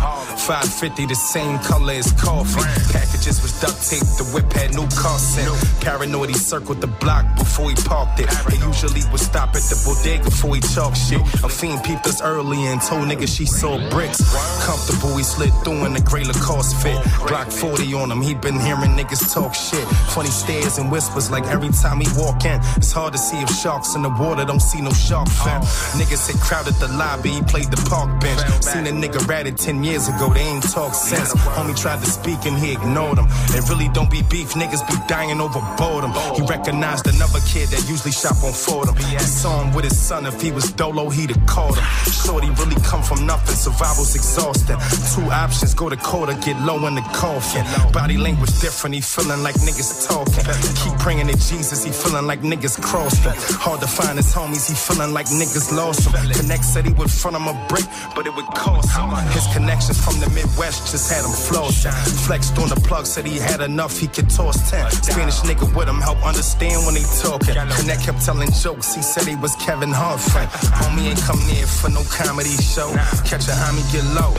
550, 0.47 1.07
the 1.07 1.14
same 1.14 1.59
color 1.61 1.95
as 1.95 2.12
coffee. 2.12 2.62
Packages 2.93 3.43
was 3.43 3.53
duct 3.61 3.79
taped, 3.83 4.14
the 4.18 4.27
whip 4.33 4.47
had 4.53 4.71
new 4.75 4.87
cost 4.95 5.39
in. 5.39 5.51
Paranoid, 5.81 6.29
he 6.29 6.39
circled 6.39 6.81
the 6.81 6.87
block 7.03 7.25
before 7.37 7.71
he 7.71 7.77
parked 7.83 8.21
it. 8.21 8.31
He 8.53 8.59
usually 8.62 9.03
would 9.11 9.21
stop 9.21 9.51
at 9.59 9.66
the 9.66 9.77
bodega 9.83 10.25
before 10.25 10.55
he 10.55 10.61
talk 10.61 10.95
shit. 10.95 11.23
A 11.43 11.49
fiend 11.49 11.83
peeped 11.83 12.07
us 12.07 12.23
early 12.23 12.62
and 12.71 12.81
told 12.81 13.09
niggas 13.11 13.35
she 13.37 13.47
saw 13.47 13.75
bricks. 13.91 14.23
Comfortable, 14.64 15.16
he 15.16 15.25
slid 15.25 15.53
through 15.64 15.85
in 15.87 15.95
the 15.95 16.03
gray 16.03 16.23
Lacoste 16.23 16.77
fit. 16.83 16.99
Glock 17.27 17.51
40 17.53 17.95
on 17.95 18.11
him, 18.12 18.23
he 18.23 18.35
been 18.35 18.61
hearing 18.61 18.95
niggas 18.95 19.35
talk 19.35 19.55
shit. 19.55 19.87
Funny 20.14 20.31
stares 20.31 20.79
and 20.79 20.93
whispers 20.93 21.31
like 21.31 21.47
every 21.47 21.71
time 21.83 21.99
he 22.01 22.07
walk 22.14 22.45
in. 22.45 22.61
It's 22.79 22.93
hard 22.93 23.12
to 23.14 23.18
see 23.18 23.39
if 23.43 23.51
sharks 23.51 23.97
in 23.97 24.03
the 24.03 24.11
water 24.11 24.45
don't 24.45 24.60
see 24.61 24.81
no 24.81 24.91
shark 24.91 25.29
fin. 25.29 25.61
Niggas 25.99 26.31
had 26.31 26.41
crowded 26.41 26.75
the 26.75 26.89
lobby, 26.89 27.31
he 27.31 27.43
played 27.43 27.71
the 27.71 27.81
park 27.89 28.21
bench. 28.21 28.41
Seen 28.63 28.87
a 28.87 28.93
nigga 28.93 29.27
ratted 29.27 29.57
10 29.57 29.85
years 29.85 30.09
ago, 30.09 30.33
they 30.33 30.41
ain't 30.41 30.63
talk 30.71 30.95
since. 30.95 31.33
Homie 31.57 31.77
tried 31.77 32.01
to 32.01 32.07
speak 32.07 32.45
and 32.47 32.57
he 32.59 32.73
ignored 32.73 33.19
him. 33.19 33.27
It 33.57 33.69
really 33.69 33.89
don't 33.89 34.11
be 34.11 34.23
beef, 34.23 34.53
niggas 34.55 34.87
be 34.89 34.97
dying 35.09 35.41
over 35.41 35.61
boredom. 35.77 36.13
He 36.37 36.43
recognized 36.43 37.07
another 37.07 37.41
kid 37.47 37.69
that 37.71 37.89
usually 37.89 38.13
shop 38.13 38.43
on 38.45 38.53
Fordham. 38.53 38.97
He 38.97 39.19
saw 39.19 39.63
him 39.63 39.75
with 39.75 39.85
his 39.85 39.99
son, 39.99 40.27
if 40.27 40.41
he 40.41 40.53
was 40.53 40.71
Dolo, 40.73 41.09
he'd 41.11 41.31
have 41.31 41.47
called 41.47 41.77
him. 41.79 41.85
Shorty 42.13 42.51
really 42.51 42.81
come 42.83 43.03
from 43.03 43.27
nothing, 43.27 43.55
survival's 43.57 44.15
exhausting. 44.15 44.77
Two 45.15 45.31
options, 45.31 45.75
go 45.75 45.89
to 45.89 45.97
court 45.97 46.31
or 46.31 46.39
get 46.41 46.59
low 46.61 46.87
in 46.87 46.95
the 46.95 47.03
coffin. 47.13 47.65
Body 47.93 48.17
language 48.17 48.53
different, 48.61 48.95
he 48.95 49.01
feeling 49.01 49.43
like 49.43 49.57
niggas 49.57 50.07
talking. 50.09 50.45
Keep 50.83 50.99
praying 50.99 51.27
to 51.27 51.35
Jesus, 51.35 51.85
he 51.85 51.91
feeling 51.91 52.27
like 52.27 52.41
niggas 52.41 52.81
crossed 52.81 53.23
him. 53.25 53.35
Hard 53.59 53.81
to 53.81 53.87
find 53.87 54.17
his 54.17 54.33
homies, 54.51 54.68
he 54.68 54.74
feeling 54.74 55.12
like 55.12 55.26
niggas 55.26 55.74
lost 55.76 56.07
him. 56.07 56.12
Connect 56.32 56.64
said 56.64 56.86
he 56.86 56.92
would 56.94 57.11
front 57.11 57.36
him 57.36 57.46
a 57.46 57.55
brick, 57.68 57.84
but 58.14 58.26
it 58.26 58.34
would 58.34 58.46
cost 58.46 58.90
him. 58.96 59.11
His 59.32 59.46
connections 59.53 60.03
from 60.03 60.18
the 60.20 60.28
Midwest 60.30 60.90
just 60.90 61.11
had 61.11 61.24
him 61.24 61.30
flossing. 61.30 61.92
Flexed 62.26 62.59
on 62.59 62.68
the 62.68 62.80
plug, 62.86 63.07
said 63.07 63.26
he 63.26 63.38
had 63.38 63.61
enough, 63.61 63.98
he 63.98 64.07
could 64.07 64.28
toss 64.30 64.70
10. 64.70 64.90
Spanish 64.90 65.40
nigga 65.40 65.66
with 65.74 65.88
him, 65.88 66.01
help 66.01 66.22
understand 66.24 66.84
when 66.86 66.96
he 66.96 67.05
talking. 67.22 67.55
Connect 67.55 68.03
kept 68.03 68.24
telling 68.24 68.51
jokes, 68.53 68.94
he 68.94 69.03
said 69.03 69.26
he 69.26 69.36
was 69.36 69.55
Kevin 69.57 69.90
Hart. 69.90 70.20
Homie 70.20 71.11
ain't 71.11 71.20
come 71.22 71.40
near 71.46 71.66
for 71.66 71.90
no 71.90 72.03
comedy 72.11 72.57
show. 72.57 72.90
Catch 73.24 73.48
a 73.48 73.55
homie, 73.55 73.84
get 73.92 74.05
low. 74.18 74.34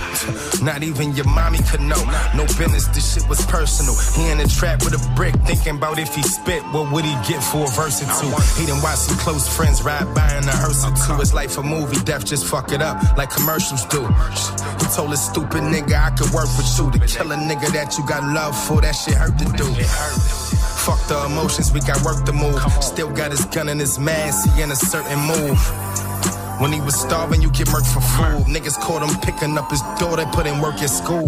Not 0.64 0.84
even 0.84 1.16
your 1.16 1.28
mommy 1.28 1.60
could 1.70 1.82
know. 1.82 2.02
No 2.36 2.46
business, 2.60 2.88
this 2.88 3.14
shit 3.14 3.28
was 3.30 3.46
personal. 3.46 3.96
He 4.16 4.30
in 4.32 4.38
the 4.38 4.48
trap 4.48 4.84
with 4.84 4.94
a 4.94 5.02
brick, 5.16 5.36
thinking 5.48 5.78
about 5.78 6.00
if 6.00 6.14
he 6.16 6.24
spit, 6.24 6.62
what 6.72 6.92
would 6.92 7.06
he 7.06 7.16
get 7.28 7.44
for 7.44 7.66
a 7.66 7.72
verse 7.72 8.02
or 8.02 8.10
two? 8.20 8.32
He 8.60 8.68
done 8.68 8.82
watch 8.82 9.00
some 9.08 9.18
close 9.18 9.48
friends 9.48 9.82
ride 9.84 10.01
by 10.14 10.38
in 10.38 10.44
a 10.48 10.56
or 10.88 10.94
two. 10.96 11.16
His 11.20 11.34
life 11.34 11.58
a 11.58 11.64
movie, 11.64 11.98
death 12.04 12.26
just 12.26 12.46
fuck 12.46 12.72
it 12.72 12.82
up 12.82 13.18
like 13.18 13.30
commercials 13.30 13.86
do. 13.86 14.06
He 14.80 14.86
told 14.96 15.12
his 15.12 15.22
stupid 15.22 15.64
nigga 15.64 15.94
I 15.94 16.10
could 16.12 16.32
work 16.32 16.50
with 16.58 16.70
you. 16.78 16.92
To 16.92 17.00
kill 17.06 17.32
a 17.32 17.36
nigga 17.36 17.72
that 17.74 17.98
you 17.98 18.06
got 18.08 18.24
love 18.24 18.56
for, 18.68 18.82
that 18.82 18.94
shit 18.94 19.16
hurt 19.16 19.38
to 19.40 19.46
do. 19.58 19.66
Fuck 20.86 21.08
the 21.08 21.26
emotions, 21.26 21.72
we 21.72 21.80
got 21.82 22.02
work 22.04 22.26
to 22.26 22.34
move. 22.34 22.60
Still 22.82 23.12
got 23.12 23.32
his 23.32 23.46
gun 23.46 23.70
in 23.70 23.80
his 23.80 24.00
mask, 24.00 24.50
he 24.56 24.62
in 24.62 24.72
a 24.72 24.76
certain 24.76 25.20
move. 25.20 25.60
When 26.62 26.72
he 26.72 26.80
was 26.80 26.94
starving, 26.94 27.42
you 27.42 27.50
get 27.50 27.70
murked 27.70 27.92
for 27.92 28.02
food. 28.02 28.46
Niggas 28.46 28.80
caught 28.80 29.02
him 29.02 29.20
picking 29.22 29.58
up 29.58 29.72
his 29.72 29.82
door, 30.00 30.16
they 30.16 30.26
put 30.26 30.46
in 30.46 30.62
work 30.62 30.76
at 30.76 30.92
school. 30.92 31.26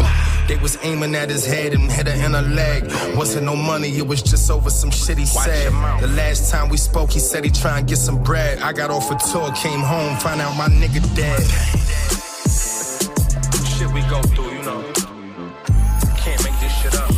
They 0.47 0.57
was 0.57 0.77
aiming 0.83 1.15
at 1.15 1.31
his 1.31 1.43
head 1.43 1.73
and 1.73 1.91
hit 1.91 2.07
her 2.07 2.13
in 2.13 2.33
her 2.33 2.43
leg. 2.43 2.83
Wasn't 3.17 3.43
no 3.43 3.55
money, 3.55 3.89
it 3.97 4.05
was 4.05 4.21
just 4.21 4.51
over 4.51 4.69
some 4.69 4.91
shit 4.91 5.17
he 5.17 5.25
said. 5.25 5.71
The 6.01 6.07
last 6.09 6.51
time 6.51 6.69
we 6.69 6.77
spoke, 6.77 7.09
he 7.09 7.19
said 7.19 7.43
he 7.43 7.49
try 7.49 7.79
and 7.79 7.87
get 7.87 7.97
some 7.97 8.21
bread. 8.21 8.59
I 8.59 8.73
got 8.73 8.91
off 8.91 9.09
a 9.09 9.17
tour, 9.31 9.51
came 9.53 9.79
home, 9.79 10.15
find 10.17 10.39
out 10.39 10.55
my 10.55 10.67
nigga 10.67 11.01
dead. 11.15 11.41
Shit 13.73 13.91
we 13.91 14.01
go 14.01 14.21
through, 14.21 14.51
you 14.53 14.61
know. 14.61 14.83
Can't 16.15 16.43
make 16.43 16.59
this 16.61 16.73
shit 16.79 16.93
up. 16.93 17.09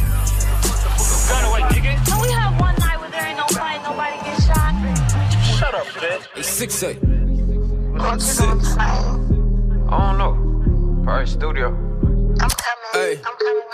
We 2.22 2.32
have 2.32 2.60
one 2.62 2.76
night 2.80 2.98
where 2.98 3.12
there 3.12 3.26
ain't 3.26 3.38
no 3.38 3.48
fight, 3.48 3.84
nobody 3.84 4.18
gets 4.24 4.46
shot. 4.46 4.74
Shut 5.60 5.76
up, 5.76 5.86
bitch. 5.88 6.28
It's 6.38 6.48
6 6.48 6.84
8. 6.84 7.15
Six. 8.14 8.78
I 8.78 9.18
don't 9.90 10.18
know. 10.18 11.04
Probably 11.04 11.26
studio. 11.26 11.68
I'm 11.70 12.50
coming. 12.50 12.85
Hey, 12.96 13.20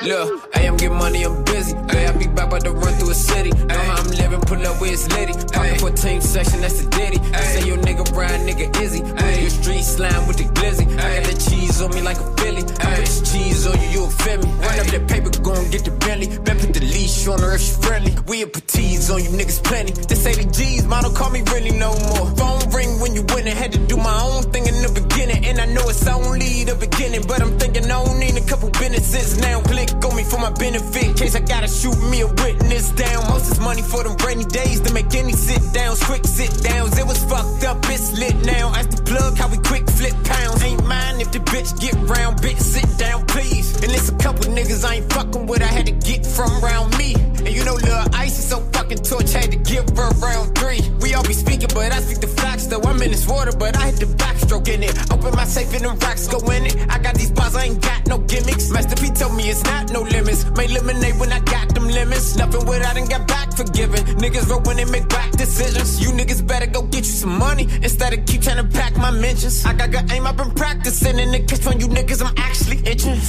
look, 0.01 0.55
hey, 0.55 0.67
I'm 0.67 0.77
getting 0.77 0.97
money, 0.97 1.23
I'm 1.23 1.43
busy. 1.43 1.77
Hey, 1.91 2.07
I 2.07 2.11
be 2.17 2.25
back 2.25 2.47
about 2.47 2.63
to 2.63 2.71
run 2.71 2.91
through 2.95 3.11
a 3.11 3.13
city. 3.13 3.51
Uh-huh, 3.51 3.67
know 3.67 3.77
how 3.77 4.01
I'm 4.01 4.09
living, 4.09 4.41
pull 4.41 4.65
up 4.65 4.81
with 4.81 4.89
his 4.89 5.07
lady. 5.11 5.33
For 5.77 5.91
team 5.91 6.21
section, 6.21 6.61
that's 6.61 6.81
the 6.81 6.89
ditty. 6.89 7.21
Say 7.53 7.67
your 7.67 7.77
nigga 7.77 8.11
Brian, 8.13 8.47
nigga 8.47 8.75
Izzy. 8.81 9.03
Hey, 9.21 9.41
your 9.41 9.51
street 9.51 9.83
slime 9.83 10.25
with 10.25 10.37
the 10.37 10.45
glizzy. 10.45 10.87
I 10.97 11.21
got 11.21 11.29
the 11.29 11.37
cheese 11.37 11.83
on 11.83 11.91
me 11.91 12.01
like 12.01 12.17
a 12.17 12.35
Philly. 12.37 12.63
I 12.81 12.95
put 12.95 13.05
this 13.05 13.31
cheese 13.31 13.67
on 13.67 13.79
you, 13.79 13.89
you 13.89 14.05
a 14.05 14.09
feel 14.09 14.39
me. 14.41 14.49
Run 14.57 14.79
up 14.79 14.87
that 14.87 15.07
paper, 15.07 15.29
go 15.43 15.53
and 15.53 15.71
get 15.71 15.85
the 15.85 15.91
Bentley. 15.91 16.27
Bet 16.39 16.57
put 16.57 16.73
the 16.73 16.81
leash 16.81 17.27
on 17.27 17.39
her 17.41 17.53
if 17.53 17.61
she 17.61 17.73
friendly. 17.79 18.15
We 18.25 18.41
a 18.41 18.47
petits 18.47 19.11
on 19.11 19.23
you 19.23 19.29
niggas 19.29 19.63
plenty. 19.63 19.93
This 19.93 20.23
say 20.23 20.33
the 20.33 20.49
G's, 20.49 20.87
man, 20.87 21.03
don't 21.03 21.15
call 21.15 21.29
me 21.29 21.43
really 21.53 21.77
no 21.77 21.93
more. 22.09 22.25
Phone 22.41 22.73
ring 22.73 22.99
when 22.99 23.13
you 23.13 23.21
win, 23.35 23.45
had 23.45 23.71
to 23.73 23.77
do 23.85 23.97
my 23.97 24.17
own 24.23 24.49
thing 24.49 24.65
in 24.65 24.81
the 24.81 24.89
beginning. 24.89 25.45
And 25.45 25.59
I 25.61 25.65
know 25.65 25.87
it's 25.89 26.07
only 26.07 26.63
the 26.63 26.73
beginning, 26.73 27.21
but 27.27 27.39
I'm 27.39 27.53
thinking 27.59 27.85
I 27.85 28.03
don't 28.03 28.17
need 28.17 28.35
a 28.35 28.45
couple 28.49 28.69
businesses 29.11 29.41
now. 29.41 29.61
Click 29.61 29.89
on 30.05 30.15
me 30.15 30.23
for 30.23 30.39
my 30.39 30.51
benefit. 30.51 31.17
Case 31.17 31.35
I 31.35 31.39
gotta 31.39 31.67
shoot 31.67 31.97
me 32.09 32.21
a 32.21 32.27
witness 32.27 32.91
down. 32.91 33.27
Most 33.29 33.51
is 33.51 33.59
money 33.59 33.81
for 33.81 34.03
them 34.03 34.15
rainy 34.25 34.45
days 34.45 34.79
to 34.81 34.93
make 34.93 35.13
any 35.15 35.33
sit 35.33 35.61
downs. 35.73 36.03
Quick 36.03 36.25
sit 36.25 36.51
downs. 36.63 36.97
It 36.97 37.05
was 37.05 37.23
fucked 37.25 37.63
up, 37.65 37.77
it's 37.89 38.17
lit 38.17 38.35
now. 38.45 38.73
Ask 38.73 38.89
the 38.91 39.03
plug 39.03 39.37
how 39.37 39.49
we 39.49 39.57
quick 39.57 39.89
flip 39.89 40.15
pounds. 40.23 40.63
Ain't 40.63 40.85
mine 40.85 41.21
if 41.21 41.31
the 41.31 41.39
bitch 41.39 41.79
get 41.79 41.93
round. 42.09 42.39
Bitch, 42.39 42.59
sit 42.59 42.87
down, 42.97 43.25
please. 43.25 43.75
And 43.83 43.91
it's 43.91 44.09
a 44.09 44.15
couple 44.17 44.45
niggas 44.45 44.83
I 44.85 44.95
ain't 44.95 45.11
fucking 45.11 45.45
with. 45.47 45.61
I 45.61 45.67
had 45.67 45.85
to 45.87 45.93
get 45.93 46.25
from 46.25 46.51
around 46.63 46.97
me. 46.97 47.15
And 47.45 47.55
you 47.55 47.65
know, 47.65 47.73
Lil 47.73 48.05
Ice 48.13 48.37
is 48.37 48.47
so 48.47 48.59
fucking 48.73 48.99
torch. 48.99 49.33
Had 49.33 49.51
to 49.51 49.57
give 49.57 49.89
her 49.97 50.09
round 50.21 50.57
three. 50.57 50.81
We 51.01 51.13
all 51.15 51.23
be 51.23 51.33
speaking, 51.33 51.69
but 51.73 51.91
I 51.91 51.99
speak 51.99 52.19
the 52.21 52.27
facts 52.27 52.67
though. 52.67 52.81
I'm 52.81 53.01
in 53.01 53.11
this 53.11 53.27
water, 53.27 53.51
but 53.51 53.75
I 53.77 53.89
hit 53.89 53.99
the 53.99 54.05
backstroke 54.05 54.67
in 54.67 54.83
it. 54.83 54.93
Open 55.11 55.33
my 55.35 55.45
safe 55.45 55.73
and 55.73 55.85
the 55.85 55.89
rocks 56.05 56.27
go 56.27 56.37
in 56.51 56.65
it. 56.67 56.75
I 56.89 56.99
got 56.99 57.15
these 57.15 57.31
bars, 57.31 57.55
I 57.55 57.65
ain't 57.65 57.81
got 57.81 58.05
no 58.07 58.19
gimmicks. 58.19 58.69
Master 58.69 58.95
P 58.95 59.09
told 59.11 59.35
me 59.35 59.49
it's 59.49 59.63
not 59.63 59.91
no 59.91 60.01
limits. 60.01 60.45
Made 60.51 60.69
lemonade 60.69 61.19
when 61.19 61.31
I 61.31 61.39
got 61.39 61.73
them 61.73 61.87
lemons. 61.87 62.37
Nothing 62.37 62.65
without 62.67 62.95
and 62.95 63.09
got 63.09 63.27
back 63.27 63.51
forgiven. 63.55 64.01
Niggas 64.21 64.47
roll 64.49 64.61
when 64.61 64.77
they 64.77 64.85
make 64.85 65.09
back 65.09 65.31
decisions. 65.31 65.99
You 65.99 66.09
niggas 66.11 66.45
better 66.45 66.67
go 66.67 66.83
get 66.83 67.05
you 67.09 67.15
some 67.23 67.37
money 67.37 67.63
instead 67.81 68.13
of 68.13 68.25
keep 68.25 68.41
trying 68.41 68.57
to 68.57 68.69
pack 68.77 68.95
my 68.97 69.11
mentions. 69.11 69.65
I 69.65 69.73
got 69.73 69.89
good 69.91 70.11
aim, 70.11 70.27
I've 70.27 70.37
been 70.37 70.51
practicing. 70.51 71.19
And 71.19 71.33
the 71.33 71.69
on 71.69 71.79
you 71.79 71.87
niggas, 71.87 72.21
I'm 72.23 72.33
actually 72.37 72.79
itching. 72.85 73.19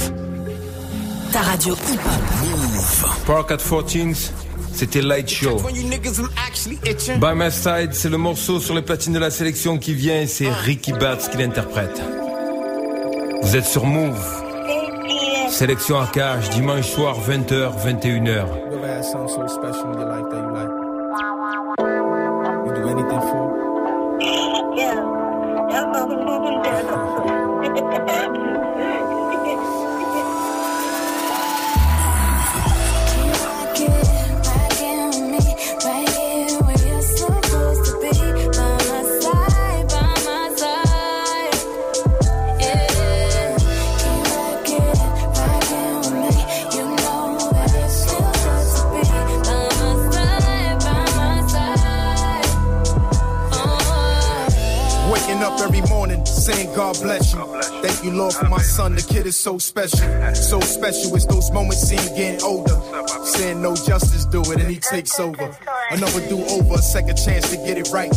Ta 1.31 1.41
radio 1.49 1.73
Park 3.25 3.51
at 3.51 3.57
14th, 3.57 4.31
c'était 4.73 5.01
Light 5.01 5.29
Show. 5.29 5.57
By 7.19 7.33
My 7.35 7.51
Side, 7.51 7.93
c'est 7.93 8.09
le 8.09 8.17
morceau 8.17 8.59
sur 8.59 8.75
les 8.75 8.81
platines 8.81 9.13
de 9.13 9.19
la 9.19 9.29
sélection 9.29 9.77
qui 9.77 9.93
vient 9.93 10.21
et 10.21 10.27
c'est 10.27 10.49
Ricky 10.49 10.93
Batts 10.93 11.29
qui 11.31 11.37
l'interprète. 11.37 12.01
Vous 13.41 13.55
êtes 13.55 13.65
sur 13.65 13.85
Move. 13.85 14.19
Sélection 15.49 15.99
à 15.99 16.07
cage, 16.07 16.49
dimanche 16.49 16.87
soir, 16.87 17.17
20h, 17.27 17.71
21h. 17.85 18.63
You 28.25 28.62
God 56.75 56.99
bless 57.01 57.33
you. 57.33 57.39
Thank 57.81 58.03
you, 58.03 58.11
Lord, 58.11 58.33
for 58.33 58.49
my 58.49 58.61
son. 58.61 58.95
The 58.95 59.01
kid 59.01 59.25
is 59.25 59.39
so 59.39 59.57
special. 59.57 59.99
So 60.35 60.59
special. 60.59 61.15
It's 61.15 61.25
those 61.25 61.51
moments 61.51 61.81
see 61.81 61.95
him 61.95 62.15
getting 62.15 62.41
older. 62.43 62.79
Saying 63.25 63.61
no 63.61 63.75
justice, 63.75 64.25
do 64.25 64.41
it, 64.41 64.59
and 64.59 64.69
he 64.69 64.79
takes 64.79 65.19
over. 65.19 65.55
Another 65.91 66.27
do 66.27 66.43
over, 66.45 66.75
a 66.75 66.77
second 66.79 67.17
chance 67.17 67.49
to 67.51 67.57
get 67.57 67.77
it 67.77 67.89
right. 67.91 68.11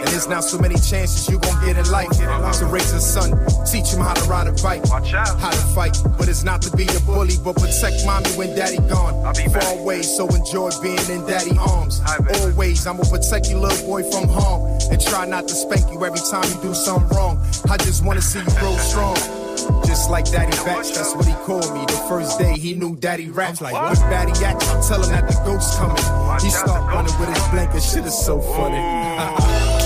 And 0.00 0.08
there's 0.08 0.28
now 0.28 0.40
so 0.40 0.58
many 0.58 0.76
chances 0.76 1.28
you 1.28 1.38
gon' 1.38 1.62
get 1.64 1.76
in 1.76 1.90
life. 1.90 2.08
To 2.10 2.66
raise 2.66 2.92
a 2.92 3.00
son, 3.00 3.30
teach 3.70 3.92
him 3.92 4.00
how 4.00 4.14
to 4.14 4.24
ride 4.24 4.46
a 4.46 4.52
bike, 4.62 4.86
how 4.88 5.50
to 5.50 5.66
fight. 5.74 5.96
But 6.16 6.28
it's 6.28 6.42
not 6.42 6.62
to 6.62 6.76
be 6.76 6.84
a 6.84 7.00
bully, 7.00 7.36
but 7.44 7.56
protect 7.56 8.06
mommy 8.06 8.30
when 8.30 8.56
daddy 8.56 8.78
gone. 8.88 9.12
Far 9.34 9.78
away, 9.78 10.02
so 10.02 10.26
enjoy 10.28 10.70
being 10.82 11.10
in 11.10 11.26
daddy 11.26 11.56
arms. 11.58 12.00
Always, 12.40 12.86
I'ma 12.86 13.04
protect 13.04 13.50
you, 13.50 13.58
little 13.58 13.86
boy, 13.86 14.02
from 14.10 14.28
harm. 14.28 14.62
And 14.90 15.00
try 15.00 15.26
not 15.26 15.46
to 15.48 15.54
spank 15.54 15.92
you 15.92 16.04
every 16.04 16.20
time 16.30 16.48
you 16.48 16.60
do 16.62 16.74
something 16.74 17.16
wrong. 17.16 17.38
I 17.68 17.76
just 17.76 18.04
wanna 18.04 18.22
see 18.22 18.38
you 18.40 18.58
grow 18.58 18.76
strong. 18.78 19.16
Just 19.86 20.10
like 20.10 20.24
Daddy 20.30 20.56
Batch, 20.64 20.92
that's 20.92 21.14
what 21.14 21.26
he 21.26 21.34
called 21.44 21.72
me. 21.74 21.84
The 21.84 22.04
first 22.08 22.38
day 22.38 22.54
he 22.56 22.74
knew 22.74 22.96
Daddy 22.96 23.28
raps. 23.28 23.60
Like, 23.60 23.74
what 23.74 23.98
Daddy 24.08 24.32
acts? 24.44 24.68
I 24.68 24.80
tell 24.88 25.02
him 25.02 25.10
that 25.10 25.28
the 25.28 25.34
ghost's 25.44 25.76
coming. 25.76 26.40
He 26.40 26.50
start 26.50 26.92
running 26.94 27.18
with 27.20 27.28
his 27.28 27.48
blanket. 27.48 27.82
Shit 27.82 28.06
is 28.06 28.18
so 28.18 28.40
funny. 28.40 29.76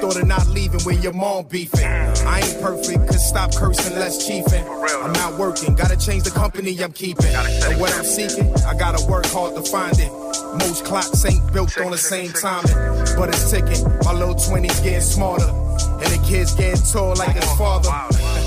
thought 0.00 0.16
of 0.16 0.26
not 0.26 0.46
leaving 0.48 0.80
where 0.82 0.94
your 0.94 1.12
mom 1.12 1.46
beefing. 1.46 1.84
I 1.84 2.40
ain't 2.40 2.60
perfect, 2.60 3.06
cause 3.06 3.28
stop 3.28 3.54
cursing, 3.54 3.96
less 3.98 4.26
chiefing. 4.26 4.64
I'm 5.02 5.12
not 5.12 5.38
working, 5.38 5.74
gotta 5.74 5.96
change 5.96 6.24
the 6.24 6.30
company 6.30 6.78
I'm 6.82 6.92
keeping. 6.92 7.34
And 7.34 7.80
what 7.80 7.92
I'm 7.94 8.04
seeking, 8.04 8.52
I 8.64 8.76
gotta 8.76 9.04
work 9.10 9.26
hard 9.26 9.54
to 9.56 9.62
find 9.62 9.98
it. 9.98 10.10
Most 10.60 10.84
clocks 10.84 11.24
ain't 11.24 11.52
built 11.52 11.78
on 11.80 11.90
the 11.90 11.98
same 11.98 12.32
timing, 12.32 12.74
but 13.16 13.28
it's 13.28 13.50
ticking. 13.50 13.84
My 14.04 14.12
little 14.12 14.34
20's 14.34 14.80
getting 14.80 15.00
smarter, 15.00 15.48
and 15.48 16.10
the 16.12 16.24
kid's 16.26 16.54
getting 16.54 16.82
tall 16.90 17.14
like 17.16 17.36
his 17.36 17.50
father. 17.56 17.90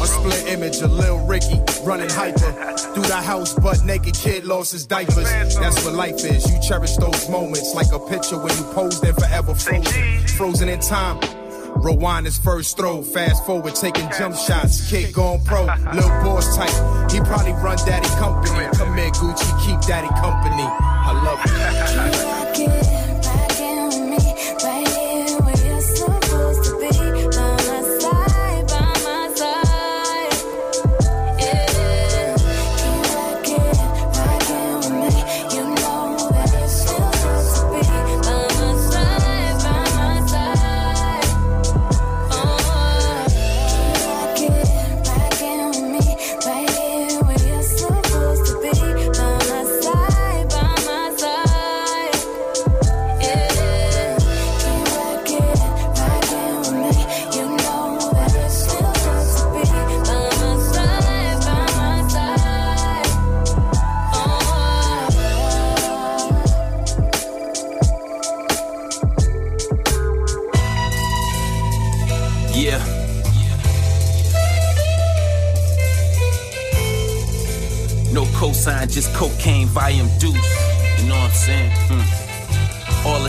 A 0.01 0.07
split 0.07 0.47
image 0.47 0.81
of 0.81 0.91
Lil 0.91 1.25
Ricky 1.27 1.61
running 1.83 2.09
hyper 2.09 2.51
through 2.93 3.03
the 3.03 3.21
house, 3.21 3.53
butt 3.53 3.83
naked 3.85 4.15
kid 4.15 4.45
lost 4.45 4.71
his 4.71 4.85
diapers. 4.85 5.29
That's 5.55 5.85
what 5.85 5.93
life 5.93 6.25
is. 6.25 6.51
You 6.51 6.59
cherish 6.61 6.95
those 6.97 7.29
moments 7.29 7.75
like 7.75 7.91
a 7.91 7.99
picture 7.99 8.37
when 8.37 8.55
you 8.57 8.63
posed 8.73 9.03
and 9.03 9.15
forever 9.15 9.53
frozen, 9.53 10.27
frozen 10.27 10.69
in 10.69 10.79
time. 10.79 11.19
Rewind 11.83 12.25
his 12.25 12.37
first 12.37 12.77
throw, 12.77 13.01
fast 13.01 13.45
forward, 13.45 13.73
taking 13.75 14.07
jump 14.17 14.35
shots. 14.35 14.89
Kid 14.89 15.13
going 15.13 15.43
pro, 15.43 15.65
little 15.93 16.09
boss 16.21 16.55
type. 16.55 17.11
He 17.11 17.19
probably 17.21 17.53
run 17.53 17.77
daddy 17.77 18.07
company. 18.19 18.67
Come 18.77 18.97
here, 18.97 19.09
Gucci, 19.09 19.65
keep 19.65 19.81
daddy 19.87 20.07
company. 20.19 20.63
I 20.63 21.11
love 21.25 22.95
you. 22.95 23.00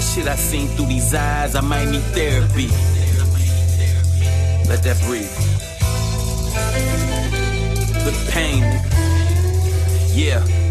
Shit 0.03 0.27
I 0.27 0.37
seen 0.37 0.69
through 0.69 0.87
these 0.87 1.15
eyes, 1.15 1.55
I 1.55 1.61
might 1.61 1.89
need 1.89 2.03
therapy. 2.15 2.69
Let 4.69 4.83
that 4.83 5.01
breathe. 5.07 5.31
The 8.05 8.13
pain. 8.31 8.63
Yeah. 10.15 10.62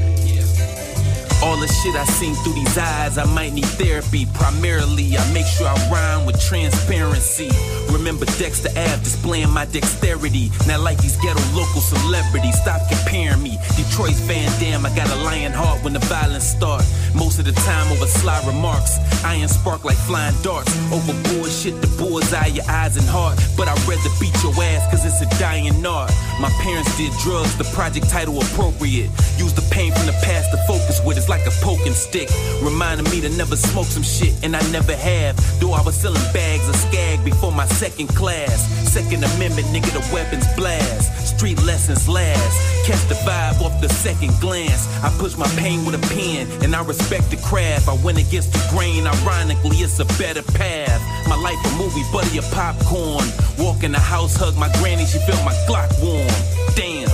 All 1.43 1.57
the 1.57 1.67
shit 1.67 1.95
I 1.95 2.05
seen 2.05 2.35
through 2.35 2.53
these 2.53 2.77
eyes, 2.77 3.17
I 3.17 3.25
might 3.25 3.53
need 3.53 3.65
therapy. 3.65 4.27
Primarily, 4.33 5.17
I 5.17 5.33
make 5.33 5.47
sure 5.47 5.67
I 5.67 5.75
rhyme 5.89 6.25
with 6.25 6.39
transparency. 6.39 7.49
Remember 7.91 8.25
Dexter 8.37 8.69
Ave 8.69 9.03
displaying 9.03 9.49
my 9.49 9.65
dexterity. 9.65 10.51
Not 10.67 10.81
like 10.81 10.99
these 10.99 11.17
ghetto 11.17 11.41
local 11.57 11.81
celebrities. 11.81 12.61
Stop 12.61 12.81
comparing 12.89 13.41
me. 13.41 13.57
Detroit's 13.75 14.19
Van 14.21 14.51
Damme, 14.59 14.85
I 14.85 14.95
got 14.95 15.09
a 15.09 15.15
lion 15.23 15.51
heart 15.51 15.83
when 15.83 15.93
the 15.93 16.03
violence 16.05 16.45
start. 16.45 16.85
Most 17.15 17.39
of 17.39 17.45
the 17.45 17.53
time 17.53 17.91
over 17.91 18.05
sly 18.05 18.39
remarks. 18.45 18.99
I 19.23 19.31
Iron 19.31 19.47
spark 19.47 19.85
like 19.85 19.97
flying 19.97 20.35
darts. 20.43 20.69
Over 20.91 21.13
bullshit, 21.29 21.79
the 21.81 21.87
bullseye, 21.97 22.47
your 22.47 22.65
eyes 22.67 22.97
and 22.97 23.07
heart. 23.07 23.39
But 23.55 23.69
I'd 23.69 23.79
rather 23.87 24.11
beat 24.19 24.35
your 24.43 24.51
ass 24.61 24.91
cause 24.91 25.05
it's 25.05 25.21
a 25.21 25.39
dying 25.39 25.85
art. 25.85 26.11
My 26.39 26.49
parents 26.61 26.91
did 26.97 27.13
drugs, 27.23 27.55
the 27.57 27.63
project 27.73 28.09
title 28.09 28.41
appropriate. 28.41 29.09
Use 29.37 29.53
the 29.53 29.65
pain 29.71 29.93
from 29.93 30.05
the 30.05 30.17
past 30.21 30.51
to 30.51 30.57
focus 30.67 30.99
with. 31.05 31.17
It's 31.17 31.29
like 31.31 31.47
a 31.47 31.55
poking 31.63 31.93
stick. 31.93 32.29
Reminding 32.61 33.09
me 33.09 33.21
to 33.21 33.29
never 33.29 33.55
smoke 33.55 33.85
some 33.85 34.03
shit, 34.03 34.35
and 34.43 34.53
I 34.53 34.61
never 34.69 34.93
have. 34.93 35.33
Though 35.61 35.71
I 35.71 35.81
was 35.81 35.95
selling 35.95 36.21
bags 36.33 36.67
of 36.67 36.75
skag 36.75 37.23
before 37.23 37.53
my 37.53 37.65
second 37.67 38.09
class. 38.09 38.67
Second 38.91 39.23
Amendment, 39.23 39.67
nigga, 39.67 39.91
the 39.95 40.03
weapons 40.13 40.45
blast. 40.57 41.07
Street 41.33 41.63
lessons 41.63 42.09
last. 42.09 42.55
Catch 42.85 43.07
the 43.07 43.15
vibe 43.23 43.61
off 43.61 43.79
the 43.79 43.87
second 43.87 44.33
glance. 44.41 44.83
I 45.01 45.09
push 45.17 45.37
my 45.37 45.47
pain 45.55 45.85
with 45.85 45.95
a 45.95 46.03
pen, 46.13 46.51
and 46.63 46.75
I 46.75 46.83
respect 46.83 47.31
the 47.31 47.37
craft. 47.37 47.87
I 47.87 47.95
went 48.03 48.17
against 48.17 48.51
the 48.51 48.61
grain, 48.69 49.07
ironically, 49.07 49.77
it's 49.77 49.99
a 49.99 50.05
better 50.19 50.43
path. 50.43 51.01
My 51.29 51.37
life 51.37 51.61
a 51.63 51.71
movie, 51.77 52.03
buddy, 52.11 52.39
a 52.39 52.45
popcorn. 52.51 53.25
Walk 53.57 53.83
in 53.83 53.93
the 53.93 54.03
house, 54.13 54.35
hug 54.35 54.57
my 54.57 54.69
granny, 54.79 55.05
she 55.05 55.19
felt 55.19 55.43
my 55.45 55.55
Glock 55.65 55.91
warm. 56.03 56.27
Damn, 56.75 57.07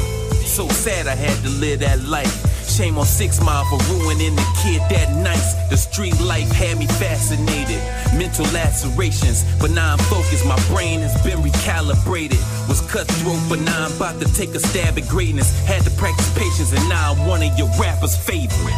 so 0.43 0.67
sad 0.69 1.05
I 1.05 1.13
had 1.13 1.37
to 1.43 1.49
live 1.61 1.81
that 1.81 2.01
life. 2.01 2.56
Shame 2.77 2.99
on 2.99 3.07
Six 3.07 3.41
Mile 3.41 3.65
for 3.65 3.79
ruining 3.91 4.35
the 4.35 4.45
kid 4.61 4.83
that 4.91 5.09
nice. 5.23 5.55
The 5.71 5.77
street 5.77 6.13
life 6.21 6.51
had 6.51 6.77
me 6.77 6.85
fascinated. 6.85 7.81
Mental 8.15 8.45
lacerations, 8.53 9.43
but 9.59 9.71
now 9.71 9.93
I'm 9.93 9.97
focused. 9.97 10.45
My 10.45 10.61
brain 10.69 10.99
has 10.99 11.19
been 11.23 11.39
recalibrated. 11.39 12.37
Was 12.69 12.81
cutthroat, 12.81 13.41
but 13.49 13.59
now 13.61 13.85
I'm 13.85 13.95
about 13.95 14.21
to 14.21 14.31
take 14.31 14.53
a 14.53 14.59
stab 14.59 14.95
at 14.95 15.07
greatness. 15.07 15.49
Had 15.65 15.85
to 15.85 15.91
practice 15.97 16.29
patience, 16.37 16.71
and 16.71 16.87
now 16.87 17.13
I'm 17.13 17.25
one 17.25 17.41
of 17.41 17.57
your 17.57 17.67
rappers' 17.81 18.15
favorite. 18.15 18.77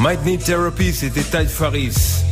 Might 0.00 0.24
Need 0.24 0.40
Therapy, 0.40 0.90
c'était 0.92 1.30
Ty 1.30 1.44
Farris. 1.44 2.24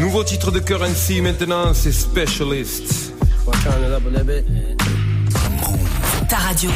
Nouveau 0.00 0.24
titre 0.24 0.50
de 0.50 0.58
Curren$y 0.58 1.20
maintenant, 1.20 1.74
c'est 1.74 1.92
Specialist. 1.92 3.12
Ta 6.28 6.36
radio. 6.38 6.70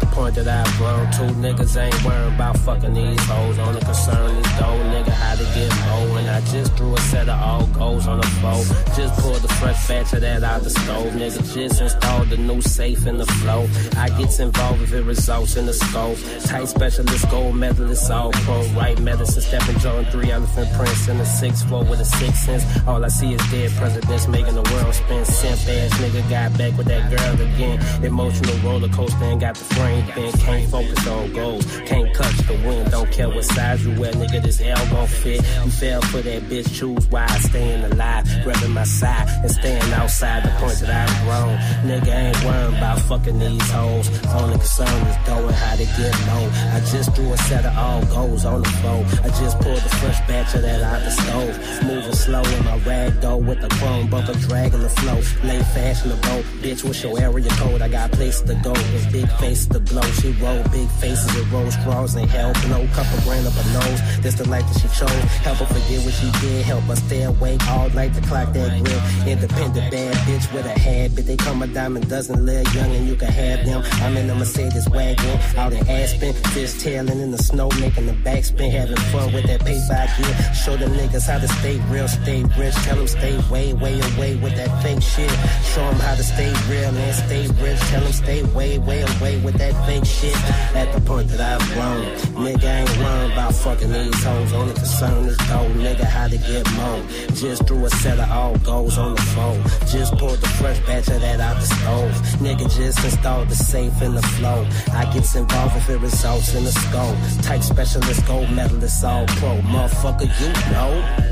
Yeah 0.00 0.07
point 0.18 0.34
that 0.34 0.48
I've 0.48 0.76
grown, 0.78 1.06
two 1.12 1.30
niggas 1.38 1.76
ain't 1.80 2.04
worrying 2.04 2.34
about 2.34 2.58
fucking 2.58 2.92
these 2.92 3.24
hoes. 3.26 3.56
Only 3.58 3.80
concern 3.80 4.30
is 4.36 4.50
dough, 4.58 4.82
nigga, 4.92 5.10
how 5.10 5.34
to 5.36 5.44
get 5.54 5.70
more. 5.86 6.18
And 6.18 6.28
I 6.28 6.40
just 6.52 6.76
threw 6.76 6.94
a 6.94 7.00
set 7.12 7.28
of 7.28 7.40
all 7.40 7.66
goals 7.66 8.06
on 8.08 8.18
the 8.20 8.26
floor. 8.38 8.62
Just 8.96 9.14
pulled 9.20 9.42
the 9.46 9.52
fresh 9.60 9.86
batch 9.86 10.12
of 10.14 10.20
that 10.22 10.42
out 10.42 10.62
the 10.62 10.70
stove, 10.70 11.12
nigga. 11.20 11.40
Just 11.54 11.80
installed 11.80 12.30
the 12.30 12.36
new 12.36 12.60
safe 12.60 13.06
in 13.06 13.16
the 13.18 13.26
flow. 13.40 13.68
I 13.96 14.08
gets 14.18 14.40
involved 14.40 14.82
if 14.82 14.92
it 14.92 15.04
results 15.04 15.56
in 15.56 15.66
the 15.66 15.72
scope. 15.72 16.18
Tight 16.44 16.66
specialist, 16.66 17.30
gold 17.30 17.54
medalist, 17.54 18.10
all 18.10 18.32
pro. 18.32 18.62
Right 18.78 18.98
medicine, 19.00 19.42
stepping 19.42 19.78
Jordan, 19.78 20.06
three 20.10 20.32
elephant 20.32 20.68
prints 20.74 21.06
in 21.06 21.18
the 21.18 21.24
sixth 21.24 21.68
floor 21.68 21.84
with 21.84 22.00
a 22.00 22.04
six 22.04 22.40
sense. 22.40 22.64
All 22.88 23.04
I 23.04 23.08
see 23.08 23.34
is 23.34 23.50
dead 23.52 23.70
presidents 23.72 24.26
making 24.26 24.56
the 24.56 24.66
world 24.72 24.94
spin. 24.94 25.24
Simp 25.24 25.60
ass 25.68 25.92
nigga 26.00 26.28
got 26.28 26.58
back 26.58 26.76
with 26.76 26.88
that 26.88 27.04
girl 27.08 27.34
again. 27.48 27.78
Emotional 28.04 28.56
roller 28.58 28.88
coaster 28.88 29.24
and 29.24 29.40
got 29.40 29.54
the 29.54 29.64
frame 29.76 30.07
Can't 30.14 30.70
focus 30.70 31.06
on 31.06 31.32
goals, 31.32 31.64
can't 31.86 32.14
touch 32.14 32.38
the 32.46 32.54
wind. 32.66 32.90
Don't 32.90 33.10
care 33.12 33.28
what 33.28 33.44
size 33.44 33.84
you 33.84 33.98
wear, 34.00 34.12
nigga. 34.12 34.42
This 34.42 34.60
L 34.60 34.86
gon' 34.90 35.06
fit. 35.06 35.42
You 35.64 35.70
fell 35.70 36.02
for 36.02 36.22
that 36.22 36.42
bitch, 36.44 36.74
choose 36.74 37.06
wise, 37.10 37.44
staying 37.44 37.84
alive, 37.84 38.24
grabbing 38.42 38.72
my 38.72 38.84
side 38.84 39.28
and 39.42 39.50
staying 39.50 39.92
outside 39.92 40.44
the 40.44 40.50
point 40.58 40.78
that 40.80 40.90
I've 40.90 41.24
grown. 41.24 41.56
Nigga 41.88 42.14
ain't 42.14 42.44
worrying 42.44 42.76
about 42.76 43.00
fucking 43.00 43.38
these 43.38 43.70
hoes. 43.70 44.08
Only 44.28 44.56
concern 44.56 45.06
is 45.06 45.28
knowing 45.28 45.54
how 45.54 45.76
to 45.76 45.84
get 45.84 46.14
low. 46.26 46.48
I 46.72 46.80
just 46.90 47.14
threw 47.14 47.32
a 47.32 47.38
set 47.38 47.66
of 47.66 47.76
all 47.76 48.04
goals 48.06 48.44
on 48.44 48.62
the 48.62 48.68
floor. 48.80 49.04
I 49.22 49.28
just 49.40 49.58
pulled 49.60 49.76
the 49.76 49.88
fresh 50.00 50.18
batch 50.26 50.54
of 50.54 50.62
that 50.62 50.82
out 50.82 51.02
the 51.04 51.10
stove. 51.10 51.84
Moving 51.84 52.12
slow 52.14 52.42
in 52.42 52.64
my 52.64 52.78
rag 52.78 53.20
dough 53.20 53.36
with 53.36 53.60
the 53.60 53.68
chrome 53.76 54.08
bumper 54.08 54.34
dragging 54.34 54.80
the 54.80 54.88
flow. 54.88 55.20
Late 55.44 55.64
fashionable, 55.66 56.42
bitch, 56.62 56.82
what's 56.84 57.02
your 57.02 57.20
area 57.20 57.50
code? 57.50 57.82
I 57.82 57.88
got 57.88 58.10
places 58.12 58.42
to 58.42 58.54
go. 58.64 58.72
It's 58.74 59.06
big 59.12 59.28
face 59.32 59.66
to 59.66 59.80
blow. 59.80 59.97
She 60.20 60.32
roll 60.42 60.62
big 60.70 60.88
faces 61.00 61.32
with 61.34 61.50
rose 61.52 61.74
straws 61.74 62.14
and 62.14 62.28
hell 62.30 62.52
blow. 62.66 62.86
Couple 62.94 63.18
grand 63.24 63.46
up 63.46 63.52
her 63.54 63.72
nose. 63.72 64.00
That's 64.22 64.36
the 64.36 64.48
life 64.48 64.66
that 64.66 64.80
she 64.80 64.88
chose. 64.88 65.10
Help 65.44 65.58
her 65.58 65.66
forget 65.66 66.04
what 66.04 66.14
she 66.14 66.30
did. 66.40 66.64
Help 66.64 66.84
her 66.84 66.96
stay 66.96 67.22
awake 67.22 67.60
all 67.68 67.88
night 67.90 68.14
to 68.14 68.20
clock 68.22 68.52
that 68.52 68.82
grip. 68.84 69.02
Independent 69.26 69.90
bad 69.90 70.14
bitch 70.26 70.52
with 70.52 70.66
a 70.66 70.78
habit. 70.78 71.26
They 71.26 71.36
come 71.36 71.62
a 71.62 71.66
dime 71.66 72.00
dozen 72.00 72.44
live 72.46 72.72
young 72.74 72.90
and 72.90 73.08
you 73.08 73.16
can 73.16 73.28
have 73.28 73.64
them. 73.64 73.82
I'm 74.02 74.16
in 74.16 74.30
a 74.30 74.34
Mercedes 74.34 74.88
wagon 74.90 75.38
out 75.56 75.72
in 75.72 75.86
Aspen. 75.88 76.32
Fish 76.54 76.82
tailing 76.82 77.20
in 77.20 77.30
the 77.30 77.38
snow, 77.38 77.68
making 77.80 78.06
the 78.06 78.12
backspin. 78.12 78.70
Having 78.70 78.96
fun 79.12 79.32
with 79.32 79.46
that 79.46 79.62
I 79.62 80.06
get. 80.18 80.52
Show 80.52 80.76
them 80.76 80.92
niggas 80.92 81.26
how 81.26 81.38
to 81.38 81.48
stay 81.48 81.78
real, 81.90 82.08
stay 82.08 82.42
rich. 82.58 82.74
Tell 82.86 82.96
them 82.96 83.08
stay 83.08 83.38
way, 83.50 83.72
way 83.72 84.00
away 84.00 84.36
with 84.36 84.54
that 84.56 84.82
fake 84.82 85.02
shit. 85.02 85.30
Show 85.72 85.84
them 85.90 86.00
how 86.00 86.14
to 86.14 86.22
stay 86.22 86.52
real 86.68 86.94
and 86.94 87.14
stay 87.14 87.46
rich. 87.62 87.78
Tell 87.90 88.02
them 88.02 88.12
stay 88.12 88.42
way, 88.54 88.78
way 88.78 89.02
away 89.02 89.40
with 89.40 89.56
that 89.58 89.74
fake 89.86 90.04
shit. 90.04 90.36
At 90.74 90.92
the 90.92 91.00
point 91.00 91.28
that 91.28 91.40
I've 91.40 91.66
grown, 91.74 92.04
nigga 92.44 92.64
ain't 92.64 92.98
worrying 92.98 93.32
about 93.32 93.54
fucking 93.54 93.92
these 93.92 94.24
hoes. 94.24 94.52
Only 94.52 94.74
concern 94.74 95.24
is 95.26 95.36
dough, 95.48 95.70
nigga, 95.76 96.04
how 96.04 96.28
to 96.28 96.38
get 96.38 96.64
more. 96.72 97.02
Just 97.34 97.66
threw 97.66 97.84
a 97.84 97.90
set 97.90 98.18
of 98.18 98.30
all 98.30 98.56
goals 98.58 98.98
on 98.98 99.14
the 99.14 99.22
phone. 99.36 99.62
Just 99.86 100.16
pulled 100.18 100.40
the 100.40 100.48
fresh 100.60 100.78
batch 100.86 101.08
of 101.08 101.20
that 101.20 101.40
out 101.40 101.56
the 101.56 101.66
stove. 101.66 102.12
Nigga 102.40 102.64
just 102.74 103.04
installed 103.04 103.48
the 103.48 103.56
safe 103.56 104.02
in 104.02 104.14
the 104.14 104.22
flow. 104.22 104.66
I 104.92 105.04
gets 105.12 105.34
involved 105.34 105.76
if 105.76 105.88
it 105.88 105.98
results 105.98 106.54
in 106.54 106.64
a 106.64 106.72
scope. 106.72 107.16
Type 107.42 107.62
specialist, 107.62 108.26
gold 108.26 108.50
medalist, 108.50 109.04
all 109.04 109.26
pro. 109.38 109.58
Motherfucker, 109.58 110.28
you 110.40 110.72
know. 110.72 111.28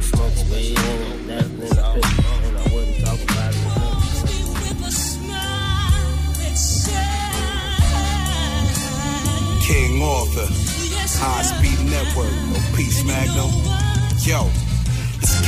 Smoke 0.00 0.32
weed 0.50 0.74
nothing 1.26 1.60
in 1.60 1.68
the 1.68 1.90
picture, 1.94 2.22
and 2.46 2.56
I 2.56 2.74
wouldn't 2.74 3.04
talk 3.04 3.20
about 3.20 3.52
it. 3.52 3.57
Arthur, 10.18 10.48
High 11.20 11.42
Speed 11.42 11.78
Network, 11.88 12.32
no 12.50 12.76
peace, 12.76 13.04
Magnum. 13.04 13.52
Yo, 14.26 14.50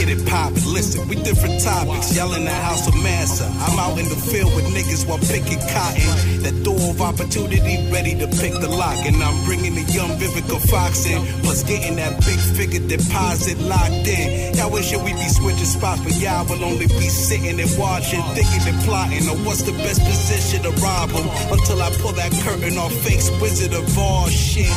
get 0.00 0.08
it 0.16 0.26
poppin'. 0.26 0.64
Listen, 0.72 1.06
we 1.08 1.16
different 1.16 1.60
topics. 1.60 2.16
Y'all 2.16 2.32
in 2.32 2.44
the 2.44 2.58
house 2.64 2.88
of 2.88 2.96
massa. 3.04 3.44
I'm 3.44 3.78
out 3.78 3.98
in 3.98 4.08
the 4.08 4.16
field 4.16 4.48
with 4.56 4.64
niggas 4.72 5.06
while 5.06 5.20
picking 5.28 5.60
cotton. 5.68 6.40
That 6.40 6.56
door 6.64 6.80
of 6.80 7.00
opportunity 7.02 7.76
ready 7.92 8.16
to 8.16 8.26
pick 8.40 8.56
the 8.64 8.68
lock. 8.68 8.96
And 9.04 9.16
I'm 9.22 9.44
bringing 9.44 9.74
the 9.74 9.84
young 9.92 10.16
Vivica 10.16 10.56
Fox 10.70 11.04
in. 11.04 11.20
Plus 11.44 11.62
getting 11.64 11.96
that 11.96 12.16
big 12.24 12.40
figure 12.56 12.80
deposit 12.88 13.58
locked 13.60 14.08
in. 14.08 14.56
Y'all 14.56 14.72
wish 14.72 14.88
we 14.96 15.12
be 15.12 15.28
switching 15.28 15.68
spots, 15.68 16.00
but 16.00 16.16
y'all 16.16 16.48
will 16.48 16.64
only 16.64 16.86
be 16.86 17.08
sitting 17.12 17.60
and 17.60 17.72
watching, 17.76 18.22
thinking 18.32 18.64
and 18.72 18.80
plotting. 18.88 19.28
Or 19.28 19.36
what's 19.44 19.62
the 19.62 19.72
best 19.84 20.00
position 20.00 20.64
to 20.64 20.72
rob 20.80 21.12
'em? 21.12 21.28
Until 21.52 21.82
I 21.82 21.90
pull 22.00 22.12
that 22.12 22.32
curtain 22.40 22.78
off 22.78 22.92
face 23.04 23.28
wizard 23.40 23.74
of 23.74 23.98
all 23.98 24.28
shit. 24.28 24.72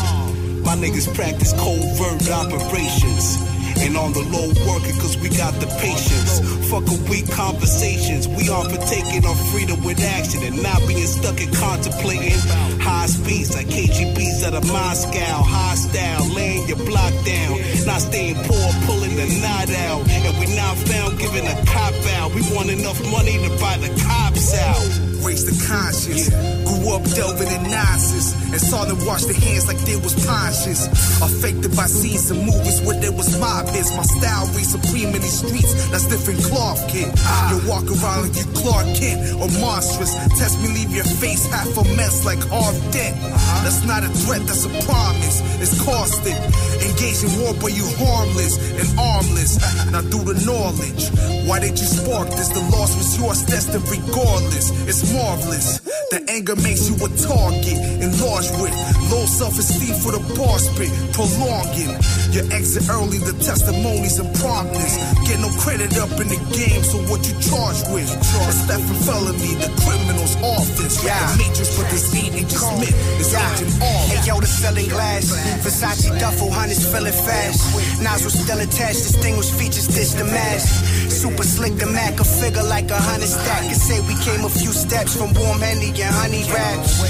My 0.67 0.75
niggas 0.75 1.07
practice 1.15 1.53
covert 1.53 2.27
operations. 2.29 3.52
And 3.83 3.97
on 3.97 4.13
the 4.13 4.23
low 4.31 4.47
working 4.63 4.95
cause 4.95 5.17
we 5.17 5.27
got 5.27 5.53
the 5.59 5.67
patience. 5.83 6.39
Fuck 6.71 6.87
a 6.87 6.97
weak 7.11 7.29
conversations. 7.29 8.27
We 8.27 8.47
for 8.47 8.79
taking 8.87 9.25
our 9.25 9.35
freedom 9.51 9.83
with 9.83 9.99
action 9.99 10.41
and 10.43 10.63
not 10.63 10.79
being 10.87 11.05
stuck 11.05 11.39
in 11.41 11.51
contemplating 11.51 12.39
high 12.79 13.07
speeds 13.07 13.53
like 13.55 13.67
KGBs 13.67 14.47
out 14.47 14.53
of 14.53 14.65
Moscow. 14.71 15.43
Hostile, 15.43 16.33
laying 16.33 16.67
your 16.67 16.79
block 16.87 17.13
down. 17.25 17.59
Not 17.85 17.99
staying 17.99 18.35
poor, 18.47 18.67
pulling 18.87 19.15
the 19.19 19.27
knot 19.43 19.69
out. 19.91 20.07
And 20.07 20.33
we 20.39 20.47
not 20.55 20.77
found 20.87 21.19
giving 21.19 21.45
a 21.45 21.55
cop 21.65 21.93
out. 22.17 22.33
We 22.33 22.41
want 22.55 22.69
enough 22.69 22.99
money 23.11 23.35
to 23.35 23.49
buy 23.59 23.77
the 23.77 23.91
cops 24.07 24.55
out. 24.55 25.12
Raised 25.23 25.47
the 25.47 25.55
conscience. 25.67 26.29
Grew 26.67 26.95
up 26.95 27.03
delving 27.15 27.47
in 27.47 27.63
nonsense. 27.71 28.35
And 28.51 28.59
saw 28.59 28.85
them 28.85 28.99
wash 29.05 29.23
their 29.23 29.39
hands 29.39 29.67
like 29.67 29.79
they 29.87 29.95
was 29.95 30.13
conscious. 30.25 30.85
Affected 31.23 31.75
by 31.75 31.87
scenes 31.87 32.29
and 32.29 32.45
movies 32.45 32.81
where 32.83 32.99
there 32.99 33.11
was 33.11 33.31
mob 33.39 33.67
hits. 33.69 33.95
My 33.95 34.03
style 34.03 34.45
reads 34.51 34.75
supreme 34.75 35.15
in 35.15 35.21
these 35.21 35.39
streets. 35.39 35.73
That's 35.89 36.07
different 36.07 36.43
cloth, 36.43 36.83
kid. 36.91 37.07
You 37.49 37.57
walk 37.71 37.87
around 37.87 38.27
like 38.27 38.35
you 38.35 38.45
Clark 38.51 38.87
Kent 38.99 39.39
or 39.39 39.49
monstrous. 39.63 40.13
Test 40.35 40.59
me, 40.61 40.69
leave 40.75 40.91
your 40.91 41.07
face 41.07 41.47
half 41.47 41.71
a 41.77 41.83
mess 41.95 42.25
like 42.25 42.43
Harv 42.51 42.75
Dent. 42.91 43.15
That's 43.63 43.83
not 43.87 44.03
a 44.03 44.09
threat, 44.27 44.43
that's 44.43 44.65
a 44.65 44.73
promise. 44.83 45.39
It's 45.63 45.79
caustic. 45.83 46.35
Engage 46.83 47.23
in 47.23 47.31
war, 47.39 47.55
but 47.63 47.71
you 47.71 47.87
harmless 48.03 48.59
and 48.75 48.87
armless. 48.99 49.55
now 49.87 50.01
do 50.01 50.19
the 50.19 50.35
knowledge. 50.43 51.09
Why 51.47 51.59
did 51.59 51.79
you 51.79 51.87
spark 51.87 52.29
this? 52.29 52.49
The 52.49 52.59
loss 52.75 52.95
was 52.95 53.17
yours, 53.17 53.43
destined 53.43 53.87
regardless. 53.87 54.71
It's 54.87 55.01
marvelous. 55.13 55.79
The 56.09 56.25
anger 56.29 56.57
makes 56.57 56.89
you 56.89 56.97
a 56.97 57.09
target, 57.21 57.77
enlarged 58.01 58.53
with 58.61 58.73
low 59.13 59.25
self-esteem 59.25 59.93
for 60.01 60.11
the 60.13 60.21
bar 60.33 60.57
spit, 60.57 60.89
prolonging 61.13 61.93
your 62.33 62.45
exit 62.53 62.89
early. 62.89 63.21
The 63.21 63.37
testimonies 63.37 64.17
and 64.17 64.29
promptness 64.41 64.97
get 65.29 65.39
no 65.39 65.49
credit 65.61 65.93
up 66.01 66.11
in 66.17 66.27
the 66.29 66.41
game. 66.53 66.81
So 66.81 66.97
what 67.09 67.21
you 67.25 67.33
charged 67.37 67.89
with? 67.93 68.09
It's 68.09 68.61
theft 68.65 68.85
and 68.89 69.01
felony, 69.05 69.53
the 69.61 69.69
criminal's 69.85 70.35
office. 70.41 71.01
Yeah, 71.05 71.17
the 71.33 71.45
matrix, 71.45 71.69
but 71.77 71.89
this 71.89 72.09
ain't 72.13 72.33
ain't 72.33 72.49
just 72.49 72.69
myth. 72.81 72.97
It's 73.21 73.33
Agent 73.33 73.73
all. 73.81 74.05
Hey 74.09 74.21
yo, 74.25 74.39
the 74.41 74.49
selling 74.49 74.89
glass. 74.89 75.33
Versace 75.61 76.09
duffel, 76.19 76.51
hunters 76.51 76.85
feeling 76.85 77.13
fast. 77.13 77.61
Nozzle 78.01 78.29
still 78.29 78.59
attached, 78.59 79.05
distinguished 79.05 79.53
features, 79.53 79.87
ditch 79.87 80.13
the 80.17 80.25
mask. 80.25 80.69
Super 81.09 81.43
slick, 81.43 81.75
the 81.77 81.85
Mac, 81.87 82.19
a 82.19 82.23
figure 82.23 82.63
like 82.63 82.89
a 82.89 82.99
hundred 82.99 83.29
stack. 83.29 83.63
Can 83.69 83.75
say 83.75 84.01
we 84.05 84.15
came 84.25 84.43
a 84.45 84.49
few 84.49 84.73
steps 84.73 85.02
from 85.09 85.33
warm 85.33 85.59
Henny 85.59 85.89
and 85.89 86.15
honey 86.15 86.43
raps. 86.53 87.01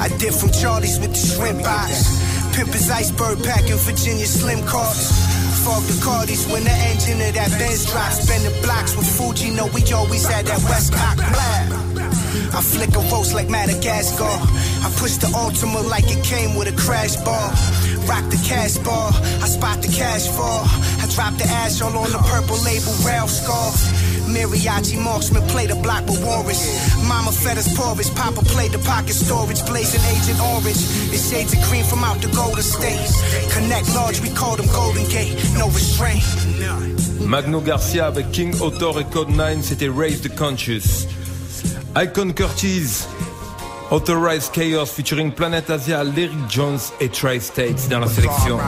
I 0.00 0.08
did 0.18 0.34
from 0.34 0.50
Charlie's 0.50 0.98
with 0.98 1.12
the 1.12 1.22
shrimp 1.22 1.62
box. 1.62 2.08
Pimp 2.56 2.72
his 2.72 2.90
iceberg 2.90 3.42
packing 3.44 3.76
Virginia 3.76 4.26
slim 4.26 4.64
cards. 4.66 5.12
Fog 5.62 5.82
the 5.84 5.98
Cardis 6.02 6.50
when 6.50 6.64
the 6.64 6.76
engine 6.90 7.20
of 7.20 7.34
that 7.34 7.50
Benz 7.58 7.86
drops. 7.86 8.22
Spending 8.22 8.54
blocks 8.62 8.96
with 8.96 9.06
Fuji, 9.06 9.50
know 9.50 9.66
we 9.74 9.82
always 9.92 10.26
had 10.26 10.46
that 10.46 10.62
Westcott 10.66 11.16
blab. 11.16 11.68
I 12.54 12.60
flick 12.62 12.94
a 12.96 13.02
roast 13.12 13.34
like 13.34 13.48
Madagascar. 13.48 14.24
I 14.82 14.88
push 14.96 15.16
the 15.18 15.30
Ultima 15.36 15.80
like 15.82 16.08
it 16.08 16.24
came 16.24 16.56
with 16.56 16.68
a 16.72 16.76
crash 16.76 17.16
bar. 17.16 17.50
Rock 18.08 18.24
the 18.30 18.40
cash 18.46 18.78
bar, 18.78 19.10
I 19.42 19.46
spot 19.46 19.82
the 19.82 19.88
cash 19.88 20.26
fall. 20.28 20.64
I 21.02 21.06
drop 21.10 21.34
the 21.36 21.44
ash 21.44 21.82
all 21.82 21.96
on 21.98 22.10
the 22.10 22.22
purple 22.30 22.58
label 22.62 22.94
Ralph 23.04 23.30
scarf. 23.30 23.74
Mariachi 24.26 25.02
marksman 25.02 25.42
play 25.48 25.66
the 25.66 25.76
block 25.76 26.04
with 26.06 26.20
Warris. 26.22 26.62
Mama 27.08 27.32
fed 27.32 27.58
us 27.58 27.68
porridge, 27.76 28.12
Papa 28.14 28.42
played 28.44 28.72
the 28.72 28.78
pocket 28.78 29.14
storage, 29.14 29.64
blazing 29.66 30.02
Agent 30.10 30.40
Orange. 30.40 30.82
It's 31.14 31.30
shades 31.30 31.52
of 31.52 31.62
green 31.68 31.84
from 31.84 32.04
out 32.04 32.20
the 32.20 32.28
Golden 32.34 32.62
State. 32.62 33.08
Connect 33.52 33.94
large, 33.94 34.20
we 34.20 34.30
call 34.30 34.56
them 34.56 34.66
Golden 34.66 35.04
Gate, 35.08 35.36
no 35.56 35.66
restraint. 35.68 36.22
Magno 37.20 37.60
Garcia 37.60 38.06
avec 38.06 38.30
King 38.32 38.54
Author 38.60 39.00
et 39.00 39.04
Code 39.12 39.30
9, 39.30 39.62
c'était 39.62 39.88
Raise 39.88 40.20
the 40.20 40.28
Conscious. 40.34 41.06
Icon 41.96 42.32
Curtis, 42.32 43.06
Authorized 43.90 44.52
Chaos 44.52 44.90
featuring 44.90 45.30
Planet 45.30 45.70
Asia, 45.70 46.02
Lyric 46.02 46.48
Jones 46.48 46.92
et 47.00 47.08
Tri-States 47.08 47.88
dans 47.88 48.00
la 48.00 48.08
sélection. 48.08 48.58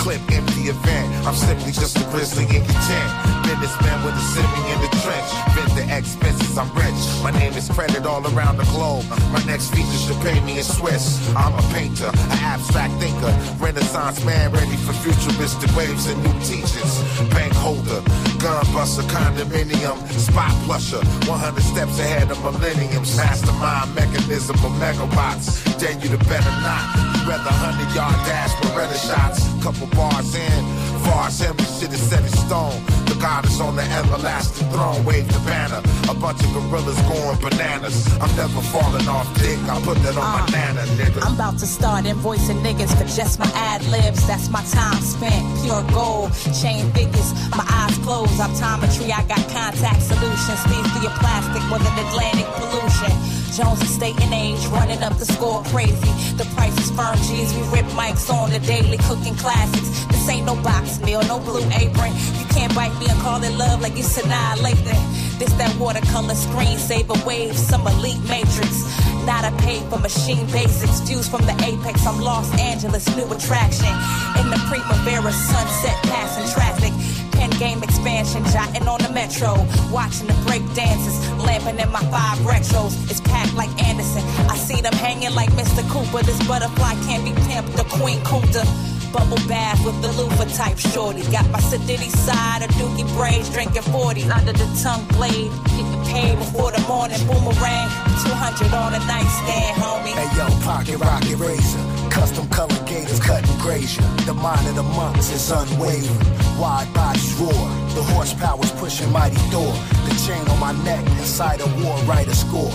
Clip 0.00 0.20
empty 0.32 0.70
event. 0.70 1.26
I'm 1.26 1.34
simply 1.34 1.72
just 1.72 1.98
a 1.98 2.04
grizzly 2.10 2.44
incontent. 2.44 3.30
Businessman 3.44 4.02
with 4.02 4.14
a 4.14 4.72
in 4.72 4.80
the 4.80 4.88
trench. 5.04 5.30
The 5.76 5.86
expenses, 5.96 6.56
I'm 6.58 6.72
rich. 6.74 7.00
My 7.22 7.30
name 7.30 7.52
is 7.52 7.68
credit 7.68 8.06
all 8.06 8.26
around 8.34 8.56
the 8.56 8.64
globe. 8.72 9.04
My 9.30 9.44
next 9.44 9.70
feature 9.70 10.00
should 10.00 10.20
pay 10.22 10.40
me 10.40 10.58
in 10.58 10.64
Swiss. 10.64 11.20
I'm 11.36 11.54
a 11.54 11.62
painter, 11.74 12.10
an 12.10 12.38
abstract 12.42 12.94
thinker. 12.94 13.30
Renaissance 13.62 14.24
man 14.24 14.50
ready 14.52 14.76
for 14.76 14.92
futuristic 14.94 15.70
waves 15.76 16.06
and 16.06 16.18
new 16.24 16.32
teachings. 16.40 16.98
Bank 17.30 17.52
holder, 17.54 18.00
gun 18.42 18.64
buster, 18.72 19.02
condominium, 19.02 19.96
spot 20.12 20.52
plusher. 20.64 21.04
100 21.28 21.62
steps 21.62 21.98
ahead 22.00 22.30
of 22.30 22.42
millenniums. 22.42 23.16
Mastermind 23.16 23.94
mechanism 23.94 24.56
for 24.56 24.70
megabots. 24.80 25.62
Then 25.78 26.00
you 26.00 26.08
the 26.08 26.18
better 26.24 26.54
not. 26.64 26.84
You 27.16 27.28
rather 27.28 27.52
100 27.52 27.94
yard 27.94 28.16
dash 28.26 28.52
Beretta 28.62 28.96
shots. 28.96 29.40
Couple 29.62 29.86
bars 29.88 30.34
in, 30.34 30.64
far 31.04 31.28
every 31.28 31.64
shit 31.76 31.92
is 31.92 32.00
set 32.00 32.22
in 32.22 32.28
stone. 32.28 32.99
God 33.20 33.44
is 33.44 33.60
on 33.60 33.76
the 33.76 33.82
everlasting 33.82 34.68
throne. 34.70 35.04
Wave 35.04 35.28
the 35.28 35.38
banner. 35.40 35.82
A 36.08 36.14
bunch 36.14 36.42
of 36.42 36.52
gorillas 36.54 36.96
going 37.02 37.38
bananas. 37.38 38.08
I'm 38.16 38.34
never 38.34 38.62
falling 38.72 39.06
off 39.08 39.28
dick. 39.38 39.58
I 39.68 39.78
put 39.84 39.98
that 40.04 40.16
on 40.16 40.24
my 40.24 40.40
uh, 40.40 40.50
nana, 40.50 40.80
nigga. 40.96 41.20
I'm 41.22 41.34
about 41.34 41.58
to 41.58 41.66
start 41.66 42.06
invoicing 42.06 42.64
niggas 42.64 42.96
for 42.96 43.04
just 43.04 43.38
my 43.38 43.50
ad 43.54 43.84
libs. 43.92 44.26
That's 44.26 44.48
my 44.48 44.64
time 44.72 45.02
spent. 45.02 45.44
Pure 45.60 45.84
gold, 45.92 46.32
chain 46.62 46.90
figures. 46.92 47.30
My 47.52 47.66
eyes 47.68 47.98
closed. 47.98 48.32
Optometry, 48.40 49.12
I 49.12 49.20
got 49.28 49.44
contact 49.52 50.00
solutions. 50.00 50.58
Speeds 50.64 50.88
through 50.92 51.02
your 51.02 51.16
plastic 51.20 51.62
more 51.68 51.78
than 51.78 51.92
Atlantic 52.08 52.48
pollution. 52.56 53.12
Jones 53.52 53.82
is 53.82 53.92
state 53.92 54.18
and 54.22 54.32
age, 54.32 54.64
running 54.68 55.02
up 55.02 55.18
the 55.18 55.26
score 55.26 55.62
crazy. 55.64 56.12
The 56.40 56.48
price 56.54 56.72
is 56.78 56.90
firm, 56.92 57.16
G's. 57.28 57.52
We 57.52 57.62
rip 57.68 57.84
mics 57.92 58.32
on 58.32 58.48
the 58.50 58.60
daily, 58.60 58.96
cooking 59.04 59.34
classics. 59.34 60.06
This 60.06 60.28
ain't 60.30 60.46
no 60.46 60.54
box 60.62 61.00
meal, 61.00 61.20
no 61.28 61.38
blue 61.40 61.66
apron. 61.74 62.14
You 62.38 62.46
can't 62.54 62.72
bite 62.74 62.94
me 63.00 63.09
and 63.10 63.20
call 63.20 63.42
it 63.42 63.52
love 63.58 63.82
like 63.82 63.98
it's 63.98 64.16
annihilating. 64.16 65.02
This 65.38 65.52
that 65.54 65.74
watercolor 65.76 66.34
screen 66.34 66.78
screensaver 66.78 67.18
wave, 67.26 67.56
some 67.56 67.86
elite 67.86 68.22
matrix. 68.28 68.86
Not 69.26 69.44
a 69.44 69.52
pay 69.62 69.80
for 69.90 69.98
machine 69.98 70.46
basics, 70.46 71.00
views 71.00 71.28
from 71.28 71.42
the 71.42 71.54
apex. 71.64 72.06
I'm 72.06 72.20
Los 72.20 72.48
Angeles, 72.58 73.04
new 73.16 73.26
attraction. 73.32 73.92
In 74.38 74.46
the 74.50 74.60
primavera, 74.68 75.32
sunset, 75.32 75.96
passing 76.04 76.46
traffic. 76.54 76.92
Pen 77.32 77.50
game 77.58 77.82
expansion, 77.82 78.44
jotting 78.52 78.86
on 78.86 79.00
the 79.00 79.10
metro. 79.10 79.54
Watching 79.90 80.28
the 80.28 80.36
break 80.46 80.62
dances, 80.74 81.16
lamping 81.42 81.78
in 81.78 81.90
my 81.90 82.04
five 82.14 82.38
retros. 82.46 82.94
It's 83.10 83.20
packed 83.20 83.54
like 83.54 83.70
Anderson. 83.82 84.22
I 84.48 84.56
see 84.56 84.80
them 84.80 84.94
hanging 84.94 85.34
like 85.34 85.50
Mr. 85.52 85.82
Cooper. 85.90 86.22
This 86.24 86.38
butterfly 86.46 86.94
can't 87.06 87.24
be 87.24 87.32
pimped, 87.48 87.76
the 87.76 87.84
Queen 87.84 88.20
Kunta. 88.20 88.64
Bubble 89.12 89.42
bath 89.48 89.84
with 89.84 90.00
the 90.02 90.12
loofah 90.12 90.44
type 90.56 90.78
shorty. 90.78 91.22
Got 91.32 91.50
my 91.50 91.58
Sadiddy 91.58 92.10
side 92.10 92.62
of 92.62 92.70
dookie 92.78 93.08
braids, 93.16 93.50
drinking 93.50 93.82
40 93.82 94.22
under 94.30 94.52
the 94.52 94.66
tongue 94.82 95.04
blade. 95.18 95.50
Getting 95.74 96.04
paid 96.06 96.38
before 96.38 96.70
the 96.70 96.80
morning 96.86 97.18
boomerang. 97.26 97.90
200 98.22 98.72
on 98.72 98.94
a 98.94 99.00
nightstand, 99.10 99.74
homie. 99.82 100.14
Hey 100.14 100.30
yo, 100.38 100.46
pocket 100.62 100.98
rocket 100.98 101.36
razor. 101.38 102.10
Custom 102.10 102.48
color 102.50 102.78
gators 102.86 103.18
cutting 103.18 103.58
grazier. 103.58 104.02
The 104.26 104.34
mind 104.34 104.66
of 104.68 104.76
the 104.76 104.82
monks 104.82 105.32
is 105.32 105.50
unwavering. 105.50 106.58
Wide 106.58 106.92
bodies 106.94 107.34
roar. 107.34 107.66
The 107.94 108.02
horsepower's 108.14 108.70
pushing 108.72 109.10
mighty 109.10 109.42
door. 109.50 109.72
The 110.06 110.14
chain 110.26 110.46
on 110.48 110.60
my 110.60 110.72
neck 110.84 111.04
inside 111.18 111.60
a 111.60 111.66
war 111.82 111.96
writer 112.04 112.34
score. 112.34 112.70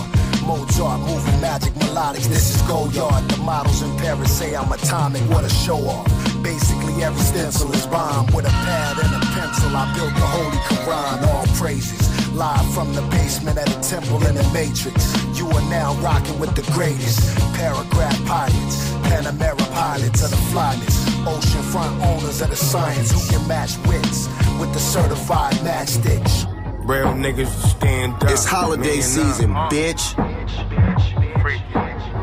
Mozart, 0.46 1.00
movie 1.00 1.40
magic, 1.40 1.74
melodics, 1.74 2.28
this 2.28 2.54
is 2.54 2.62
Goyard. 2.62 3.28
The 3.28 3.36
models 3.38 3.82
in 3.82 3.90
Paris 3.98 4.30
say 4.30 4.54
I'm 4.54 4.70
atomic, 4.70 5.22
what 5.22 5.44
a 5.44 5.48
show 5.50 5.78
off. 5.88 6.06
Basically 6.40 7.02
every 7.02 7.20
stencil 7.20 7.72
is 7.72 7.84
bomb. 7.86 8.26
With 8.26 8.46
a 8.46 8.54
pad 8.64 8.96
and 9.04 9.12
a 9.22 9.26
pencil, 9.34 9.74
I 9.74 9.92
built 9.96 10.14
the 10.14 10.26
holy 10.26 10.56
Quran, 10.70 11.26
all 11.34 11.46
praises. 11.58 12.06
Live 12.32 12.72
from 12.72 12.94
the 12.94 13.02
basement 13.10 13.58
at 13.58 13.68
a 13.68 13.80
temple 13.80 14.24
in 14.24 14.36
the 14.36 14.48
Matrix. 14.54 15.10
You 15.36 15.48
are 15.48 15.68
now 15.68 15.94
rocking 16.00 16.38
with 16.38 16.54
the 16.54 16.62
greatest. 16.72 17.18
Paragraph 17.56 18.16
pilots, 18.26 18.90
Panamera 19.10 19.66
pilots 19.72 20.22
of 20.22 20.30
the 20.30 20.42
flyness. 20.52 20.96
Oceanfront 21.26 22.00
owners 22.06 22.40
of 22.40 22.50
the 22.50 22.56
science 22.56 23.10
who 23.10 23.20
can 23.36 23.48
match 23.48 23.76
wits 23.88 24.28
with 24.60 24.72
the 24.72 24.78
certified 24.78 25.54
matchsticks. 25.66 26.55
Real 26.86 27.14
niggas 27.14 27.48
stand 27.68 28.14
up. 28.22 28.30
It's 28.30 28.44
holiday 28.44 28.98
uh, 28.98 29.02
season, 29.02 29.56
up. 29.56 29.72
bitch. 29.72 30.14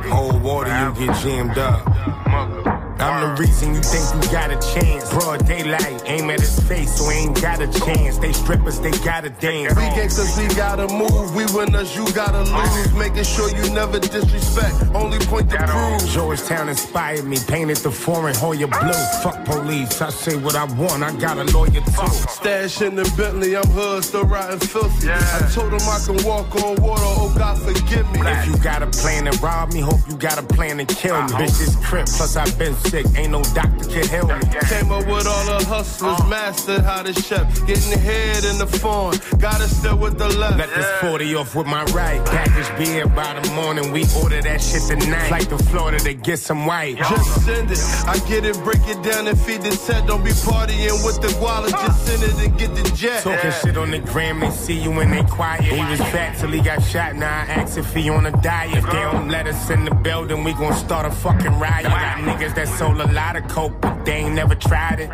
Cold 0.09 0.41
water, 0.41 0.69
you 0.69 1.05
get 1.05 1.17
jammed 1.17 1.57
up. 1.57 2.72
I'm 2.99 3.35
the 3.35 3.41
reason 3.41 3.73
you 3.73 3.81
think 3.81 4.23
you 4.23 4.31
got 4.31 4.51
a 4.51 4.59
chance. 4.73 5.09
Broad 5.09 5.45
daylight, 5.47 6.03
aim 6.05 6.29
at 6.29 6.39
his 6.39 6.59
face, 6.67 6.97
so 6.97 7.09
ain't 7.11 7.41
got 7.41 7.61
a 7.61 7.67
chance. 7.67 8.17
They 8.17 8.31
strippers, 8.31 8.79
they 8.79 8.91
gotta 9.03 9.29
dance. 9.29 9.75
We 9.75 9.83
gangsters, 9.95 10.37
we 10.37 10.47
gotta 10.55 10.87
move. 10.87 11.35
We 11.35 11.45
winners, 11.53 11.95
you 11.95 12.05
gotta 12.13 12.43
lose. 12.43 12.93
Making 12.93 13.23
sure 13.23 13.49
you 13.49 13.73
never 13.73 13.99
disrespect. 13.99 14.75
Only 14.93 15.19
point 15.25 15.49
to 15.51 15.57
prove. 15.67 16.09
Georgetown 16.09 16.69
inspired 16.69 17.25
me, 17.25 17.37
painted 17.47 17.77
the 17.77 17.91
foreign 17.91 18.35
Hoya 18.35 18.67
blue. 18.67 18.93
Fuck 19.21 19.43
police, 19.45 20.01
I 20.01 20.09
say 20.09 20.35
what 20.35 20.55
I 20.55 20.65
want, 20.65 21.03
I 21.03 21.15
got 21.17 21.37
a 21.37 21.45
lawyer 21.55 21.81
too. 21.81 22.07
Stash 22.29 22.81
in 22.81 22.95
the 22.95 23.11
Bentley, 23.17 23.55
I'm 23.57 23.67
hood, 23.67 24.03
still 24.03 24.25
riding 24.25 24.59
filthy. 24.59 25.09
I 25.11 25.49
told 25.53 25.73
him 25.73 25.81
I 25.81 25.99
can 26.05 26.23
walk 26.25 26.55
on 26.55 26.75
water, 26.81 27.01
oh 27.03 27.33
God 27.37 27.59
forgive 27.59 28.09
me. 28.13 28.21
If 28.23 28.47
you 28.47 28.57
got 28.57 28.81
a 28.81 28.87
plan 28.87 29.25
to 29.25 29.37
rob 29.39 29.73
me, 29.73 29.81
hope 29.81 29.99
you 30.07 30.15
got 30.15 30.37
a 30.37 30.43
plan 30.43 30.77
to 30.77 30.85
kill 30.85 31.15
me. 31.15 31.23
Uh-huh. 31.23 31.41
Bitch, 31.41 31.57
this 31.59 31.75
crip, 31.85 32.05
plus 32.05 32.35
I've 32.35 32.57
been 32.57 32.75
ain't 32.93 33.31
no 33.31 33.41
doctor 33.53 33.87
can 33.89 34.07
help 34.07 34.29
me. 34.29 34.59
Came 34.69 34.91
up 34.91 35.05
with 35.07 35.27
all 35.27 35.45
the 35.45 35.65
hustlers, 35.65 36.19
uh. 36.19 36.27
mastered 36.27 36.81
how 36.81 37.01
to 37.03 37.13
chef. 37.13 37.45
Getting 37.67 37.99
head 37.99 38.43
in 38.43 38.57
the 38.57 38.67
phone, 38.67 39.15
gotta 39.39 39.67
still 39.67 39.97
with 39.97 40.17
the 40.17 40.29
left. 40.29 40.57
Let 40.57 40.69
this 40.75 40.89
40 41.01 41.35
off 41.35 41.55
with 41.55 41.67
my 41.67 41.83
right. 41.85 42.23
Package 42.25 42.69
beer 42.77 43.07
by 43.07 43.39
the 43.39 43.51
morning, 43.53 43.91
we 43.91 44.05
order 44.21 44.41
that 44.41 44.61
shit 44.61 44.83
tonight. 44.83 45.27
Flight 45.27 45.49
to 45.49 45.57
Florida 45.57 45.99
to 45.99 46.13
get 46.13 46.39
some 46.39 46.65
white. 46.65 46.97
Just 46.97 47.11
uh-huh. 47.13 47.39
send 47.41 47.71
it. 47.71 47.79
I 48.07 48.17
get 48.27 48.45
it, 48.45 48.57
break 48.63 48.85
it 48.87 49.01
down 49.03 49.27
and 49.27 49.39
feed 49.39 49.61
the 49.61 49.71
set. 49.71 50.07
Don't 50.07 50.23
be 50.23 50.31
partying 50.31 51.05
with 51.05 51.21
the 51.21 51.29
guala. 51.39 51.69
Just 51.69 52.05
send 52.05 52.23
it 52.23 52.47
and 52.47 52.57
get 52.57 52.75
the 52.75 52.83
jet. 52.95 53.23
Talking 53.23 53.51
shit 53.63 53.77
on 53.77 53.91
the 53.91 53.99
gram, 53.99 54.39
they 54.39 54.51
see 54.51 54.79
you 54.79 54.91
when 54.91 55.09
they 55.11 55.23
quiet. 55.23 55.63
He 55.63 55.83
was 55.85 55.99
fat 55.99 56.37
till 56.37 56.49
he 56.49 56.61
got 56.61 56.83
shot, 56.83 57.15
now 57.15 57.27
I 57.27 57.45
ask 57.59 57.77
if 57.77 57.93
he 57.93 58.09
on 58.09 58.25
a 58.25 58.31
diet. 58.41 58.77
If 58.77 58.85
they 58.85 59.01
don't 59.11 59.29
let 59.29 59.47
us 59.47 59.69
in 59.69 59.85
the 59.85 59.95
building, 59.95 60.43
we 60.43 60.53
gon' 60.53 60.73
start 60.73 61.05
a 61.05 61.11
fucking 61.11 61.59
riot. 61.59 61.85
Got 61.85 62.17
niggas 62.19 62.55
that 62.55 62.67
sold 62.77 62.99
a 63.01 63.11
lot 63.11 63.35
of 63.35 63.47
coke, 63.47 63.79
but 63.81 64.03
they 64.05 64.23
ain't 64.25 64.35
never 64.35 64.55
tried 64.55 64.99
it. 64.99 65.09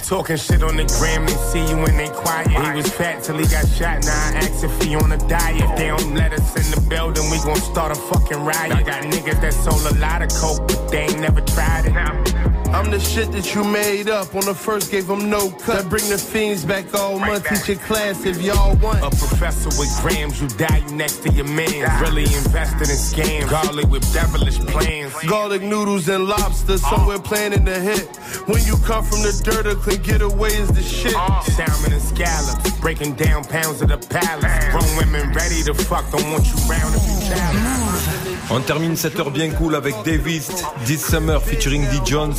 Talking 0.00 0.36
shit 0.36 0.62
on 0.62 0.76
the 0.76 0.84
gram, 0.98 1.26
they 1.26 1.32
see 1.50 1.64
you 1.70 1.76
when 1.76 1.96
they 1.96 2.08
quiet. 2.08 2.48
He 2.50 2.76
was 2.76 2.90
fat 2.90 3.22
till 3.22 3.38
he 3.38 3.46
got 3.46 3.66
shot, 3.68 4.04
now 4.04 4.12
I 4.12 4.44
ask 4.44 4.64
if 4.64 4.82
he 4.82 4.94
on 4.96 5.12
a 5.12 5.18
diet. 5.28 5.62
If 5.62 5.76
they 5.78 5.88
don't 5.88 6.14
let 6.14 6.32
us 6.32 6.56
in 6.56 6.70
the 6.74 6.80
building, 6.88 7.30
we 7.30 7.38
gon' 7.38 7.56
start 7.56 7.92
a 7.92 7.94
fucking 7.94 8.44
riot. 8.44 8.72
I 8.72 8.82
got 8.82 9.02
niggas 9.04 9.40
that 9.40 9.54
sold 9.54 9.84
a 9.92 9.98
lot 9.98 10.22
of 10.22 10.28
coke, 10.40 10.66
but 10.68 10.88
they 10.88 11.04
ain't 11.04 11.20
never 11.20 11.40
tried 11.40 11.86
it. 11.86 12.63
I'm 12.74 12.90
the 12.90 12.98
shit 12.98 13.30
that 13.30 13.54
you 13.54 13.62
made 13.62 14.08
up. 14.08 14.34
On 14.34 14.44
the 14.44 14.52
first, 14.52 14.90
gave 14.90 15.06
them 15.06 15.30
no 15.30 15.48
cut. 15.48 15.82
That 15.82 15.88
bring 15.88 16.08
the 16.08 16.18
fiends 16.18 16.64
back 16.64 16.92
all 16.92 17.20
month. 17.20 17.48
Teach 17.48 17.68
your 17.68 17.78
class 17.78 18.26
if 18.26 18.42
y'all 18.42 18.74
want. 18.78 18.98
A 18.98 19.10
professor 19.10 19.68
with 19.78 19.96
grams, 20.02 20.42
you 20.42 20.48
die, 20.48 20.78
you 20.78 20.96
next 20.96 21.22
to 21.22 21.30
your 21.30 21.46
man. 21.46 21.86
Really 22.02 22.24
invested 22.24 22.90
in 22.90 22.98
scams. 22.98 23.48
Garlic 23.48 23.86
with 23.86 24.02
devilish 24.12 24.58
plans. 24.58 25.14
Garlic 25.22 25.62
noodles 25.62 26.08
and 26.08 26.26
lobster, 26.26 26.76
somewhere 26.78 27.18
uh. 27.18 27.22
planning 27.22 27.64
to 27.64 27.78
hit. 27.78 28.08
When 28.48 28.60
you 28.64 28.76
come 28.78 29.04
from 29.04 29.22
the 29.22 29.40
dirt, 29.44 29.66
a 29.70 29.76
clean 29.76 30.02
getaway 30.02 30.50
is 30.54 30.68
the 30.72 30.82
shit. 30.82 31.14
Uh. 31.16 31.42
Salmon 31.42 31.92
and 31.92 32.02
scallops, 32.02 32.76
breaking 32.80 33.14
down 33.14 33.44
pounds 33.44 33.82
of 33.82 33.88
the 33.88 33.98
palace. 33.98 34.64
Grown 34.72 34.96
women 34.96 35.32
ready 35.32 35.62
to 35.62 35.74
fuck, 35.74 36.10
don't 36.10 36.28
want 36.32 36.44
you 36.50 36.58
round 36.66 36.92
if 36.96 37.06
you 37.06 37.28
challenge. 37.30 37.60
Mm. 37.60 38.03
On 38.50 38.60
termine 38.60 38.96
cette 38.96 39.18
heure 39.18 39.30
bien 39.30 39.50
cool 39.50 39.74
avec 39.74 39.94
Davis, 40.04 40.48
This 40.84 41.04
Summer 41.04 41.42
featuring 41.42 41.82
D. 41.88 41.98
Jones. 42.04 42.34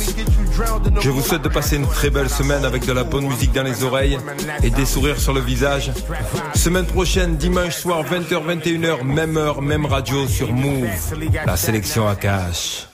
Je 1.00 1.10
vous 1.10 1.20
souhaite 1.20 1.42
de 1.42 1.48
passer 1.48 1.76
une 1.76 1.86
très 1.86 2.10
belle 2.10 2.30
semaine 2.30 2.64
avec 2.64 2.86
de 2.86 2.92
la 2.92 3.04
bonne 3.04 3.26
musique 3.26 3.52
dans 3.52 3.62
les 3.62 3.84
oreilles 3.84 4.18
et 4.62 4.70
des 4.70 4.86
sourires 4.86 5.18
sur 5.18 5.32
le 5.32 5.40
visage. 5.40 5.92
Semaine 6.54 6.86
prochaine, 6.86 7.36
dimanche 7.36 7.74
soir, 7.74 8.04
20h, 8.04 8.40
21h, 8.46 9.04
même 9.04 9.36
heure, 9.36 9.62
même 9.62 9.86
radio 9.86 10.26
sur 10.26 10.52
Move. 10.52 10.86
La 11.44 11.56
sélection 11.56 12.08
à 12.08 12.16
cash. 12.16 12.86